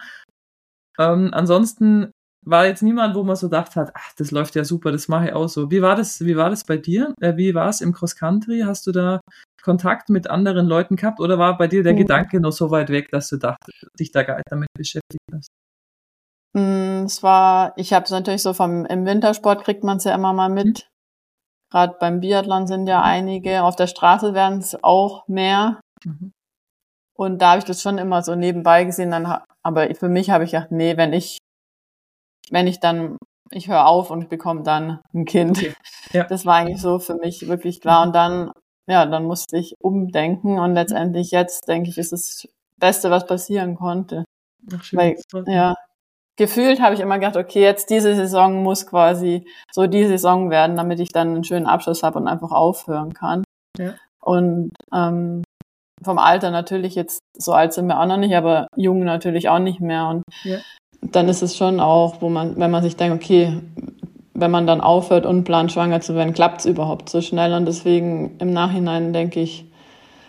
Ähm, 0.98 1.30
ansonsten 1.32 2.12
war 2.44 2.66
jetzt 2.66 2.82
niemand, 2.82 3.14
wo 3.14 3.22
man 3.22 3.36
so 3.36 3.48
gedacht 3.48 3.76
hat, 3.76 3.92
ach, 3.94 4.12
das 4.16 4.30
läuft 4.30 4.56
ja 4.56 4.64
super, 4.64 4.92
das 4.92 5.08
mache 5.08 5.26
ich 5.26 5.32
auch 5.32 5.48
so. 5.48 5.70
Wie 5.70 5.80
war 5.80 5.96
das, 5.96 6.24
wie 6.24 6.36
war 6.36 6.50
das 6.50 6.64
bei 6.64 6.76
dir? 6.76 7.14
Äh, 7.20 7.36
wie 7.36 7.54
war 7.54 7.68
es 7.68 7.80
im 7.80 7.92
Cross 7.92 8.16
Country? 8.16 8.62
Hast 8.66 8.86
du 8.86 8.92
da 8.92 9.20
Kontakt 9.62 10.08
mit 10.08 10.28
anderen 10.28 10.66
Leuten 10.66 10.96
gehabt 10.96 11.20
oder 11.20 11.38
war 11.38 11.56
bei 11.56 11.68
dir 11.68 11.82
der 11.82 11.94
mhm. 11.94 11.98
Gedanke 11.98 12.40
noch 12.40 12.52
so 12.52 12.70
weit 12.70 12.90
weg, 12.90 13.10
dass 13.10 13.28
du 13.28 13.36
dachtest, 13.36 13.86
dich 13.98 14.12
da 14.12 14.22
gar 14.22 14.36
nicht 14.36 14.50
damit 14.50 14.68
beschäftigt 14.76 15.22
hast? 15.32 15.48
Mm, 16.54 17.04
es 17.04 17.22
war, 17.22 17.72
ich 17.76 17.92
habe 17.92 18.04
es 18.04 18.10
natürlich 18.10 18.42
so 18.42 18.52
vom 18.52 18.84
im 18.84 19.06
Wintersport 19.06 19.64
kriegt 19.64 19.84
man 19.84 19.96
es 19.96 20.04
ja 20.04 20.14
immer 20.14 20.32
mal 20.32 20.50
mit. 20.50 20.66
Mhm. 20.66 20.88
Gerade 21.70 21.96
beim 21.98 22.20
Biathlon 22.20 22.66
sind 22.66 22.86
ja 22.86 23.02
einige, 23.02 23.62
auf 23.62 23.76
der 23.76 23.86
Straße 23.86 24.34
werden 24.34 24.58
es 24.58 24.76
auch 24.82 25.26
mehr. 25.26 25.80
Mhm. 26.04 26.32
Und 27.14 27.40
da 27.40 27.50
habe 27.50 27.58
ich 27.60 27.64
das 27.64 27.80
schon 27.80 27.98
immer 27.98 28.22
so 28.22 28.34
nebenbei 28.34 28.84
gesehen. 28.84 29.10
Dann, 29.10 29.40
aber 29.62 29.94
für 29.94 30.08
mich 30.08 30.30
habe 30.30 30.44
ich 30.44 30.50
gedacht, 30.50 30.72
nee, 30.72 30.96
wenn 30.96 31.12
ich 31.12 31.38
wenn 32.52 32.66
ich 32.66 32.80
dann, 32.80 33.16
ich 33.50 33.68
höre 33.68 33.86
auf 33.86 34.10
und 34.10 34.28
bekomme 34.28 34.62
dann 34.62 35.00
ein 35.14 35.24
Kind. 35.24 35.58
Okay. 35.58 35.74
Ja. 36.12 36.24
Das 36.24 36.44
war 36.44 36.56
eigentlich 36.56 36.80
so 36.80 36.98
für 36.98 37.14
mich 37.14 37.48
wirklich 37.48 37.80
klar. 37.80 38.06
Und 38.06 38.14
dann, 38.14 38.52
ja, 38.88 39.06
dann 39.06 39.24
musste 39.24 39.58
ich 39.58 39.74
umdenken 39.80 40.58
und 40.58 40.74
letztendlich 40.74 41.30
jetzt, 41.30 41.68
denke 41.68 41.90
ich, 41.90 41.98
ist 41.98 42.12
das 42.12 42.48
Beste, 42.78 43.10
was 43.10 43.26
passieren 43.26 43.76
konnte. 43.76 44.24
Ach, 44.74 44.82
schön. 44.82 44.98
Weil, 44.98 45.16
ja, 45.46 45.74
gefühlt 46.36 46.80
habe 46.80 46.94
ich 46.94 47.00
immer 47.00 47.18
gedacht, 47.18 47.36
okay, 47.36 47.62
jetzt 47.62 47.90
diese 47.90 48.14
Saison 48.14 48.62
muss 48.62 48.86
quasi 48.86 49.46
so 49.70 49.86
die 49.86 50.06
Saison 50.06 50.50
werden, 50.50 50.76
damit 50.76 51.00
ich 51.00 51.10
dann 51.10 51.28
einen 51.28 51.44
schönen 51.44 51.66
Abschluss 51.66 52.02
habe 52.02 52.18
und 52.18 52.28
einfach 52.28 52.50
aufhören 52.50 53.12
kann. 53.14 53.44
Ja. 53.78 53.94
Und 54.20 54.72
ähm, 54.92 55.42
vom 56.02 56.18
Alter 56.18 56.50
natürlich 56.50 56.94
jetzt 56.94 57.20
so 57.36 57.52
alt 57.52 57.72
sind 57.72 57.86
wir 57.86 58.00
auch 58.00 58.06
noch 58.06 58.16
nicht, 58.16 58.34
aber 58.34 58.66
jung 58.76 59.04
natürlich 59.04 59.48
auch 59.48 59.58
nicht 59.60 59.80
mehr. 59.80 60.08
Und 60.08 60.22
ja 60.42 60.58
dann 61.02 61.28
ist 61.28 61.42
es 61.42 61.56
schon 61.56 61.80
auch, 61.80 62.20
wo 62.20 62.28
man, 62.28 62.56
wenn 62.58 62.70
man 62.70 62.82
sich 62.82 62.96
denkt, 62.96 63.22
okay, 63.22 63.60
wenn 64.42 64.50
man 64.50 64.66
dann 64.66 64.82
aufhört, 64.82 65.24
unplant 65.24 65.72
schwanger 65.72 66.02
zu 66.02 66.14
werden, 66.14 66.34
klappt 66.34 66.60
es 66.60 66.66
überhaupt 66.66 67.08
so 67.08 67.22
schnell. 67.22 67.54
Und 67.54 67.64
deswegen 67.64 68.36
im 68.38 68.52
Nachhinein 68.52 69.14
denke 69.14 69.40
ich, 69.40 69.64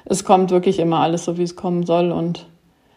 es 0.06 0.24
kommt 0.24 0.52
wirklich 0.52 0.80
immer 0.80 1.00
alles 1.00 1.26
so, 1.26 1.38
wie 1.38 1.44
es 1.44 1.58
kommen 1.58 1.86
soll. 1.86 2.12
Und 2.12 2.48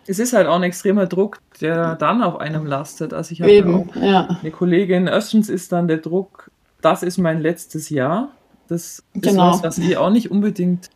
es 0.07 0.20
ist 0.20 0.33
halt 0.33 0.46
auch 0.46 0.55
ein 0.55 0.62
extremer 0.62 1.07
Druck, 1.07 1.40
der 1.61 1.96
dann 1.96 2.22
auf 2.22 2.38
einem 2.38 2.66
lastet. 2.66 3.12
Also 3.12 3.33
ich 3.33 3.42
habe 3.42 3.87
auch 3.90 3.96
ja. 4.00 4.38
eine 4.40 4.50
Kollegin, 4.52 5.09
erstens 5.09 5.48
ist 5.48 5.72
dann 5.72 5.88
der 5.88 5.98
Druck, 5.98 6.50
das 6.81 7.02
ist 7.02 7.18
mein 7.18 7.40
letztes 7.40 7.90
Jahr. 7.90 8.29
Das 8.68 9.02
ist 9.14 9.22
genau. 9.22 9.50
was, 9.50 9.62
was 9.62 9.79
ich 9.79 9.96
auch 9.96 10.11
nicht 10.11 10.31
unbedingt 10.31 10.90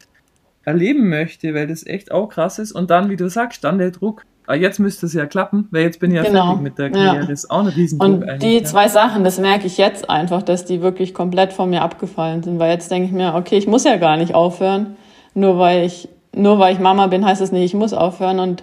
erleben 0.65 1.09
möchte, 1.09 1.55
weil 1.55 1.67
das 1.67 1.87
echt 1.87 2.13
auch 2.13 2.29
krass 2.29 2.59
ist. 2.59 2.73
Und 2.73 2.91
dann, 2.91 3.11
wie 3.11 3.17
du 3.17 3.29
sagst, 3.29 3.65
dann 3.65 3.79
der 3.79 3.91
Druck, 3.91 4.25
ah, 4.47 4.55
jetzt 4.55 4.79
müsste 4.79 5.07
es 5.07 5.15
ja 5.15 5.27
klappen, 5.27 5.69
weil 5.71 5.83
jetzt 5.83 6.01
bin 6.01 6.11
ich 6.11 6.17
ja 6.17 6.23
genau. 6.23 6.47
fertig 6.47 6.63
mit 6.63 6.79
der 6.79 6.91
Karriere. 6.91 7.15
Ja. 7.17 7.21
Das 7.21 7.31
ist 7.45 7.51
auch 7.51 7.61
ein 7.61 7.67
Riesendruck 7.69 8.09
Und 8.09 8.23
eigentlich. 8.25 8.51
Die 8.51 8.59
ja. 8.59 8.65
zwei 8.65 8.89
Sachen, 8.89 9.25
das 9.25 9.39
merke 9.39 9.67
ich 9.67 9.79
jetzt 9.79 10.09
einfach, 10.11 10.43
dass 10.43 10.65
die 10.65 10.83
wirklich 10.83 11.15
komplett 11.15 11.53
von 11.53 11.71
mir 11.71 11.83
abgefallen 11.83 12.43
sind, 12.43 12.59
weil 12.59 12.71
jetzt 12.73 12.91
denke 12.91 13.07
ich 13.07 13.13
mir, 13.13 13.35
okay, 13.35 13.57
ich 13.57 13.67
muss 13.67 13.85
ja 13.85 13.97
gar 13.97 14.17
nicht 14.17 14.35
aufhören, 14.35 14.97
nur 15.35 15.59
weil 15.59 15.85
ich, 15.85 16.09
nur 16.35 16.59
weil 16.59 16.75
ich 16.75 16.81
Mama 16.81 17.07
bin, 17.07 17.25
heißt 17.25 17.41
es 17.41 17.53
nicht, 17.53 17.65
ich 17.65 17.75
muss 17.75 17.93
aufhören 17.93 18.41
und 18.41 18.63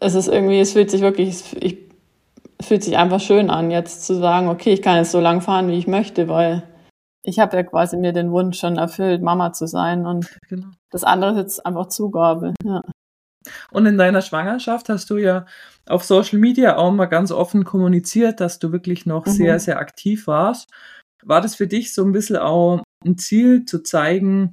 es 0.00 0.14
ist 0.14 0.28
irgendwie, 0.28 0.60
es 0.60 0.72
fühlt 0.72 0.90
sich 0.90 1.00
wirklich, 1.00 1.42
ich, 1.60 1.78
es 2.58 2.66
fühlt 2.66 2.84
sich 2.84 2.96
einfach 2.96 3.20
schön 3.20 3.50
an, 3.50 3.70
jetzt 3.70 4.06
zu 4.06 4.14
sagen, 4.14 4.48
okay, 4.48 4.72
ich 4.72 4.82
kann 4.82 4.96
jetzt 4.96 5.12
so 5.12 5.20
lang 5.20 5.40
fahren, 5.40 5.68
wie 5.68 5.78
ich 5.78 5.86
möchte, 5.86 6.28
weil 6.28 6.62
ich 7.22 7.38
habe 7.38 7.56
ja 7.56 7.62
quasi 7.64 7.96
mir 7.96 8.12
den 8.12 8.30
Wunsch 8.30 8.58
schon 8.58 8.76
erfüllt, 8.76 9.20
Mama 9.20 9.52
zu 9.52 9.66
sein 9.66 10.06
und 10.06 10.38
genau. 10.48 10.68
das 10.90 11.02
andere 11.02 11.32
ist 11.32 11.38
jetzt 11.38 11.66
einfach 11.66 11.88
Zugabe. 11.88 12.54
Ja. 12.64 12.82
Und 13.70 13.86
in 13.86 13.98
deiner 13.98 14.22
Schwangerschaft 14.22 14.88
hast 14.88 15.10
du 15.10 15.16
ja 15.16 15.46
auf 15.86 16.04
Social 16.04 16.38
Media 16.38 16.76
auch 16.76 16.92
mal 16.92 17.06
ganz 17.06 17.30
offen 17.32 17.64
kommuniziert, 17.64 18.40
dass 18.40 18.58
du 18.58 18.72
wirklich 18.72 19.06
noch 19.06 19.26
mhm. 19.26 19.30
sehr, 19.30 19.60
sehr 19.60 19.78
aktiv 19.78 20.26
warst. 20.26 20.70
War 21.24 21.40
das 21.40 21.54
für 21.54 21.66
dich 21.66 21.94
so 21.94 22.04
ein 22.04 22.12
bisschen 22.12 22.36
auch 22.36 22.82
ein 23.04 23.18
Ziel 23.18 23.64
zu 23.64 23.82
zeigen, 23.82 24.52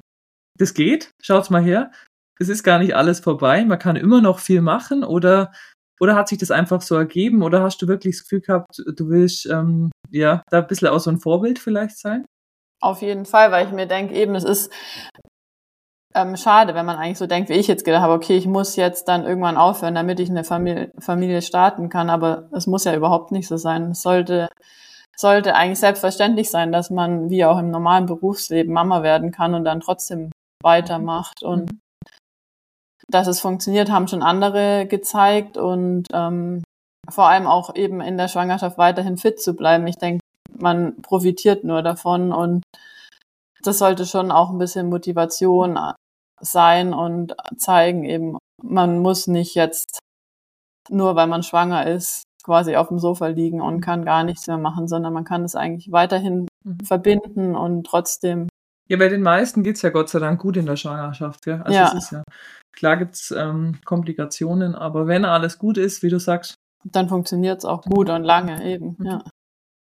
das 0.58 0.74
geht, 0.74 1.12
schaut's 1.22 1.50
mal 1.50 1.64
her, 1.64 1.92
es 2.40 2.50
ist 2.50 2.64
gar 2.64 2.80
nicht 2.80 2.96
alles 2.96 3.20
vorbei, 3.20 3.64
man 3.66 3.80
kann 3.80 3.96
immer 3.96 4.22
noch 4.22 4.40
viel 4.40 4.62
machen 4.62 5.04
oder 5.04 5.52
oder 6.00 6.16
hat 6.16 6.28
sich 6.28 6.38
das 6.38 6.52
einfach 6.52 6.82
so 6.82 6.96
ergeben 6.96 7.44
oder 7.44 7.62
hast 7.62 7.82
du 7.82 7.88
wirklich 7.88 8.16
das 8.16 8.24
Gefühl 8.24 8.42
gehabt, 8.42 8.84
du 8.86 9.10
willst 9.10 9.46
ähm, 9.46 9.92
ja 10.10 10.44
da 10.50 10.60
ein 10.60 10.68
bisschen 10.68 10.90
auch 10.90 11.00
so 11.00 11.10
ein 11.10 11.20
Vorbild 11.20 11.60
vielleicht 11.60 11.98
sein? 11.98 12.26
Auf 12.82 13.02
jeden 13.02 13.26
Fall, 13.26 13.52
weil 13.52 13.68
ich 13.68 13.72
mir 13.72 13.88
denke, 13.88 14.14
eben, 14.14 14.36
es 14.36 14.44
ist 14.44 14.74
ähm, 16.16 16.38
schade, 16.38 16.76
wenn 16.76 16.86
man 16.86 16.98
eigentlich 16.98 17.18
so 17.18 17.28
denkt, 17.28 17.50
wie 17.50 17.54
ich 17.54 17.68
jetzt 17.68 17.86
gedacht 17.86 18.04
habe, 18.04 18.14
okay, 18.14 18.38
ich 18.38 18.46
muss 18.46 18.76
jetzt 18.76 19.08
dann 19.08 19.26
irgendwann 19.26 19.58
aufhören, 19.58 19.96
damit 19.96 20.20
ich 20.20 20.30
eine 20.30 20.44
Familie, 20.44 20.92
Familie 21.00 21.42
starten 21.42 21.90
kann, 21.90 22.10
aber 22.10 22.50
es 22.52 22.68
muss 22.68 22.84
ja 22.84 22.96
überhaupt 22.96 23.32
nicht 23.32 23.48
so 23.48 23.58
sein. 23.58 23.92
Es 23.92 24.02
sollte, 24.02 24.50
sollte 25.16 25.56
eigentlich 25.56 25.80
selbstverständlich 25.80 26.52
sein, 26.52 26.72
dass 26.72 26.90
man 26.90 27.30
wie 27.30 27.46
auch 27.46 27.58
im 27.58 27.72
normalen 27.72 28.06
Berufsleben 28.06 28.74
Mama 28.74 29.02
werden 29.02 29.32
kann 29.32 29.56
und 29.56 29.66
dann 29.66 29.82
trotzdem 29.82 30.32
weitermacht. 30.62 31.42
Und 31.42 31.72
mhm. 31.72 31.80
dass 33.08 33.28
es 33.28 33.40
funktioniert, 33.40 33.90
haben 33.90 34.08
schon 34.08 34.24
andere 34.24 34.86
gezeigt 34.86 35.58
und 35.58 36.08
ähm, 36.14 36.64
vor 37.10 37.28
allem 37.28 37.48
auch 37.48 37.76
eben 37.76 38.02
in 38.02 38.18
der 38.18 38.28
Schwangerschaft 38.28 38.78
weiterhin 38.78 39.18
fit 39.18 39.42
zu 39.42 39.56
bleiben. 39.56 39.88
Ich 39.88 39.98
denke, 39.98 40.22
man 40.58 41.02
profitiert 41.02 41.64
nur 41.64 41.82
davon 41.82 42.32
und 42.32 42.64
das 43.64 43.80
sollte 43.80 44.06
schon 44.06 44.32
auch 44.32 44.52
ein 44.52 44.58
bisschen 44.58 44.90
Motivation 44.90 45.78
sein 46.44 46.94
und 46.94 47.36
zeigen 47.58 48.04
eben, 48.04 48.38
man 48.62 49.00
muss 49.00 49.28
nicht 49.28 49.56
jetzt 49.56 50.00
nur 50.90 51.16
weil 51.16 51.28
man 51.28 51.44
schwanger 51.44 51.88
ist, 51.88 52.24
quasi 52.44 52.76
auf 52.76 52.90
dem 52.90 53.00
Sofa 53.00 53.28
liegen 53.28 53.62
und 53.62 53.82
kann 53.82 54.06
gar 54.06 54.24
nichts 54.24 54.48
mehr 54.48 54.58
machen, 54.58 54.88
sondern 54.88 55.14
man 55.14 55.24
kann 55.24 55.44
es 55.44 55.56
eigentlich 55.56 55.92
weiterhin 55.92 56.48
mhm. 56.64 56.80
verbinden 56.86 57.56
und 57.56 57.86
trotzdem. 57.86 58.50
Ja, 58.90 58.98
bei 58.98 59.08
den 59.08 59.22
meisten 59.22 59.64
geht's 59.64 59.82
ja 59.82 59.90
Gott 59.90 60.10
sei 60.10 60.20
Dank 60.20 60.42
gut 60.42 60.58
in 60.58 60.66
der 60.66 60.76
Schwangerschaft. 60.76 61.46
Gell? 61.46 61.62
Also 61.64 61.80
Ja. 61.80 61.88
es 61.88 61.94
ist 61.94 62.12
ja 62.12 62.24
klar 62.74 62.98
gibt's 62.98 63.32
ähm, 63.32 63.80
Komplikationen, 63.86 64.76
aber 64.76 65.08
wenn 65.08 65.26
alles 65.26 65.58
gut 65.58 65.78
ist, 65.78 66.04
wie 66.04 66.10
du 66.10 66.20
sagst. 66.20 66.56
Dann 66.84 67.08
funktioniert's 67.08 67.64
auch 67.64 67.84
gut 67.84 68.10
und 68.10 68.24
lange 68.24 68.64
eben. 68.66 68.96
Mhm. 69.00 69.06
Ja. 69.06 69.24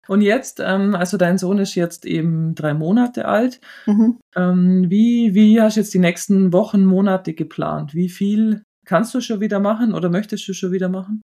Und 0.07 0.21
jetzt, 0.21 0.59
ähm, 0.59 0.95
also 0.95 1.17
dein 1.17 1.37
Sohn 1.37 1.57
ist 1.59 1.75
jetzt 1.75 2.05
eben 2.05 2.55
drei 2.55 2.73
Monate 2.73 3.25
alt. 3.25 3.59
Mhm. 3.85 4.19
Ähm, 4.35 4.85
wie, 4.89 5.33
wie 5.33 5.61
hast 5.61 5.75
du 5.75 5.81
jetzt 5.81 5.93
die 5.93 5.99
nächsten 5.99 6.53
Wochen, 6.53 6.85
Monate 6.85 7.33
geplant? 7.33 7.93
Wie 7.93 8.09
viel 8.09 8.63
kannst 8.85 9.13
du 9.13 9.21
schon 9.21 9.41
wieder 9.41 9.59
machen 9.59 9.93
oder 9.93 10.09
möchtest 10.09 10.47
du 10.47 10.53
schon 10.53 10.71
wieder 10.71 10.89
machen? 10.89 11.21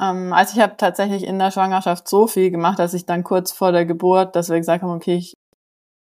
Ähm, 0.00 0.32
also 0.32 0.56
ich 0.56 0.62
habe 0.62 0.76
tatsächlich 0.76 1.24
in 1.24 1.38
der 1.38 1.50
Schwangerschaft 1.50 2.08
so 2.08 2.26
viel 2.26 2.50
gemacht, 2.50 2.78
dass 2.78 2.94
ich 2.94 3.06
dann 3.06 3.24
kurz 3.24 3.52
vor 3.52 3.72
der 3.72 3.86
Geburt, 3.86 4.34
dass 4.36 4.50
wir 4.50 4.58
gesagt 4.58 4.82
haben, 4.82 4.90
okay, 4.90 5.16
ich 5.16 5.34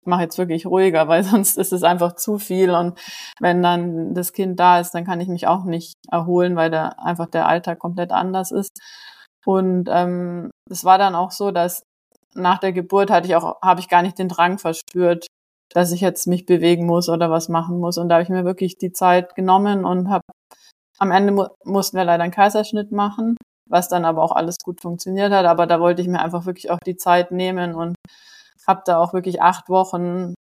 mache 0.06 0.24
jetzt 0.24 0.38
wirklich 0.38 0.66
ruhiger, 0.66 1.08
weil 1.08 1.24
sonst 1.24 1.58
ist 1.58 1.74
es 1.74 1.84
einfach 1.84 2.16
zu 2.16 2.38
viel 2.38 2.72
und 2.72 3.00
wenn 3.40 3.62
dann 3.62 4.14
das 4.14 4.34
Kind 4.34 4.60
da 4.60 4.80
ist, 4.80 4.92
dann 4.92 5.06
kann 5.06 5.20
ich 5.20 5.28
mich 5.28 5.48
auch 5.48 5.66
nicht 5.66 5.96
erholen, 6.10 6.56
weil 6.56 6.72
da 6.72 6.90
einfach 6.98 7.28
der 7.28 7.48
Alltag 7.48 7.80
komplett 7.80 8.12
anders 8.12 8.52
ist. 8.52 8.80
Und 9.46 9.90
ähm, 9.90 10.52
es 10.70 10.84
war 10.86 11.00
dann 11.00 11.16
auch 11.16 11.32
so, 11.32 11.52
dass 11.52 11.84
nach 12.36 12.60
der 12.60 12.74
Geburt 12.74 13.12
hatte 13.12 13.28
ich 13.28 13.36
auch, 13.36 13.62
habe 13.62 13.80
ich 13.80 13.90
gar 13.90 14.02
nicht 14.02 14.18
den 14.20 14.30
Drang 14.30 14.58
verspürt, 14.58 15.28
dass 15.74 15.92
ich 15.92 16.02
jetzt 16.02 16.28
mich 16.28 16.46
bewegen 16.46 16.86
muss 16.86 17.10
oder 17.10 17.30
was 17.30 17.50
machen 17.50 17.80
muss. 17.80 17.98
Und 17.98 18.10
da 18.10 18.16
habe 18.16 18.24
ich 18.24 18.30
mir 18.30 18.46
wirklich 18.46 18.78
die 18.78 18.92
Zeit 18.92 19.36
genommen 19.36 19.86
und 19.86 20.10
habe 20.10 20.24
am 21.00 21.12
Ende 21.12 21.34
mu 21.34 21.48
mussten 21.64 21.98
wir 21.98 22.06
leider 22.06 22.24
einen 22.24 22.34
Kaiserschnitt 22.34 22.92
machen, 22.92 23.36
was 23.70 23.90
dann 23.90 24.06
aber 24.06 24.22
auch 24.24 24.34
alles 24.34 24.58
gut 24.64 24.82
funktioniert 24.82 25.32
hat. 25.32 25.46
Aber 25.46 25.68
da 25.68 25.80
wollte 25.80 26.02
ich 26.02 26.08
mir 26.08 26.22
einfach 26.22 26.46
wirklich 26.46 26.72
auch 26.72 26.80
die 26.86 26.98
Zeit 26.98 27.32
nehmen 27.32 27.74
und 27.76 27.96
habe 28.68 28.84
da 28.86 29.00
auch 29.00 29.14
wirklich 29.14 29.42
acht 29.42 29.70
Wochen 29.70 30.36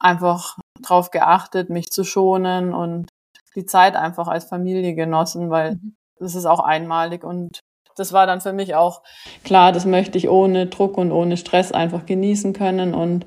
einfach 0.00 0.58
drauf 0.82 1.10
geachtet, 1.10 1.70
mich 1.70 1.90
zu 1.90 2.04
schonen 2.04 2.74
und 2.74 3.08
die 3.56 3.66
Zeit 3.66 3.96
einfach 3.96 4.28
als 4.28 4.44
Familie 4.44 4.94
genossen, 4.94 5.50
weil 5.50 5.72
Mhm. 5.74 5.94
das 6.20 6.34
ist 6.34 6.46
auch 6.46 6.60
einmalig 6.60 7.24
und 7.24 7.60
das 7.98 8.12
war 8.12 8.26
dann 8.26 8.40
für 8.40 8.52
mich 8.52 8.74
auch 8.74 9.02
klar, 9.44 9.72
das 9.72 9.84
möchte 9.86 10.18
ich 10.18 10.28
ohne 10.28 10.66
Druck 10.66 10.98
und 10.98 11.12
ohne 11.12 11.36
Stress 11.36 11.72
einfach 11.72 12.06
genießen 12.06 12.52
können 12.52 12.94
und 12.94 13.26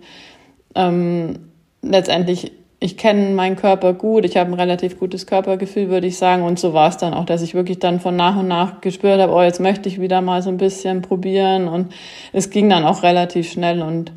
ähm, 0.76 1.52
letztendlich, 1.82 2.52
ich 2.80 2.98
kenne 2.98 3.30
meinen 3.32 3.56
Körper 3.56 3.94
gut, 3.94 4.26
ich 4.26 4.38
habe 4.38 4.50
ein 4.50 4.56
relativ 4.56 4.98
gutes 5.00 5.28
Körpergefühl, 5.28 5.90
würde 5.90 6.08
ich 6.08 6.18
sagen. 6.18 6.44
Und 6.44 6.60
so 6.60 6.74
war 6.74 6.90
es 6.90 6.98
dann 6.98 7.14
auch, 7.14 7.26
dass 7.26 7.42
ich 7.42 7.54
wirklich 7.54 7.80
dann 7.80 8.00
von 8.00 8.16
nach 8.16 8.38
und 8.38 8.48
nach 8.48 8.82
gespürt 8.82 9.20
habe, 9.20 9.34
oh, 9.34 9.42
jetzt 9.42 9.60
möchte 9.60 9.88
ich 9.88 10.02
wieder 10.02 10.22
mal 10.22 10.42
so 10.42 10.50
ein 10.50 10.58
bisschen 10.58 11.02
probieren. 11.02 11.68
Und 11.68 11.94
es 12.34 12.50
ging 12.50 12.70
dann 12.70 12.84
auch 12.84 13.04
relativ 13.04 13.52
schnell. 13.52 13.82
Und 13.82 14.12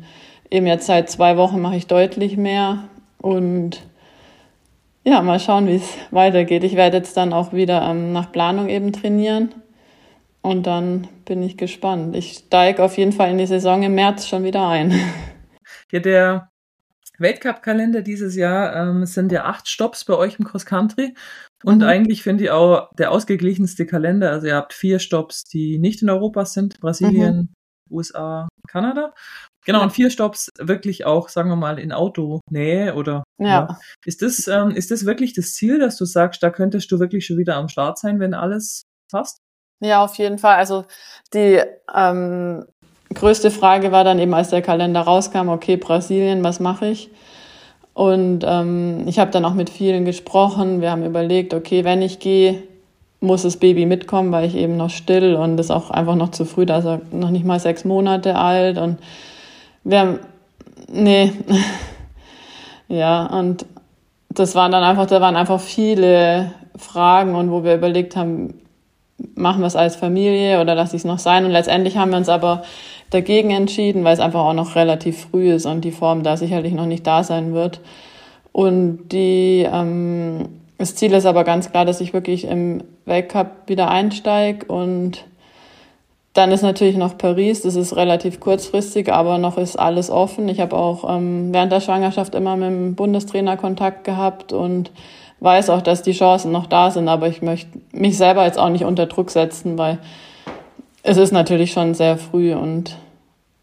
eben 0.49 0.65
jetzt 0.65 0.87
seit 0.87 1.09
zwei 1.09 1.37
Wochen 1.37 1.61
mache 1.61 1.75
ich 1.75 1.87
deutlich 1.87 2.37
mehr. 2.37 2.85
Und 3.19 3.81
ja, 5.03 5.21
mal 5.21 5.39
schauen, 5.39 5.67
wie 5.67 5.75
es 5.75 5.97
weitergeht. 6.09 6.63
Ich 6.63 6.75
werde 6.75 6.97
jetzt 6.97 7.15
dann 7.17 7.33
auch 7.33 7.53
wieder 7.53 7.87
ähm, 7.87 8.13
nach 8.13 8.31
Planung 8.31 8.69
eben 8.69 8.91
trainieren. 8.91 9.53
Und 10.45 10.67
dann 10.67 11.07
bin 11.25 11.41
ich 11.41 11.57
gespannt. 11.57 12.15
Ich 12.15 12.33
steige 12.45 12.83
auf 12.83 12.97
jeden 12.99 13.11
Fall 13.13 13.31
in 13.31 13.39
die 13.39 13.47
Saison 13.47 13.81
im 13.81 13.95
März 13.95 14.27
schon 14.27 14.43
wieder 14.43 14.67
ein. 14.67 14.91
Ja, 15.91 15.99
der 15.99 16.49
Weltcup-Kalender 17.17 18.01
dieses 18.01 18.35
Jahr 18.35 18.75
ähm, 18.75 19.05
sind 19.05 19.31
ja 19.31 19.45
acht 19.45 19.67
Stops 19.67 20.05
bei 20.05 20.13
euch 20.15 20.37
im 20.39 20.45
Cross 20.45 20.65
Country. 20.65 21.15
Und 21.63 21.77
Mhm. 21.77 21.83
eigentlich 21.83 22.21
finde 22.23 22.43
ich 22.43 22.51
auch 22.51 22.89
der 22.97 23.11
ausgeglichenste 23.11 23.85
Kalender. 23.85 24.31
Also 24.31 24.47
ihr 24.47 24.55
habt 24.55 24.73
vier 24.73 24.99
Stops, 24.99 25.43
die 25.45 25.79
nicht 25.79 26.01
in 26.01 26.09
Europa 26.09 26.45
sind. 26.45 26.79
Brasilien, 26.79 27.53
USA, 27.89 28.47
Kanada. 28.67 29.13
Genau, 29.65 29.79
Ja. 29.79 29.83
und 29.85 29.91
vier 29.91 30.09
Stops 30.11 30.49
wirklich 30.59 31.05
auch, 31.05 31.29
sagen 31.29 31.49
wir 31.49 31.55
mal, 31.55 31.79
in 31.79 31.91
Autonähe 31.91 32.93
oder 32.95 33.23
Ja. 33.39 33.79
Ist 34.05 34.21
das, 34.21 34.47
ähm, 34.47 34.71
ist 34.71 34.91
das 34.91 35.05
wirklich 35.05 35.33
das 35.33 35.53
Ziel, 35.53 35.79
dass 35.79 35.97
du 35.97 36.05
sagst, 36.05 36.43
da 36.43 36.49
könntest 36.51 36.91
du 36.91 36.99
wirklich 36.99 37.25
schon 37.25 37.37
wieder 37.37 37.55
am 37.55 37.69
Start 37.69 37.97
sein, 37.97 38.19
wenn 38.19 38.33
alles 38.33 38.83
passt? 39.11 39.37
Ja, 39.79 40.03
auf 40.03 40.15
jeden 40.15 40.37
Fall. 40.37 40.55
Also 40.55 40.85
die 41.33 41.61
ähm, 41.93 42.65
größte 43.13 43.51
Frage 43.51 43.91
war 43.91 44.03
dann 44.03 44.19
eben, 44.19 44.33
als 44.33 44.49
der 44.49 44.61
Kalender 44.61 45.01
rauskam, 45.01 45.49
okay, 45.49 45.77
Brasilien, 45.77 46.43
was 46.43 46.59
mache 46.59 46.87
ich? 46.87 47.09
Und 47.93 48.43
ähm, 48.45 49.07
ich 49.07 49.19
habe 49.19 49.31
dann 49.31 49.45
auch 49.45 49.53
mit 49.53 49.69
vielen 49.69 50.05
gesprochen. 50.05 50.81
Wir 50.81 50.91
haben 50.91 51.05
überlegt, 51.05 51.53
okay, 51.53 51.83
wenn 51.83 52.01
ich 52.01 52.19
gehe, 52.19 52.63
muss 53.21 53.43
das 53.43 53.57
Baby 53.57 53.85
mitkommen, 53.85 54.31
weil 54.31 54.45
ich 54.45 54.55
eben 54.55 54.77
noch 54.77 54.89
still 54.89 55.35
und 55.35 55.59
ist 55.59 55.71
auch 55.71 55.91
einfach 55.91 56.15
noch 56.15 56.31
zu 56.31 56.45
früh, 56.45 56.65
da 56.65 56.79
ist 56.79 56.85
er 56.85 57.01
noch 57.11 57.29
nicht 57.29 57.45
mal 57.45 57.59
sechs 57.59 57.85
Monate 57.85 58.35
alt. 58.35 58.77
Und 58.77 58.99
wir 59.83 59.99
haben, 59.99 60.19
nee, 60.91 61.31
ja, 62.87 63.25
und 63.27 63.65
das 64.29 64.55
waren 64.55 64.71
dann 64.71 64.83
einfach, 64.83 65.05
da 65.05 65.21
waren 65.21 65.37
einfach 65.37 65.61
viele 65.61 66.51
Fragen 66.77 67.35
und 67.35 67.49
wo 67.49 67.63
wir 67.63 67.75
überlegt 67.75 68.15
haben, 68.17 68.64
machen 69.35 69.61
wir 69.61 69.67
es 69.67 69.75
als 69.75 69.95
Familie 69.95 70.61
oder 70.61 70.75
lasse 70.75 70.95
ich 70.95 71.01
es 71.01 71.05
noch 71.05 71.19
sein? 71.19 71.45
Und 71.45 71.51
letztendlich 71.51 71.97
haben 71.97 72.11
wir 72.11 72.17
uns 72.17 72.29
aber 72.29 72.63
dagegen 73.09 73.51
entschieden, 73.51 74.03
weil 74.03 74.13
es 74.13 74.19
einfach 74.19 74.41
auch 74.41 74.53
noch 74.53 74.75
relativ 74.75 75.27
früh 75.29 75.51
ist 75.53 75.65
und 75.65 75.81
die 75.81 75.91
Form 75.91 76.23
da 76.23 76.37
sicherlich 76.37 76.73
noch 76.73 76.85
nicht 76.85 77.05
da 77.07 77.23
sein 77.23 77.53
wird. 77.53 77.79
Und 78.51 79.09
die, 79.09 79.67
ähm, 79.71 80.49
das 80.77 80.95
Ziel 80.95 81.13
ist 81.13 81.25
aber 81.25 81.43
ganz 81.43 81.71
klar, 81.71 81.85
dass 81.85 82.01
ich 82.01 82.13
wirklich 82.13 82.45
im 82.45 82.83
Weltcup 83.05 83.47
wieder 83.67 83.89
einsteige 83.89 84.65
und 84.65 85.25
dann 86.33 86.51
ist 86.51 86.63
natürlich 86.63 86.97
noch 86.97 87.17
Paris, 87.17 87.61
das 87.61 87.75
ist 87.75 87.95
relativ 87.95 88.41
kurzfristig, 88.41 89.11
aber 89.11 89.37
noch 89.37 89.57
ist 89.57 89.77
alles 89.77 90.09
offen. 90.09 90.49
Ich 90.49 90.59
habe 90.59 90.75
auch 90.75 91.09
ähm, 91.09 91.53
während 91.53 91.71
der 91.71 91.79
Schwangerschaft 91.79 92.35
immer 92.35 92.57
mit 92.57 92.67
dem 92.67 92.95
Bundestrainer 92.95 93.55
Kontakt 93.55 94.03
gehabt 94.03 94.51
und 94.51 94.91
weiß 95.45 95.69
auch, 95.69 95.81
dass 95.81 96.01
die 96.01 96.11
Chancen 96.11 96.51
noch 96.51 96.65
da 96.65 96.91
sind, 96.91 97.07
aber 97.07 97.27
ich 97.27 97.41
möchte 97.41 97.79
mich 97.93 98.17
selber 98.17 98.43
jetzt 98.43 98.59
auch 98.59 98.69
nicht 98.69 98.83
unter 98.83 99.05
Druck 99.05 99.29
setzen, 99.29 99.77
weil 99.77 99.99
es 101.03 101.17
ist 101.17 101.31
natürlich 101.31 101.71
schon 101.71 101.93
sehr 101.93 102.17
früh 102.17 102.53
und 102.53 102.97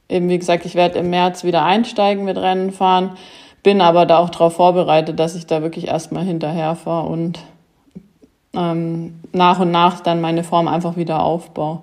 eben 0.09 0.29
wie 0.29 0.39
gesagt, 0.39 0.65
ich 0.65 0.77
werde 0.77 1.01
im 1.01 1.11
März 1.11 1.45
wieder 1.45 1.65
einsteigen 1.65 2.25
mit 2.25 2.39
Rennen 2.39 2.71
fahren, 2.71 3.17
bin 3.63 3.81
aber 3.81 4.07
da 4.07 4.19
auch 4.19 4.31
darauf 4.31 4.55
vorbereitet, 4.55 5.19
dass 5.19 5.35
ich 5.35 5.47
da 5.47 5.61
wirklich 5.61 5.89
erstmal 5.89 6.25
hinterher 6.25 6.77
fahre 6.77 7.09
und 7.09 7.41
ähm, 8.55 9.21
nach 9.33 9.59
und 9.59 9.71
nach 9.71 10.01
dann 10.01 10.21
meine 10.21 10.45
Form 10.45 10.69
einfach 10.69 10.97
wieder 10.97 11.23
aufbaue. 11.23 11.83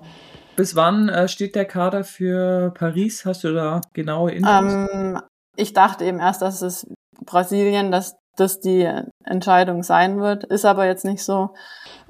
Bis 0.56 0.76
wann 0.76 1.08
äh, 1.08 1.28
steht 1.28 1.54
der 1.54 1.64
Kader 1.64 2.04
für 2.04 2.72
Paris? 2.72 3.24
Hast 3.24 3.44
du 3.44 3.52
da 3.52 3.80
genaue 3.92 4.32
Infos? 4.32 4.72
Ähm, 4.72 5.20
ich 5.56 5.72
dachte 5.72 6.04
eben 6.04 6.20
erst, 6.20 6.42
dass 6.42 6.62
es 6.62 6.86
Brasilien, 7.24 7.90
dass 7.90 8.19
das 8.36 8.60
die 8.60 8.88
Entscheidung 9.24 9.82
sein 9.82 10.20
wird, 10.20 10.44
ist 10.44 10.64
aber 10.64 10.86
jetzt 10.86 11.04
nicht 11.04 11.22
so. 11.22 11.50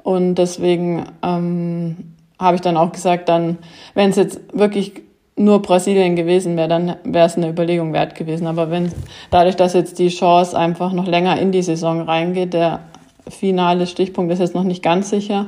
Und 0.03 0.37
deswegen 0.37 1.07
ähm, 1.23 2.15
habe 2.39 2.57
ich 2.57 2.61
dann 2.63 2.77
auch 2.77 2.93
gesagt, 2.93 3.29
dann, 3.29 3.59
wenn 3.95 4.11
es 4.11 4.17
jetzt 4.17 4.41
wirklich 4.53 5.03
nur 5.37 5.63
Brasilien 5.63 6.17
gewesen 6.17 6.57
wäre, 6.57 6.69
dann 6.69 6.97
wäre 7.05 7.27
es 7.27 7.37
eine 7.37 7.49
Überlegung 7.49 7.93
wert 7.93 8.15
gewesen. 8.15 8.47
Aber 8.47 8.71
wenn 8.71 8.93
dadurch, 9.31 9.57
dass 9.57 9.73
jetzt 9.73 9.99
die 9.99 10.09
Chance 10.09 10.57
einfach 10.57 10.93
noch 10.93 11.07
länger 11.07 11.39
in 11.39 11.53
die 11.53 11.63
Saison 11.63 12.03
reingeht, 12.03 12.53
der 12.53 12.81
finale 13.29 13.87
Stichpunkt 13.87 14.33
ist 14.33 14.39
jetzt 14.39 14.55
noch 14.55 14.65
nicht 14.65 14.83
ganz 14.83 15.11
sicher 15.11 15.47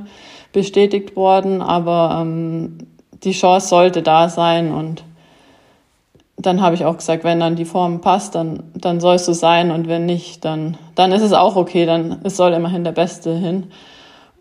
bestätigt 0.52 1.16
worden, 1.16 1.62
aber 1.62 2.18
ähm, 2.22 2.78
die 3.22 3.32
Chance 3.32 3.68
sollte 3.68 4.02
da 4.02 4.28
sein 4.28 4.72
und 4.72 5.04
dann 6.36 6.60
habe 6.60 6.74
ich 6.74 6.84
auch 6.84 6.96
gesagt, 6.96 7.24
wenn 7.24 7.40
dann 7.40 7.56
die 7.56 7.64
Form 7.64 8.00
passt, 8.00 8.34
dann, 8.34 8.64
dann 8.74 9.00
soll 9.00 9.16
es 9.16 9.26
so 9.26 9.32
sein 9.32 9.70
und 9.70 9.88
wenn 9.88 10.06
nicht, 10.06 10.44
dann, 10.44 10.76
dann 10.94 11.12
ist 11.12 11.22
es 11.22 11.32
auch 11.32 11.56
okay, 11.56 11.86
dann 11.86 12.20
es 12.24 12.36
soll 12.36 12.52
immerhin 12.52 12.84
der 12.84 12.92
Beste 12.92 13.34
hin. 13.34 13.70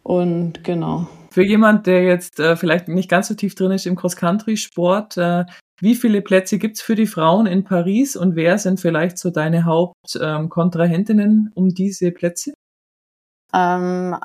Und 0.03 0.63
genau. 0.63 1.07
Für 1.29 1.43
jemand, 1.43 1.87
der 1.87 2.03
jetzt 2.03 2.39
äh, 2.39 2.55
vielleicht 2.55 2.87
nicht 2.87 3.09
ganz 3.09 3.27
so 3.27 3.35
tief 3.35 3.55
drin 3.55 3.71
ist 3.71 3.85
im 3.85 3.95
Cross-Country-Sport, 3.95 5.17
äh, 5.17 5.45
wie 5.79 5.95
viele 5.95 6.21
Plätze 6.21 6.57
gibt's 6.59 6.81
für 6.81 6.95
die 6.95 7.07
Frauen 7.07 7.47
in 7.47 7.63
Paris 7.63 8.15
und 8.15 8.35
wer 8.35 8.57
sind 8.57 8.79
vielleicht 8.79 9.17
so 9.17 9.29
deine 9.29 9.65
Hauptkontrahentinnen 9.65 11.29
ähm, 11.29 11.51
um 11.55 11.69
diese 11.69 12.11
Plätze? 12.11 12.53
Ähm, 13.53 14.15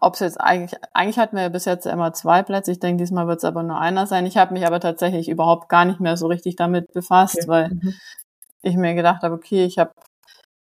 ob 0.00 0.14
es 0.14 0.20
jetzt 0.20 0.40
eigentlich, 0.40 0.78
eigentlich 0.92 1.18
hatten 1.18 1.36
wir 1.36 1.44
ja 1.44 1.48
bis 1.48 1.64
jetzt 1.64 1.86
immer 1.86 2.12
zwei 2.12 2.42
Plätze. 2.42 2.72
Ich 2.72 2.80
denke, 2.80 3.02
diesmal 3.02 3.26
wird 3.26 3.38
es 3.38 3.44
aber 3.44 3.62
nur 3.62 3.78
einer 3.78 4.06
sein. 4.06 4.26
Ich 4.26 4.36
habe 4.36 4.52
mich 4.52 4.66
aber 4.66 4.80
tatsächlich 4.80 5.28
überhaupt 5.28 5.68
gar 5.68 5.84
nicht 5.84 6.00
mehr 6.00 6.16
so 6.16 6.26
richtig 6.26 6.56
damit 6.56 6.92
befasst, 6.92 7.38
Okay. 7.38 7.48
weil 7.48 7.68
Mhm. 7.70 7.94
ich 8.62 8.76
mir 8.76 8.94
gedacht 8.94 9.22
habe, 9.22 9.34
okay, 9.34 9.64
ich 9.64 9.78
habe 9.78 9.92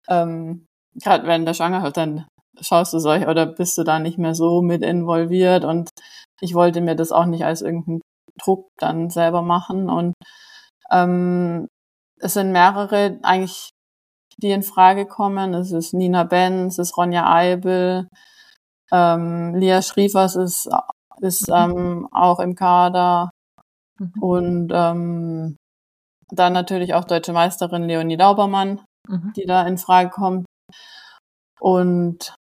ähm, 0.08 0.66
gerade 0.94 1.26
während 1.26 1.46
der 1.48 1.54
Schwangerschaft, 1.54 1.96
dann 1.96 2.26
schaust 2.60 2.92
du 2.94 2.98
solch 2.98 3.26
oder 3.26 3.46
bist 3.46 3.76
du 3.78 3.84
da 3.84 3.98
nicht 3.98 4.18
mehr 4.18 4.34
so 4.34 4.62
mit 4.62 4.82
involviert 4.82 5.64
und 5.64 5.90
ich 6.40 6.54
wollte 6.54 6.80
mir 6.80 6.94
das 6.96 7.12
auch 7.12 7.26
nicht 7.26 7.44
als 7.44 7.62
irgendeinen 7.62 8.00
Druck 8.42 8.68
dann 8.78 9.10
selber 9.10 9.42
machen 9.42 9.90
und 9.90 10.14
ähm, 10.90 11.66
es 12.20 12.34
sind 12.34 12.52
mehrere 12.52 13.18
eigentlich, 13.22 13.70
die 14.38 14.50
in 14.52 14.62
Frage 14.62 15.06
kommen. 15.06 15.54
Es 15.54 15.72
ist 15.72 15.92
Nina 15.94 16.24
Benz, 16.24 16.78
es 16.78 16.90
ist 16.90 16.96
Ronja 16.96 17.30
Eibel, 17.30 18.06
ähm, 18.92 19.54
Lia 19.54 19.82
Schriefers 19.82 20.36
ist 20.36 20.68
ist 21.20 21.48
ähm, 21.52 22.08
auch 22.12 22.40
im 22.40 22.54
Kader. 22.54 23.30
Mhm. 23.98 24.22
Und 24.22 24.72
ähm, 24.72 25.56
dann 26.30 26.52
natürlich 26.52 26.94
auch 26.94 27.04
deutsche 27.04 27.32
Meisterin 27.32 27.84
Leonie 27.84 28.16
Daubermann, 28.16 28.84
mhm. 29.08 29.32
die 29.36 29.46
da 29.46 29.66
in 29.66 29.78
Frage 29.78 30.10
kommt. 30.10 30.46
Und 31.60 32.34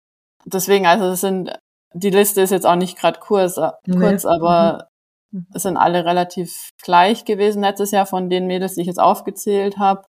deswegen, 0.45 0.87
also 0.87 1.05
es 1.05 1.21
sind, 1.21 1.57
die 1.93 2.09
Liste 2.09 2.41
ist 2.41 2.49
jetzt 2.49 2.65
auch 2.65 2.75
nicht 2.75 2.97
gerade 2.97 3.19
kurz, 3.19 3.57
äh, 3.57 3.71
kurz, 3.89 4.23
nee. 4.23 4.29
aber 4.29 4.89
mhm. 5.31 5.47
es 5.53 5.63
sind 5.63 5.77
alle 5.77 6.03
relativ 6.05 6.69
gleich 6.83 7.25
gewesen 7.25 7.61
letztes 7.61 7.91
Jahr 7.91 8.05
von 8.05 8.29
den 8.29 8.47
Mädels, 8.47 8.75
die 8.75 8.81
ich 8.81 8.87
jetzt 8.87 8.99
aufgezählt 8.99 9.77
habe. 9.77 10.03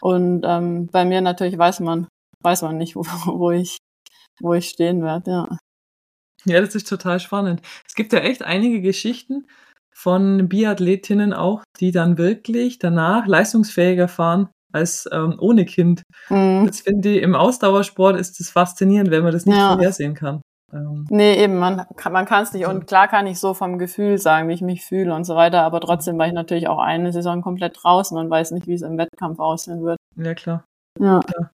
Und 0.00 0.42
ähm, 0.44 0.86
bei 0.86 1.04
mir 1.04 1.20
natürlich 1.20 1.58
weiß 1.58 1.80
man, 1.80 2.08
weiß 2.42 2.62
man 2.62 2.78
nicht, 2.78 2.96
wo, 2.96 3.02
wo 3.02 3.50
ich, 3.50 3.78
wo 4.40 4.54
ich 4.54 4.68
stehen 4.68 5.02
werde, 5.02 5.30
ja. 5.30 5.58
Ja, 6.48 6.60
das 6.60 6.74
ist 6.74 6.88
total 6.88 7.20
spannend. 7.20 7.62
Es 7.86 7.94
gibt 7.94 8.12
ja 8.12 8.20
echt 8.20 8.42
einige 8.42 8.80
Geschichten 8.80 9.46
von 9.94 10.48
Biathletinnen 10.48 11.32
auch, 11.32 11.62
die 11.80 11.90
dann 11.90 12.18
wirklich 12.18 12.78
danach 12.78 13.26
leistungsfähiger 13.26 14.08
fahren 14.08 14.48
als 14.72 15.08
ähm, 15.12 15.36
ohne 15.40 15.64
Kind. 15.64 16.02
Mhm. 16.28 16.66
Das 16.66 16.80
finde 16.80 17.10
ich, 17.10 17.22
im 17.22 17.34
Ausdauersport 17.34 18.18
ist 18.18 18.38
das 18.38 18.50
faszinierend, 18.50 19.10
wenn 19.10 19.22
man 19.22 19.32
das 19.32 19.46
nicht 19.46 19.56
ja. 19.56 19.74
vorhersehen 19.74 20.14
kann. 20.14 20.40
Ähm. 20.72 21.06
Nee, 21.08 21.42
eben, 21.42 21.58
man 21.58 21.86
kann 21.96 22.42
es 22.42 22.52
nicht. 22.52 22.66
Und 22.66 22.86
klar 22.86 23.08
kann 23.08 23.26
ich 23.26 23.40
so 23.40 23.54
vom 23.54 23.78
Gefühl 23.78 24.18
sagen, 24.18 24.48
wie 24.48 24.52
ich 24.52 24.60
mich 24.60 24.84
fühle 24.84 25.14
und 25.14 25.24
so 25.24 25.34
weiter, 25.34 25.62
aber 25.62 25.80
trotzdem 25.80 26.18
war 26.18 26.26
ich 26.26 26.34
natürlich 26.34 26.68
auch 26.68 26.78
eine 26.78 27.12
Saison 27.12 27.42
komplett 27.42 27.78
draußen 27.82 28.16
und 28.16 28.30
weiß 28.30 28.50
nicht, 28.50 28.66
wie 28.66 28.74
es 28.74 28.82
im 28.82 28.98
Wettkampf 28.98 29.40
aussehen 29.40 29.82
wird. 29.82 29.98
Ja, 30.16 30.34
klar. 30.34 30.64
Ja. 31.00 31.20
Klar. 31.20 31.50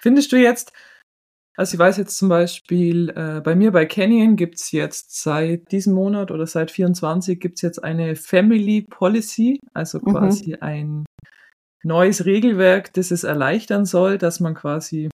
Findest 0.00 0.32
du 0.32 0.36
jetzt, 0.36 0.72
also 1.60 1.74
ich 1.74 1.78
weiß 1.78 1.98
jetzt 1.98 2.16
zum 2.16 2.30
Beispiel, 2.30 3.10
äh, 3.10 3.42
bei 3.42 3.54
mir 3.54 3.70
bei 3.70 3.84
Canyon 3.84 4.36
gibt's 4.36 4.72
jetzt 4.72 5.20
seit 5.22 5.70
diesem 5.72 5.92
Monat 5.92 6.30
oder 6.30 6.46
seit 6.46 6.70
24 6.70 7.38
gibt's 7.38 7.60
jetzt 7.60 7.84
eine 7.84 8.16
Family 8.16 8.80
Policy, 8.88 9.60
also 9.74 9.98
mhm. 9.98 10.04
quasi 10.10 10.52
mhm. 10.52 10.56
ein 10.62 11.04
neues 11.84 12.24
Regelwerk, 12.24 12.94
das 12.94 13.10
es 13.10 13.24
erleichtern 13.24 13.84
soll, 13.84 14.16
dass 14.16 14.40
man 14.40 14.54
quasi 14.54 15.10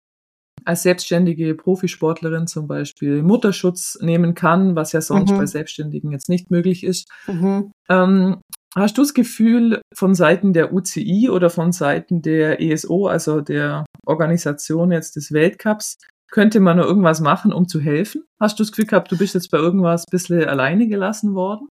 als 0.65 0.81
selbstständige 0.81 1.53
Profisportlerin 1.53 2.47
zum 2.47 2.67
Beispiel 2.67 3.21
Mutterschutz 3.21 3.99
nehmen 4.01 4.33
kann, 4.33 4.75
was 4.75 4.93
ja 4.93 5.01
sonst 5.01 5.33
mhm. 5.33 5.37
bei 5.37 5.45
Selbstständigen 5.45 6.11
jetzt 6.11 6.27
nicht 6.27 6.49
möglich 6.49 6.83
ist. 6.83 7.07
Mhm. 7.27 7.71
Ähm, 7.87 8.41
hast 8.75 8.97
du 8.97 9.03
das 9.03 9.13
Gefühl 9.13 9.79
von 9.93 10.15
Seiten 10.15 10.53
der 10.53 10.73
UCI 10.73 11.29
oder 11.29 11.51
von 11.51 11.71
Seiten 11.71 12.23
der 12.23 12.59
ESO, 12.59 13.05
also 13.05 13.41
der 13.41 13.85
Organisation 14.07 14.91
jetzt 14.91 15.15
des 15.17 15.31
Weltcups, 15.31 15.99
könnte 16.31 16.59
man 16.59 16.77
noch 16.77 16.85
irgendwas 16.85 17.21
machen, 17.21 17.53
um 17.53 17.67
zu 17.67 17.79
helfen? 17.79 18.23
Hast 18.39 18.57
du 18.57 18.63
das 18.63 18.71
Gefühl 18.71 18.87
gehabt, 18.87 19.11
du 19.11 19.17
bist 19.17 19.35
jetzt 19.35 19.51
bei 19.51 19.57
irgendwas 19.57 20.03
ein 20.03 20.11
bisschen 20.11 20.43
alleine 20.45 20.87
gelassen 20.87 21.35
worden? 21.35 21.67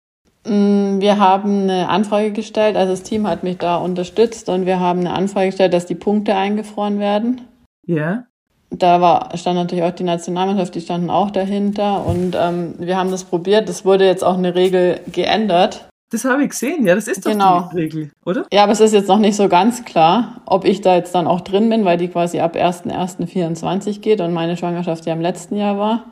Mm, 0.45 0.99
wir 0.99 1.17
haben 1.17 1.63
eine 1.63 1.87
Anfrage 1.87 2.31
gestellt, 2.31 2.75
also 2.75 2.91
das 2.91 3.03
Team 3.03 3.27
hat 3.27 3.43
mich 3.43 3.57
da 3.57 3.77
unterstützt 3.77 4.49
und 4.49 4.65
wir 4.65 4.79
haben 4.79 4.99
eine 4.99 5.13
Anfrage 5.13 5.47
gestellt, 5.47 5.73
dass 5.73 5.85
die 5.85 5.95
Punkte 5.95 6.35
eingefroren 6.35 6.99
werden. 6.99 7.41
Ja 7.85 8.25
da 8.69 9.01
war, 9.01 9.35
stand 9.37 9.57
natürlich 9.57 9.83
auch 9.83 9.91
die 9.91 10.03
Nationalmannschaft, 10.03 10.75
die 10.75 10.81
standen 10.81 11.09
auch 11.09 11.31
dahinter 11.31 12.05
und 12.05 12.35
ähm, 12.37 12.75
wir 12.77 12.97
haben 12.97 13.11
das 13.11 13.23
probiert. 13.23 13.69
Das 13.69 13.85
wurde 13.85 14.05
jetzt 14.05 14.23
auch 14.23 14.37
eine 14.37 14.55
Regel 14.55 14.99
geändert. 15.11 15.87
Das 16.09 16.23
habe 16.23 16.43
ich 16.43 16.51
gesehen, 16.51 16.87
ja, 16.87 16.95
das 16.95 17.09
ist 17.09 17.25
doch 17.25 17.31
genau. 17.31 17.69
die 17.73 17.79
Regel, 17.79 18.11
oder? 18.23 18.45
Ja, 18.51 18.63
aber 18.63 18.71
es 18.71 18.79
ist 18.79 18.93
jetzt 18.93 19.09
noch 19.09 19.17
nicht 19.17 19.35
so 19.35 19.49
ganz 19.49 19.83
klar, 19.83 20.41
ob 20.45 20.63
ich 20.63 20.79
da 20.79 20.95
jetzt 20.95 21.13
dann 21.13 21.27
auch 21.27 21.41
drin 21.41 21.69
bin, 21.69 21.83
weil 21.83 21.97
die 21.97 22.07
quasi 22.07 22.39
ab 22.39 22.55
1.1.24 22.55 23.99
geht 23.99 24.21
und 24.21 24.31
meine 24.31 24.55
Schwangerschaft 24.55 25.05
ja 25.05 25.11
im 25.11 25.19
letzten 25.19 25.57
Jahr 25.57 25.77
war. 25.77 26.05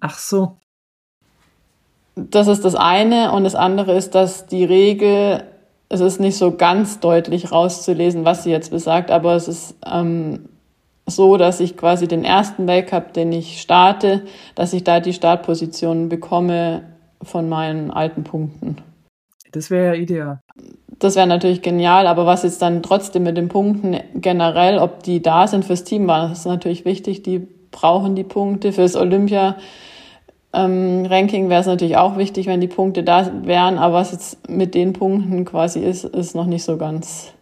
Ach 0.00 0.18
so. 0.18 0.56
Das 2.16 2.48
ist 2.48 2.64
das 2.64 2.74
eine 2.74 3.32
und 3.32 3.44
das 3.44 3.54
andere 3.54 3.94
ist, 3.94 4.14
dass 4.14 4.46
die 4.46 4.64
Regel, 4.64 5.44
es 5.90 6.00
ist 6.00 6.20
nicht 6.20 6.38
so 6.38 6.52
ganz 6.52 7.00
deutlich 7.00 7.52
rauszulesen, 7.52 8.24
was 8.24 8.44
sie 8.44 8.50
jetzt 8.50 8.70
besagt, 8.70 9.10
aber 9.10 9.34
es 9.34 9.48
ist 9.48 9.76
ähm, 9.84 10.48
so, 11.06 11.36
dass 11.36 11.60
ich 11.60 11.76
quasi 11.76 12.08
den 12.08 12.24
ersten 12.24 12.66
Weltcup, 12.66 13.12
den 13.12 13.30
ich 13.32 13.60
starte, 13.60 14.22
dass 14.54 14.72
ich 14.72 14.84
da 14.84 15.00
die 15.00 15.12
Startposition 15.12 16.08
bekomme 16.08 16.84
von 17.20 17.48
meinen 17.48 17.90
alten 17.90 18.24
Punkten. 18.24 18.78
Das 19.54 19.70
wäre 19.70 19.94
ja 19.94 20.02
ideal. 20.02 20.40
Das 20.98 21.14
wäre 21.14 21.28
natürlich 21.28 21.62
genial, 21.62 22.08
aber 22.08 22.26
was 22.26 22.42
jetzt 22.42 22.60
dann 22.60 22.82
trotzdem 22.82 23.22
mit 23.22 23.36
den 23.36 23.48
Punkten 23.48 24.00
generell, 24.14 24.78
ob 24.78 25.04
die 25.04 25.22
da 25.22 25.46
sind 25.46 25.64
fürs 25.64 25.84
Team, 25.84 26.08
war 26.08 26.28
das 26.28 26.40
ist 26.40 26.46
natürlich 26.46 26.84
wichtig. 26.84 27.22
Die 27.22 27.46
brauchen 27.70 28.16
die 28.16 28.24
Punkte 28.24 28.72
fürs 28.72 28.96
Olympia. 28.96 29.56
Ähm, 30.52 31.06
Ranking 31.08 31.50
wäre 31.50 31.60
es 31.60 31.66
natürlich 31.66 31.96
auch 31.96 32.16
wichtig, 32.16 32.46
wenn 32.46 32.60
die 32.60 32.68
Punkte 32.68 33.04
da 33.04 33.30
wären, 33.44 33.78
aber 33.78 33.94
was 33.94 34.10
jetzt 34.10 34.48
mit 34.48 34.74
den 34.74 34.92
Punkten 34.92 35.44
quasi 35.44 35.80
ist, 35.80 36.04
ist 36.04 36.34
noch 36.34 36.46
nicht 36.46 36.64
so 36.64 36.76
ganz 36.76 37.32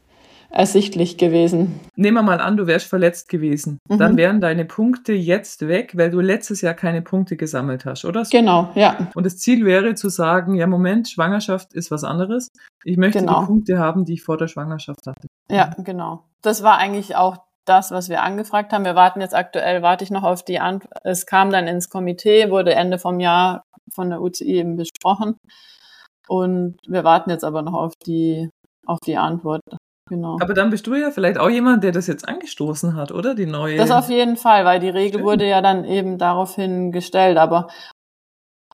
ersichtlich 0.53 1.17
gewesen. 1.17 1.81
Nehmen 1.97 2.19
wir 2.19 2.23
mal 2.23 2.41
an, 2.41 2.57
du 2.57 2.67
wärst 2.67 2.87
verletzt 2.87 3.29
gewesen. 3.29 3.79
Mhm. 3.89 3.99
Dann 3.99 4.17
wären 4.17 4.41
deine 4.41 4.65
Punkte 4.65 5.13
jetzt 5.13 5.67
weg, 5.67 5.97
weil 5.97 6.11
du 6.11 6.21
letztes 6.21 6.61
Jahr 6.61 6.75
keine 6.75 7.03
Punkte 7.03 7.37
gesammelt 7.37 7.85
hast, 7.85 8.05
oder? 8.05 8.23
Genau, 8.31 8.71
ja. 8.75 9.09
Und 9.15 9.25
das 9.25 9.39
Ziel 9.39 9.65
wäre 9.65 9.95
zu 9.95 10.11
sagen, 10.11 10.55
ja, 10.55 10.67
Moment, 10.67 11.09
Schwangerschaft 11.09 11.73
ist 11.73 11.91
was 11.91 12.05
anderes. 12.05 12.49
Ich 12.85 12.99
möchte 12.99 13.21
genau. 13.21 13.41
die 13.41 13.47
Punkte 13.47 13.79
haben, 13.79 14.05
die 14.05 14.15
ich 14.15 14.23
vor 14.23 14.37
der 14.37 14.49
Schwangerschaft 14.49 15.07
hatte. 15.07 15.27
Ja, 15.51 15.75
genau. 15.79 16.25
Das 16.43 16.63
war 16.63 16.77
eigentlich 16.77 17.17
auch 17.17 17.39
das, 17.65 17.91
was 17.91 18.09
wir 18.09 18.23
angefragt 18.23 18.73
haben. 18.73 18.85
Wir 18.85 18.95
warten 18.95 19.21
jetzt 19.21 19.35
aktuell, 19.35 19.83
warte 19.83 20.05
ich 20.05 20.11
noch 20.11 20.25
auf 20.25 20.45
die 20.45 20.61
Antwort. 20.61 20.93
Es 21.05 21.27
kam 21.27 21.51
dann 21.51 21.67
ins 21.67 21.89
Komitee, 21.89 22.51
wurde 22.51 22.75
Ende 22.75 22.99
vom 22.99 23.21
Jahr 23.21 23.63
von 23.95 24.11
der 24.11 24.21
UCI 24.21 24.45
eben 24.45 24.77
besprochen. 24.77 25.37
Und 26.29 26.77
wir 26.87 27.05
warten 27.05 27.31
jetzt 27.31 27.45
aber 27.45 27.63
noch 27.63 27.75
auf 27.75 27.95
die, 28.07 28.49
auf 28.87 28.99
die 29.05 29.17
Antwort. 29.17 29.63
Genau. 30.09 30.37
Aber 30.41 30.53
dann 30.55 30.71
bist 30.71 30.87
du 30.87 30.95
ja 30.95 31.11
vielleicht 31.11 31.39
auch 31.39 31.49
jemand, 31.49 31.85
der 31.85 31.93
das 31.93 32.07
jetzt 32.07 32.29
angestoßen 32.29 32.97
hat, 32.97 33.13
oder? 33.13 33.35
Die 33.35 33.47
neue. 33.47 33.77
Das 33.77 33.91
auf 33.91 34.09
jeden 34.09 34.37
Fall, 34.37 34.65
weil 34.65 34.81
die 34.81 34.89
Regel 34.89 35.13
Stimmt. 35.13 35.25
wurde 35.25 35.49
ja 35.49 35.63
dann 35.63 35.85
eben 35.85 36.19
daraufhin 36.19 36.91
gestellt. 36.93 37.39
Aber 37.39 37.69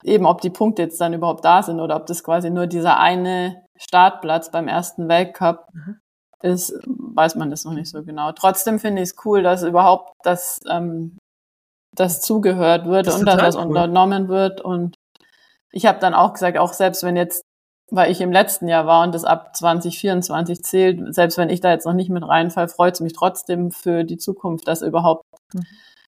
eben, 0.02 0.26
ob 0.26 0.40
die 0.40 0.50
Punkte 0.50 0.82
jetzt 0.82 1.00
dann 1.00 1.12
überhaupt 1.12 1.44
da 1.44 1.62
sind 1.62 1.80
oder 1.80 1.96
ob 1.96 2.06
das 2.06 2.24
quasi 2.24 2.50
nur 2.50 2.66
dieser 2.66 2.98
eine 2.98 3.62
Startplatz 3.76 4.50
beim 4.50 4.68
ersten 4.68 5.08
Weltcup 5.08 5.66
mhm. 5.72 6.00
ist, 6.42 6.72
weiß 6.86 7.36
man 7.36 7.50
das 7.50 7.64
noch 7.64 7.74
nicht 7.74 7.90
so 7.90 8.02
genau. 8.02 8.32
Trotzdem 8.32 8.78
finde 8.78 9.02
ich 9.02 9.10
es 9.10 9.16
cool, 9.24 9.42
dass 9.42 9.62
überhaupt 9.62 10.12
das, 10.22 10.60
ähm, 10.68 11.18
das 11.94 12.20
zugehört 12.22 12.86
wird 12.86 13.06
das 13.06 13.18
und 13.18 13.26
dass 13.26 13.36
das 13.36 13.56
cool. 13.56 13.66
unternommen 13.66 14.28
wird. 14.28 14.60
Und 14.62 14.96
ich 15.72 15.84
habe 15.84 15.98
dann 15.98 16.14
auch 16.14 16.32
gesagt, 16.32 16.58
auch 16.58 16.72
selbst 16.72 17.02
wenn 17.02 17.16
jetzt 17.16 17.44
weil 17.90 18.10
ich 18.10 18.20
im 18.20 18.32
letzten 18.32 18.68
Jahr 18.68 18.86
war 18.86 19.04
und 19.04 19.14
das 19.14 19.24
ab 19.24 19.56
2024 19.56 20.62
zählt, 20.62 21.14
selbst 21.14 21.38
wenn 21.38 21.50
ich 21.50 21.60
da 21.60 21.70
jetzt 21.70 21.86
noch 21.86 21.94
nicht 21.94 22.10
mit 22.10 22.26
reinfall, 22.26 22.68
freut 22.68 22.94
es 22.94 23.00
mich 23.00 23.12
trotzdem 23.12 23.70
für 23.70 24.04
die 24.04 24.18
Zukunft, 24.18 24.68
dass 24.68 24.82
überhaupt 24.82 25.24
mhm. 25.54 25.64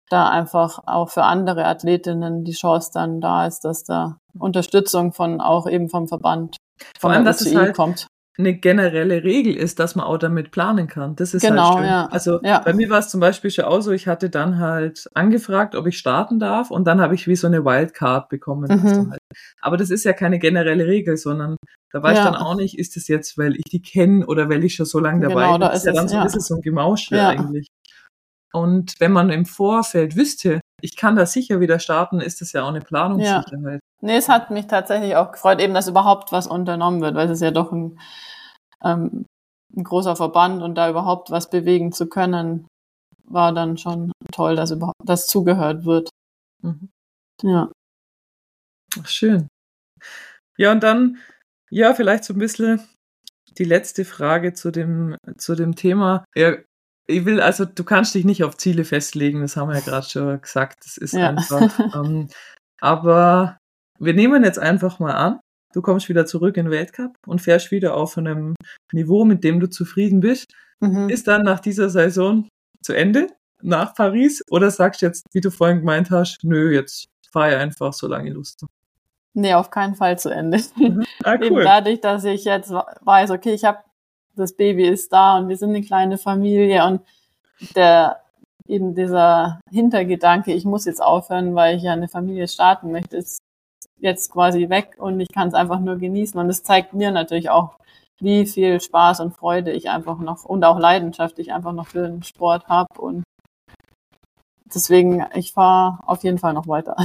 da 0.10 0.30
einfach 0.30 0.80
auch 0.86 1.10
für 1.10 1.24
andere 1.24 1.66
Athletinnen 1.66 2.44
die 2.44 2.52
Chance 2.52 2.92
dann 2.94 3.22
da 3.22 3.46
ist, 3.48 3.64
dass 3.66 3.84
da 3.84 4.18
Unterstützung 4.38 5.14
von 5.14 5.40
auch 5.42 5.68
eben 5.68 5.90
vom 5.90 6.08
Verband 6.08 6.58
Vor 7.00 7.12
allem, 7.12 7.26
dass 7.26 7.42
es 7.42 7.56
halt 7.56 7.76
kommt 7.76 8.08
eine 8.38 8.54
generelle 8.56 9.24
Regel 9.24 9.56
ist, 9.56 9.80
dass 9.80 9.96
man 9.96 10.06
auch 10.06 10.18
damit 10.18 10.52
planen 10.52 10.88
kann. 10.88 11.16
Das 11.16 11.34
ist 11.34 11.44
halt 11.44 11.52
genau, 11.54 11.76
halt 11.76 11.78
schön. 11.78 11.86
Ja. 11.86 12.06
Also 12.08 12.40
ja. 12.44 12.60
bei 12.60 12.74
mir 12.74 12.90
war 12.90 13.00
es 13.00 13.10
zum 13.10 13.20
Beispiel 13.20 13.52
schon 13.52 13.66
auch 13.66 13.82
so, 13.82 13.92
ich 13.92 14.08
hatte 14.08 14.30
dann 14.30 14.60
halt 14.60 15.10
angefragt, 15.14 15.76
ob 15.76 15.86
ich 15.86 15.98
starten 15.98 16.40
darf 16.40 16.72
und 16.72 16.86
dann 16.86 17.02
habe 17.02 17.14
ich 17.14 17.28
wie 17.28 17.36
so 17.36 17.48
eine 17.48 17.66
Wildcard 17.66 18.30
bekommen. 18.30 18.70
Mhm. 18.70 19.12
Halt. 19.12 19.22
Aber 19.62 19.76
das 19.76 19.90
ist 19.90 20.06
ja 20.06 20.14
keine 20.14 20.40
generelle 20.40 20.88
Regel, 20.88 21.18
sondern 21.18 21.58
da 21.92 22.02
weiß 22.02 22.18
ja. 22.18 22.24
ich 22.24 22.32
dann 22.32 22.42
auch 22.42 22.56
nicht, 22.56 22.80
ist 22.80 22.96
das 22.96 23.10
jetzt, 23.10 23.38
weil 23.38 23.56
ich 23.58 23.66
die 23.66 23.82
kenne 23.82 24.26
oder 24.26 24.50
weil 24.50 24.64
ich 24.64 24.76
schon 24.76 24.86
so 24.86 25.00
lange 25.00 25.28
dabei 25.28 25.44
genau, 25.44 25.52
bin. 25.54 25.62
Da 25.62 25.68
ist, 25.70 25.80
ist 25.80 25.86
ja 25.88 25.94
dann 25.94 26.08
so 26.08 26.18
ein 26.18 26.24
bisschen 26.24 26.42
so 26.42 26.56
ein 26.56 26.62
Gemausch 26.62 27.12
eigentlich. 27.12 27.68
Und 28.54 28.94
wenn 29.00 29.12
man 29.12 29.30
im 29.30 29.46
Vorfeld 29.46 30.16
wüsste, 30.16 30.61
ich 30.82 30.96
kann 30.96 31.16
da 31.16 31.26
sicher 31.26 31.60
wieder 31.60 31.80
starten, 31.80 32.22
ist 32.22 32.42
das 32.42 32.52
ja 32.52 32.64
auch 32.64 32.70
eine 32.70 32.82
Planungssicherheit. 32.82 33.80
Nee, 34.02 34.18
es 34.18 34.30
hat 34.30 34.50
mich 34.52 34.68
tatsächlich 34.68 35.16
auch 35.16 35.32
gefreut, 35.32 35.60
eben, 35.60 35.74
dass 35.74 35.88
überhaupt 35.88 36.32
was 36.32 36.48
unternommen 36.48 37.02
wird, 37.02 37.16
weil 37.16 37.28
es 37.28 37.34
ist 37.34 37.42
ja 37.42 37.52
doch 37.52 37.72
ein, 37.72 38.00
ähm, 38.84 39.26
ein 39.76 39.84
großer 39.84 40.16
Verband 40.16 40.64
und 40.64 40.76
da 40.76 40.90
überhaupt 40.90 41.32
was 41.32 41.50
bewegen 41.50 41.92
zu 41.92 42.10
können, 42.10 42.68
war 43.26 43.54
dann 43.54 43.78
schon 43.78 44.12
toll, 44.32 44.56
dass 44.56 44.72
überhaupt 44.72 44.98
das 45.06 45.28
zugehört 45.28 45.86
wird. 45.86 46.10
Mhm. 46.62 46.90
Ja. 47.44 47.72
Ach, 49.00 49.08
schön. 49.08 49.48
Ja, 50.58 50.72
und 50.72 50.84
dann, 50.84 51.18
ja, 51.70 51.94
vielleicht 51.94 52.24
so 52.24 52.34
ein 52.34 52.40
bisschen 52.40 52.82
die 53.58 53.64
letzte 53.64 54.06
Frage 54.06 54.54
zu 54.54 54.72
dem, 54.72 55.16
zu 55.38 55.56
dem 55.56 55.76
Thema. 55.76 56.26
Ja, 56.36 56.56
ich 57.08 57.26
will, 57.26 57.42
also 57.42 57.66
du 57.66 57.84
kannst 57.84 58.16
dich 58.16 58.26
nicht 58.26 58.44
auf 58.44 58.58
Ziele 58.58 58.86
festlegen, 58.86 59.42
das 59.42 59.58
haben 59.58 59.70
wir 59.70 59.76
ja 59.76 59.84
gerade 59.84 60.08
schon 60.08 60.42
gesagt. 60.42 60.86
Das 60.86 60.98
ist 60.98 61.14
ja. 61.14 61.30
einfach. 61.30 61.80
Ähm, 61.96 62.30
aber 62.80 63.58
wir 64.00 64.14
nehmen 64.14 64.44
jetzt 64.44 64.60
einfach 64.60 65.00
mal 65.00 65.14
an, 65.14 65.40
du 65.74 65.82
kommst 65.82 66.10
wieder 66.10 66.26
zurück 66.26 66.58
in 66.58 66.66
den 66.66 66.72
Weltcup 66.72 67.16
und 67.28 67.42
fährst 67.42 67.72
wieder 67.72 67.96
auf 67.96 68.18
einem 68.18 68.56
Niveau, 68.92 69.26
mit 69.26 69.44
dem 69.44 69.60
du 69.60 69.70
zufrieden 69.70 70.20
bist. 70.20 70.54
Mhm. 70.80 71.10
Ist 71.10 71.28
dann 71.28 71.44
nach 71.44 71.60
dieser 71.60 71.90
Saison 71.90 72.48
zu 72.82 72.94
Ende 72.94 73.28
nach 73.62 73.94
Paris 73.94 74.44
oder 74.50 74.72
sagst 74.72 75.02
du 75.02 75.06
jetzt, 75.06 75.26
wie 75.34 75.42
du 75.42 75.52
vorhin 75.52 75.80
gemeint 75.80 76.10
hast, 76.10 76.44
nö, 76.44 76.74
jetzt 76.74 77.08
fahre 77.32 77.52
ich 77.52 77.58
einfach 77.58 77.94
so 77.94 78.08
lange 78.08 78.32
Lust. 78.32 78.66
Nee, 79.34 79.54
auf 79.54 79.70
keinen 79.70 79.96
Fall 79.96 80.20
zu 80.20 80.30
Ende. 80.30 80.60
Mhm. 80.76 81.06
Ah, 81.24 81.36
Eben 81.42 81.56
cool. 81.56 81.64
dadurch, 81.64 82.02
dass 82.02 82.24
ich 82.24 82.44
jetzt 82.44 82.72
weiß, 82.72 83.32
okay, 83.32 83.54
ich 83.54 83.64
habe 83.64 83.80
das 84.36 84.54
Baby 84.54 84.88
ist 84.88 85.12
da 85.14 85.38
und 85.38 85.50
wir 85.50 85.58
sind 85.58 85.70
eine 85.70 85.82
kleine 85.82 86.18
Familie 86.18 86.86
und 86.86 87.02
der 87.76 88.22
eben 88.68 88.96
dieser 88.96 89.60
Hintergedanke, 89.70 90.54
ich 90.54 90.66
muss 90.66 90.86
jetzt 90.86 91.02
aufhören, 91.02 91.56
weil 91.56 91.78
ich 91.78 91.84
ja 91.84 91.94
eine 91.94 92.08
Familie 92.08 92.48
starten 92.48 92.92
möchte, 92.92 93.18
ist 93.18 93.42
jetzt 93.98 94.32
quasi 94.32 94.70
weg 94.70 94.96
und 94.98 95.20
ich 95.20 95.30
kann 95.30 95.48
es 95.50 95.54
einfach 95.54 95.80
nur 95.80 95.98
genießen. 95.98 96.40
Und 96.40 96.50
es 96.50 96.64
zeigt 96.64 96.94
mir 96.94 97.12
natürlich 97.12 97.50
auch, 97.50 97.78
wie 98.20 98.46
viel 98.46 98.80
Spaß 98.80 99.20
und 99.20 99.36
Freude 99.36 99.72
ich 99.72 99.90
einfach 99.90 100.20
noch 100.20 100.46
und 100.46 100.64
auch 100.64 100.80
Leidenschaft 100.80 101.40
ich 101.40 101.54
einfach 101.54 101.74
noch 101.74 101.88
für 101.88 102.08
den 102.08 102.24
Sport 102.24 102.68
habe. 102.68 102.88
Und 103.00 103.24
deswegen, 104.74 105.26
ich 105.34 105.54
fahre 105.54 106.00
auf 106.08 106.24
jeden 106.24 106.38
Fall 106.38 106.54
noch 106.54 106.68
weiter. 106.68 106.96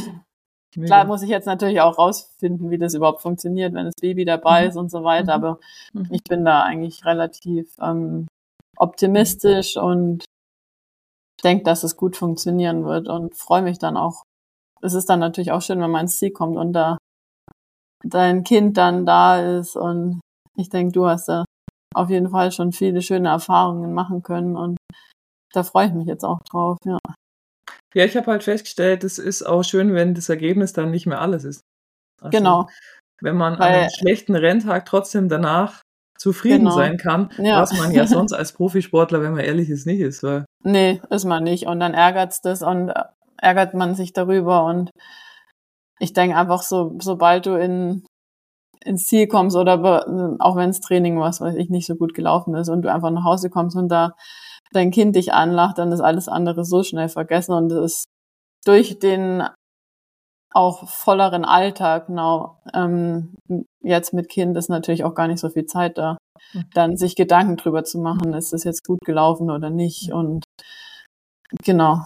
Mega. 0.77 0.87
Klar 0.87 1.05
muss 1.07 1.23
ich 1.23 1.31
jetzt 1.31 1.47
natürlich 1.47 1.81
auch 1.81 1.99
rausfinden, 1.99 2.71
wie 2.71 2.79
das 2.79 2.95
überhaupt 2.95 3.23
funktioniert, 3.23 3.73
wenn 3.75 3.87
das 3.87 3.95
Baby 4.01 4.25
dabei 4.25 4.63
Mhm. 4.63 4.69
ist 4.69 4.77
und 4.77 4.91
so 4.91 5.05
weiter. 5.05 5.39
Mhm. 5.39 5.45
Aber 5.45 5.61
Mhm. 5.95 6.09
ich 6.11 6.23
bin 6.25 6.45
da 6.45 6.63
eigentlich 6.63 7.05
relativ 7.05 7.75
ähm, 7.81 8.27
optimistisch 8.77 9.77
und 9.77 10.25
denke, 11.43 11.65
dass 11.65 11.83
es 11.83 11.97
gut 11.97 12.17
funktionieren 12.17 12.85
wird 12.85 13.09
und 13.09 13.35
freue 13.35 13.63
mich 13.63 13.79
dann 13.79 13.97
auch. 13.97 14.23
Es 14.83 14.95
ist 14.95 15.09
dann 15.09 15.21
natürlich 15.21 15.53
auch 15.53 15.63
schön, 15.63 15.81
wenn 15.81 15.91
man 15.91 16.03
ins 16.03 16.19
Ziel 16.19 16.31
kommt 16.31 16.57
und 16.57 16.73
da 16.73 16.99
dein 18.05 18.45
Kind 18.45 18.77
dann 18.77 19.07
da 19.07 19.41
ist 19.59 19.77
und 19.77 20.21
ich 20.57 20.69
denke, 20.69 20.93
du 20.93 21.07
hast 21.07 21.29
da 21.29 21.45
auf 21.95 22.11
jeden 22.11 22.31
Fall 22.31 22.53
schon 22.53 22.73
viele 22.73 23.03
schöne 23.03 23.29
Erfahrungen 23.29 23.93
machen 23.95 24.23
können 24.23 24.57
und 24.57 24.77
da 25.53 25.63
freue 25.63 25.87
ich 25.89 25.93
mich 25.95 26.07
jetzt 26.07 26.25
auch 26.25 26.41
drauf, 26.51 26.77
ja. 26.85 26.99
Ja, 27.97 28.05
ich 28.05 28.15
habe 28.17 28.31
halt 28.31 28.43
festgestellt, 28.45 29.05
es 29.05 29.19
ist 29.19 29.43
auch 29.43 29.63
schön, 29.63 29.95
wenn 29.95 30.15
das 30.15 30.29
Ergebnis 30.29 30.75
dann 30.75 30.91
nicht 30.91 31.07
mehr 31.07 31.21
alles 31.21 31.45
ist. 31.45 31.63
Also, 32.21 32.37
Genau. 32.37 32.69
Wenn 33.23 33.37
man 33.37 33.55
an 33.55 33.59
Weil- 33.61 33.75
einem 33.81 33.91
schlechten 33.91 34.35
Renntag 34.37 34.85
trotzdem 34.85 35.31
danach 35.31 35.81
zufrieden 36.19 36.65
Genau. 36.65 36.73
sein 36.73 36.99
kann, 36.99 37.31
Ja. 37.39 37.63
was 37.63 37.73
man 37.79 37.93
ja 37.93 38.07
sonst 38.07 38.35
als 38.35 38.53
Profisportler, 38.53 39.23
wenn 39.23 39.33
man 39.33 39.41
ehrlich 39.45 39.71
ist, 39.71 39.87
nicht 39.87 40.01
ist. 40.01 40.23
Weil, 40.23 40.45
Nee, 40.63 41.01
ist 41.09 41.25
man 41.25 41.43
nicht. 41.45 41.67
Und 41.67 41.81
dann 41.81 41.95
ärgert's 41.95 42.43
das 42.43 42.61
und 42.63 42.91
äh, 42.91 43.05
ärgert 43.39 43.73
man 43.73 43.95
sich 43.95 44.13
darüber. 44.13 44.65
Und 44.65 44.91
ich 45.99 46.13
denke 46.13 46.37
einfach 46.37 46.61
so, 46.63 46.99
sobald 47.01 47.47
du 47.47 47.55
in, 47.55 48.05
ins 48.85 49.05
Ziel 49.07 49.27
kommst 49.27 49.57
oder 49.57 49.75
auch 50.41 50.57
wenn 50.57 50.69
das 50.69 50.81
Training, 50.81 51.19
was 51.19 51.41
weiß 51.41 51.55
ich, 51.57 51.71
nicht 51.71 51.87
so 51.87 51.95
gut 51.97 52.13
gelaufen 52.13 52.55
ist 52.57 52.69
und 52.69 52.83
du 52.83 52.93
einfach 52.93 53.11
nach 53.11 53.25
Hause 53.25 53.49
kommst 53.49 53.75
und 53.77 53.89
da 53.89 54.13
dein 54.73 54.91
Kind 54.91 55.17
dich 55.17 55.33
anlacht, 55.33 55.79
dann 55.79 55.93
ist 55.93 56.01
alles 56.01 56.29
andere 56.29 56.65
so 56.65 56.83
schnell 56.83 57.09
vergessen 57.09 57.53
und 57.53 57.73
es 57.73 57.93
ist 57.93 58.05
durch 58.65 58.99
den 58.99 59.45
auch 60.53 60.89
volleren 60.89 61.45
Alltag, 61.45 62.07
genau, 62.07 62.61
ähm, 62.73 63.35
jetzt 63.83 64.15
mit 64.15 64.29
Kind 64.29 64.57
ist 64.57 64.71
natürlich 64.71 65.05
auch 65.05 65.15
gar 65.15 65.29
nicht 65.29 65.41
so 65.41 65.51
viel 65.51 65.67
Zeit 65.67 65.99
da, 65.99 66.17
Mhm. 66.55 66.65
dann 66.75 66.97
sich 66.97 67.17
Gedanken 67.17 67.57
drüber 67.57 67.85
zu 67.85 67.99
machen, 67.99 68.33
ist 68.35 68.53
es 68.53 68.65
jetzt 68.65 68.85
gut 68.85 69.01
gelaufen 69.05 69.51
oder 69.51 69.71
nicht 69.71 70.13
und 70.13 70.45
genau. 71.65 72.01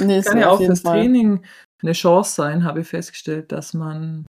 Nee, 0.00 0.22
kann 0.22 0.38
ja 0.38 0.50
auch 0.50 0.58
fürs 0.60 0.80
Fall. 0.80 1.00
Training 1.00 1.44
eine 1.82 1.92
Chance 1.92 2.34
sein, 2.34 2.64
habe 2.64 2.80
ich 2.80 2.88
festgestellt, 2.88 3.52
dass 3.52 3.74
man 3.74 4.26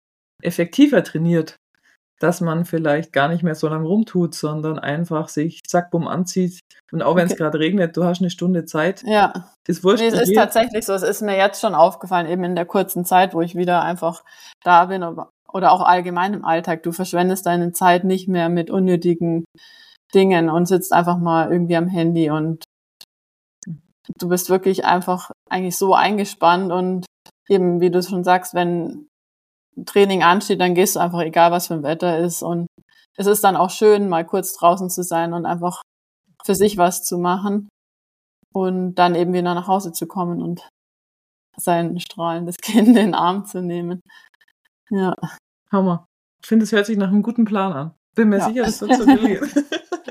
effektiver 0.41 1.03
trainiert. 1.03 1.55
Dass 2.19 2.41
man 2.41 2.65
vielleicht 2.65 3.13
gar 3.13 3.29
nicht 3.29 3.43
mehr 3.43 3.55
so 3.55 3.67
lange 3.69 3.87
rumtut, 3.87 4.35
sondern 4.35 4.77
einfach 4.77 5.29
sich 5.29 5.61
zack, 5.65 5.89
bumm 5.89 6.07
anzieht. 6.07 6.59
Und 6.91 7.01
auch 7.01 7.15
wenn 7.15 7.27
es 7.27 7.31
Okay. 7.33 7.43
gerade 7.43 7.59
regnet, 7.59 7.95
du 7.95 8.03
hast 8.03 8.19
eine 8.19 8.29
Stunde 8.29 8.65
Zeit. 8.65 9.03
Ja, 9.05 9.51
Ist 9.67 9.83
wurscht. 9.83 10.01
nee, 10.01 10.07
es 10.09 10.21
ist 10.29 10.35
tatsächlich 10.35 10.85
so. 10.85 10.93
Es 10.93 11.03
ist 11.03 11.21
mir 11.21 11.37
jetzt 11.37 11.61
schon 11.61 11.75
aufgefallen, 11.75 12.27
eben 12.27 12.43
in 12.43 12.55
der 12.55 12.65
kurzen 12.65 13.05
Zeit, 13.05 13.33
wo 13.33 13.41
ich 13.41 13.55
wieder 13.55 13.81
einfach 13.83 14.23
da 14.63 14.85
bin 14.85 15.03
oder 15.03 15.71
auch 15.71 15.81
allgemein 15.81 16.33
im 16.33 16.43
Alltag. 16.45 16.83
Du 16.83 16.91
verschwendest 16.91 17.45
deine 17.45 17.71
Zeit 17.71 18.03
nicht 18.03 18.27
mehr 18.27 18.49
mit 18.49 18.69
unnötigen 18.69 19.45
Dingen 20.13 20.49
und 20.49 20.65
sitzt 20.67 20.91
einfach 20.91 21.17
mal 21.19 21.51
irgendwie 21.51 21.75
am 21.77 21.87
Handy 21.87 22.29
und 22.31 22.63
du 24.17 24.27
bist 24.27 24.49
wirklich 24.49 24.85
einfach 24.85 25.31
eigentlich 25.49 25.77
so 25.77 25.93
eingespannt 25.93 26.71
und 26.71 27.05
eben, 27.47 27.79
wie 27.79 27.91
du 27.91 28.01
schon 28.03 28.23
sagst, 28.23 28.53
wenn 28.53 29.07
Training 29.85 30.23
ansteht, 30.23 30.59
dann 30.61 30.75
gehst 30.75 30.95
du 30.95 30.99
einfach, 30.99 31.21
egal 31.21 31.51
was 31.51 31.67
für 31.67 31.75
ein 31.75 31.83
Wetter 31.83 32.19
ist 32.19 32.41
und 32.43 32.67
es 33.17 33.27
ist 33.27 33.43
dann 33.43 33.55
auch 33.55 33.69
schön, 33.69 34.07
mal 34.09 34.25
kurz 34.25 34.53
draußen 34.53 34.89
zu 34.89 35.03
sein 35.03 35.33
und 35.33 35.45
einfach 35.45 35.81
für 36.45 36.55
sich 36.55 36.77
was 36.77 37.03
zu 37.03 37.17
machen 37.17 37.69
und 38.53 38.95
dann 38.95 39.15
eben 39.15 39.33
wieder 39.33 39.53
nach 39.53 39.67
Hause 39.67 39.91
zu 39.91 40.07
kommen 40.07 40.41
und 40.41 40.67
sein 41.57 41.99
strahlendes 41.99 42.55
Kind 42.61 42.87
in 42.89 42.93
den 42.95 43.13
Arm 43.15 43.45
zu 43.45 43.61
nehmen. 43.61 44.01
Ja, 44.89 45.13
Hammer. 45.71 46.05
Ich 46.41 46.47
finde, 46.47 46.63
es 46.63 46.71
hört 46.71 46.85
sich 46.85 46.97
nach 46.97 47.09
einem 47.09 47.21
guten 47.23 47.45
Plan 47.45 47.73
an. 47.73 47.95
Bin 48.15 48.29
mir 48.29 48.37
Ja. 48.37 48.45
sicher, 48.45 48.63
das 48.63 48.81
wird 48.81 48.95
so 48.95 49.05
gelingen. 49.05 49.49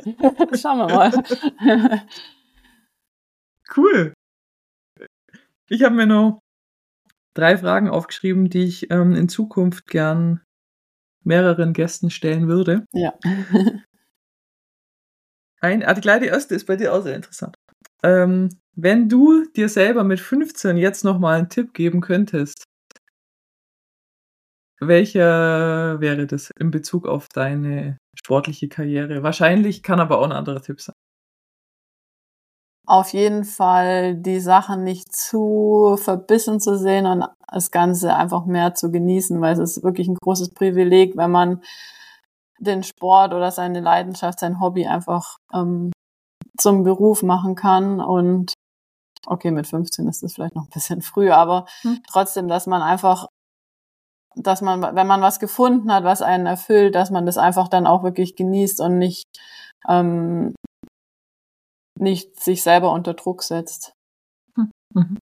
schauen 0.60 0.78
wir 0.78 0.88
mal. 0.88 2.04
cool. 3.76 4.12
Ich 5.68 5.82
habe 5.82 5.94
mir 5.94 6.06
noch 6.06 6.40
drei 7.38 7.56
Fragen 7.56 7.88
aufgeschrieben, 7.88 8.50
die 8.50 8.64
ich 8.64 8.90
ähm, 8.90 9.14
in 9.14 9.28
Zukunft 9.28 9.86
gern 9.86 10.40
mehreren 11.24 11.72
Gästen 11.72 12.10
stellen 12.10 12.48
würde. 12.48 12.84
ja. 12.92 13.14
Ein, 15.60 15.82
ah, 15.82 15.92
die 15.94 16.00
gleich 16.00 16.20
die 16.20 16.28
erste 16.28 16.54
ist 16.54 16.66
bei 16.66 16.76
dir 16.76 16.94
auch 16.94 17.02
sehr 17.02 17.16
interessant. 17.16 17.56
Ähm, 18.04 18.48
wenn 18.76 19.08
du 19.08 19.44
dir 19.56 19.68
selber 19.68 20.04
mit 20.04 20.20
15 20.20 20.76
jetzt 20.76 21.04
nochmal 21.04 21.36
einen 21.38 21.48
Tipp 21.48 21.74
geben 21.74 22.00
könntest, 22.00 22.62
welcher 24.80 26.00
wäre 26.00 26.28
das 26.28 26.50
in 26.60 26.70
Bezug 26.70 27.08
auf 27.08 27.26
deine 27.28 27.98
sportliche 28.16 28.68
Karriere? 28.68 29.24
Wahrscheinlich 29.24 29.82
kann 29.82 29.98
aber 29.98 30.18
auch 30.18 30.26
ein 30.26 30.32
anderer 30.32 30.62
Tipp 30.62 30.80
sein. 30.80 30.94
Auf 32.88 33.12
jeden 33.12 33.44
Fall 33.44 34.14
die 34.14 34.40
Sachen 34.40 34.82
nicht 34.82 35.14
zu 35.14 35.98
verbissen 36.02 36.58
zu 36.58 36.78
sehen 36.78 37.04
und 37.04 37.22
das 37.46 37.70
Ganze 37.70 38.16
einfach 38.16 38.46
mehr 38.46 38.74
zu 38.74 38.90
genießen, 38.90 39.42
weil 39.42 39.52
es 39.52 39.58
ist 39.58 39.84
wirklich 39.84 40.08
ein 40.08 40.14
großes 40.14 40.54
Privileg, 40.54 41.14
wenn 41.14 41.30
man 41.30 41.62
den 42.58 42.82
Sport 42.82 43.34
oder 43.34 43.50
seine 43.50 43.80
Leidenschaft, 43.80 44.40
sein 44.40 44.58
Hobby 44.58 44.86
einfach 44.86 45.36
ähm, 45.52 45.92
zum 46.56 46.82
Beruf 46.82 47.22
machen 47.22 47.56
kann 47.56 48.00
und 48.00 48.54
okay, 49.26 49.50
mit 49.50 49.66
15 49.66 50.08
ist 50.08 50.22
das 50.22 50.32
vielleicht 50.32 50.56
noch 50.56 50.64
ein 50.64 50.70
bisschen 50.72 51.02
früh, 51.02 51.30
aber 51.30 51.66
Hm. 51.82 52.00
trotzdem, 52.10 52.48
dass 52.48 52.66
man 52.66 52.80
einfach, 52.80 53.26
dass 54.34 54.62
man, 54.62 54.80
wenn 54.80 55.06
man 55.06 55.20
was 55.20 55.40
gefunden 55.40 55.92
hat, 55.92 56.04
was 56.04 56.22
einen 56.22 56.46
erfüllt, 56.46 56.94
dass 56.94 57.10
man 57.10 57.26
das 57.26 57.36
einfach 57.36 57.68
dann 57.68 57.86
auch 57.86 58.02
wirklich 58.02 58.34
genießt 58.34 58.80
und 58.80 58.96
nicht, 58.96 59.24
ähm, 59.86 60.54
nicht 62.00 62.40
sich 62.40 62.62
selber 62.62 62.92
unter 62.92 63.14
Druck 63.14 63.42
setzt. 63.42 63.92
Mhm. 64.94 65.18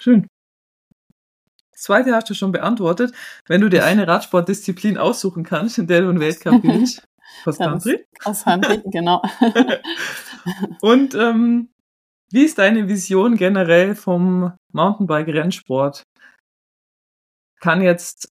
Schön. 0.00 0.26
Das 1.72 1.82
zweite 1.82 2.14
hast 2.14 2.30
du 2.30 2.34
schon 2.34 2.52
beantwortet. 2.52 3.14
Wenn 3.46 3.60
du 3.60 3.68
dir 3.68 3.84
eine 3.84 4.06
Radsportdisziplin 4.06 4.98
aussuchen 4.98 5.44
kannst, 5.44 5.78
in 5.78 5.86
der 5.86 6.02
du 6.02 6.08
einen 6.08 6.20
Weltcup 6.20 6.62
gewinnst, 6.62 7.04
Cross 7.42 7.58
Country. 7.58 8.04
Aus 8.24 8.46
Handel, 8.46 8.82
genau. 8.86 9.22
Und 10.80 11.14
ähm, 11.14 11.70
wie 12.30 12.44
ist 12.44 12.58
deine 12.58 12.88
Vision 12.88 13.36
generell 13.36 13.94
vom 13.94 14.52
Mountainbike-Rennsport? 14.72 16.02
Kann 17.60 17.82
jetzt, 17.82 18.28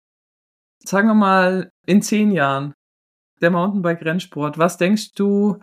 sagen 0.85 1.09
wir 1.09 1.15
mal, 1.15 1.71
in 1.87 2.03
zehn 2.03 2.31
Jahren 2.33 2.75
der 3.41 3.51
Mountainbike-Rennsport, 3.51 4.59
was 4.59 4.79
denkst 4.79 5.13
du, 5.15 5.61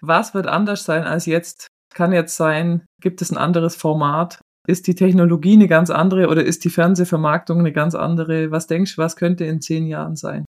was 0.00 0.34
wird 0.34 0.46
anders 0.46 0.84
sein 0.84 1.04
als 1.04 1.26
jetzt? 1.26 1.68
Kann 1.94 2.12
jetzt 2.12 2.36
sein, 2.36 2.84
gibt 3.00 3.22
es 3.22 3.30
ein 3.30 3.38
anderes 3.38 3.76
Format? 3.76 4.40
Ist 4.66 4.86
die 4.86 4.94
Technologie 4.94 5.54
eine 5.54 5.68
ganz 5.68 5.90
andere 5.90 6.28
oder 6.28 6.44
ist 6.44 6.64
die 6.64 6.70
Fernsehvermarktung 6.70 7.60
eine 7.60 7.72
ganz 7.72 7.94
andere? 7.94 8.50
Was 8.50 8.66
denkst 8.66 8.96
du, 8.96 9.02
was 9.02 9.16
könnte 9.16 9.44
in 9.44 9.60
zehn 9.60 9.86
Jahren 9.86 10.16
sein? 10.16 10.44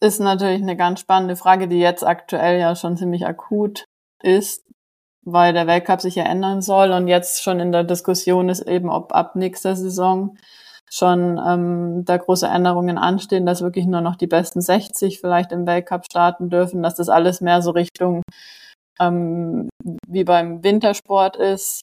Ist 0.00 0.20
natürlich 0.20 0.62
eine 0.62 0.76
ganz 0.76 1.00
spannende 1.00 1.36
Frage, 1.36 1.68
die 1.68 1.78
jetzt 1.78 2.04
aktuell 2.04 2.58
ja 2.58 2.74
schon 2.74 2.96
ziemlich 2.96 3.26
akut 3.26 3.84
ist, 4.22 4.64
weil 5.24 5.52
der 5.52 5.66
Weltcup 5.66 6.00
sich 6.00 6.14
ja 6.14 6.24
ändern 6.24 6.62
soll 6.62 6.90
und 6.90 7.06
jetzt 7.06 7.42
schon 7.42 7.60
in 7.60 7.72
der 7.72 7.84
Diskussion 7.84 8.48
ist 8.48 8.62
eben, 8.62 8.90
ob 8.90 9.14
ab 9.14 9.36
nächster 9.36 9.76
Saison 9.76 10.36
schon 10.90 11.40
ähm, 11.44 12.04
da 12.04 12.16
große 12.16 12.46
Änderungen 12.46 12.98
anstehen, 12.98 13.46
dass 13.46 13.62
wirklich 13.62 13.86
nur 13.86 14.00
noch 14.00 14.16
die 14.16 14.26
besten 14.26 14.60
60 14.60 15.20
vielleicht 15.20 15.52
im 15.52 15.66
Weltcup 15.66 16.04
starten 16.04 16.50
dürfen, 16.50 16.82
dass 16.82 16.94
das 16.94 17.08
alles 17.08 17.40
mehr 17.40 17.62
so 17.62 17.70
Richtung 17.70 18.22
ähm, 19.00 19.68
wie 20.06 20.24
beim 20.24 20.62
Wintersport 20.62 21.36
ist. 21.36 21.82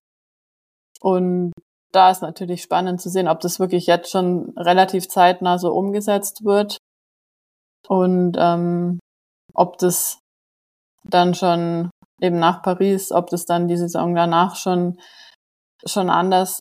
Und 0.99 1.51
da 1.91 2.11
ist 2.11 2.21
natürlich 2.21 2.61
spannend 2.61 3.01
zu 3.01 3.09
sehen, 3.09 3.27
ob 3.27 3.39
das 3.41 3.59
wirklich 3.59 3.87
jetzt 3.87 4.11
schon 4.11 4.53
relativ 4.57 5.07
zeitnah 5.07 5.57
so 5.57 5.73
umgesetzt 5.73 6.43
wird 6.45 6.77
und 7.87 8.37
ähm, 8.39 8.99
ob 9.53 9.77
das 9.79 10.19
dann 11.03 11.33
schon 11.33 11.89
eben 12.21 12.39
nach 12.39 12.61
Paris, 12.61 13.11
ob 13.11 13.29
das 13.29 13.45
dann 13.45 13.67
die 13.67 13.77
Saison 13.77 14.15
danach 14.15 14.55
schon 14.55 14.99
schon 15.85 16.09
anders 16.11 16.59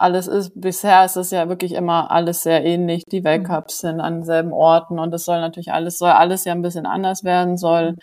alles 0.00 0.26
ist. 0.26 0.52
Bisher 0.60 1.04
ist 1.04 1.16
es 1.16 1.30
ja 1.30 1.48
wirklich 1.48 1.72
immer 1.72 2.10
alles 2.10 2.42
sehr 2.42 2.64
ähnlich. 2.64 3.02
Die 3.10 3.24
Weltcups 3.24 3.80
sind 3.80 4.00
an 4.00 4.24
selben 4.24 4.52
Orten 4.52 4.98
und 4.98 5.12
es 5.14 5.24
soll 5.24 5.40
natürlich 5.40 5.72
alles, 5.72 5.98
soll 5.98 6.10
alles 6.10 6.44
ja 6.44 6.52
ein 6.52 6.62
bisschen 6.62 6.86
anders 6.86 7.24
werden, 7.24 7.56
soll 7.58 7.96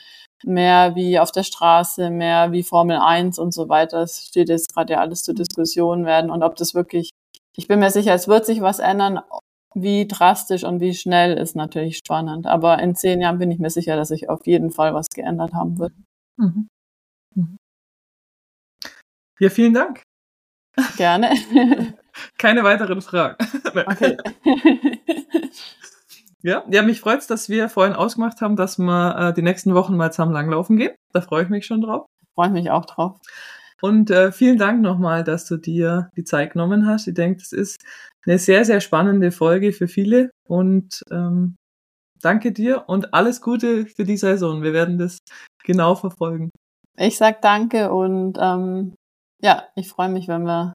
mehr 0.45 0.95
wie 0.95 1.20
auf 1.20 1.32
der 1.32 1.43
Straße, 1.43 2.10
mehr 2.10 2.52
wie 2.52 2.64
Formel 2.64 2.98
1 2.98 3.39
und 3.39 3.54
so 3.54 3.70
weiter. 3.70 4.00
Das 4.02 4.26
steht 4.28 4.50
jetzt 4.50 4.74
gerade 4.74 4.93
ja 4.93 5.00
alles 5.00 5.24
zur 5.24 5.34
Diskussion 5.34 6.06
werden 6.06 6.30
und 6.32 6.43
ob 6.43 6.56
das 6.56 6.76
wirklich, 6.76 7.12
ich 7.56 7.68
bin 7.68 7.80
mir 7.80 7.89
sicher, 7.91 8.14
es 8.14 8.28
wird 8.28 8.45
sich 8.45 8.62
was 8.62 8.80
ändern. 8.80 9.20
Wie 9.74 10.08
drastisch 10.08 10.64
und 10.64 10.80
wie 10.80 10.93
schnell 10.95 11.38
ist 11.38 11.56
natürlich 11.56 11.98
spannend. 11.98 12.48
Aber 12.48 12.80
in 12.80 12.95
zehn 12.95 13.22
Jahren 13.22 13.38
bin 13.38 13.52
ich 13.52 13.60
mir 13.60 13.70
sicher, 13.70 13.95
dass 13.95 14.08
sich 14.08 14.30
auf 14.30 14.48
jeden 14.48 14.72
Fall 14.72 14.93
was 14.93 15.08
geändert 15.10 15.54
haben 15.54 15.78
wird. 15.78 15.93
Mhm. 16.38 16.68
Mhm. 17.36 17.58
Ja, 19.39 19.50
vielen 19.50 19.74
Dank. 19.74 20.02
Gerne. 20.98 21.32
Keine 22.38 22.64
weiteren 22.64 23.02
Fragen. 23.02 23.36
Okay. 23.66 24.18
ja, 26.42 26.64
ja, 26.70 26.82
mich 26.82 27.00
freut's, 27.00 27.28
dass 27.28 27.50
wir 27.50 27.70
vorhin 27.70 27.96
ausgemacht 27.96 28.42
haben, 28.42 28.56
dass 28.56 28.78
wir 28.78 29.16
äh, 29.18 29.34
die 29.34 29.42
nächsten 29.42 29.74
Wochen 29.74 29.98
mal 29.98 30.12
zusammen 30.12 30.34
langlaufen 30.34 30.78
gehen. 30.78 30.96
Da 31.14 31.22
freue 31.22 31.44
ich 31.44 31.50
mich 31.50 31.66
schon 31.66 31.82
drauf. 31.82 32.08
Freue 32.36 32.50
mich 32.50 32.70
auch 32.70 32.86
drauf. 32.86 33.20
Und 33.82 34.10
äh, 34.10 34.32
vielen 34.32 34.58
Dank 34.58 34.82
nochmal, 34.82 35.24
dass 35.24 35.46
du 35.46 35.58
dir 35.58 36.10
die 36.16 36.24
Zeit 36.24 36.54
genommen 36.54 36.88
hast. 36.88 37.08
Ich 37.08 37.14
denke, 37.14 37.40
das 37.40 37.52
ist 37.52 37.78
eine 38.26 38.40
sehr, 38.40 38.66
sehr 38.66 38.82
spannende 38.82 39.32
Folge 39.32 39.72
für 39.72 39.88
viele. 39.88 40.32
Und 40.48 41.04
ähm, 41.12 41.56
danke 42.22 42.52
dir 42.52 42.86
und 42.88 43.14
alles 43.14 43.42
Gute 43.42 43.86
für 43.86 44.04
die 44.04 44.18
Saison. 44.18 44.64
Wir 44.64 44.74
werden 44.74 44.98
das 44.98 45.20
genau 45.64 45.96
verfolgen. 45.96 46.50
Ich 46.98 47.18
sag 47.18 47.42
danke 47.42 47.92
und 47.92 48.38
ähm, 48.42 48.96
ja, 49.42 49.64
ich 49.76 49.90
freue 49.90 50.10
mich, 50.10 50.28
wenn 50.28 50.44
wir 50.44 50.74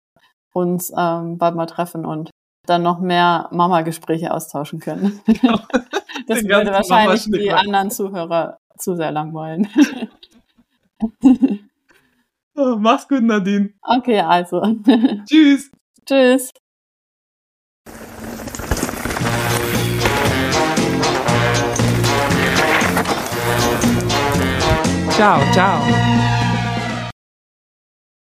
uns 0.52 0.92
ähm, 0.96 1.38
bald 1.38 1.54
mal 1.54 1.66
treffen 1.66 2.06
und 2.06 2.30
dann 2.66 2.82
noch 2.82 3.00
mehr 3.00 3.48
Mama-Gespräche 3.50 4.32
austauschen 4.32 4.78
können. 4.78 5.20
Genau. 5.26 5.58
das 6.28 6.44
würde 6.44 6.72
wahrscheinlich 6.72 7.24
die 7.24 7.50
anderen 7.50 7.90
Zuhörer 7.90 8.58
zu 8.78 8.94
sehr 8.94 9.10
langweilen. 9.10 9.68
oh, 12.56 12.76
mach's 12.78 13.08
gut, 13.08 13.22
Nadine. 13.22 13.74
Okay, 13.82 14.20
also. 14.20 14.62
Tschüss. 15.26 15.70
Tschüss. 16.06 16.50
Ciao, 25.10 25.40
ciao. 25.52 26.21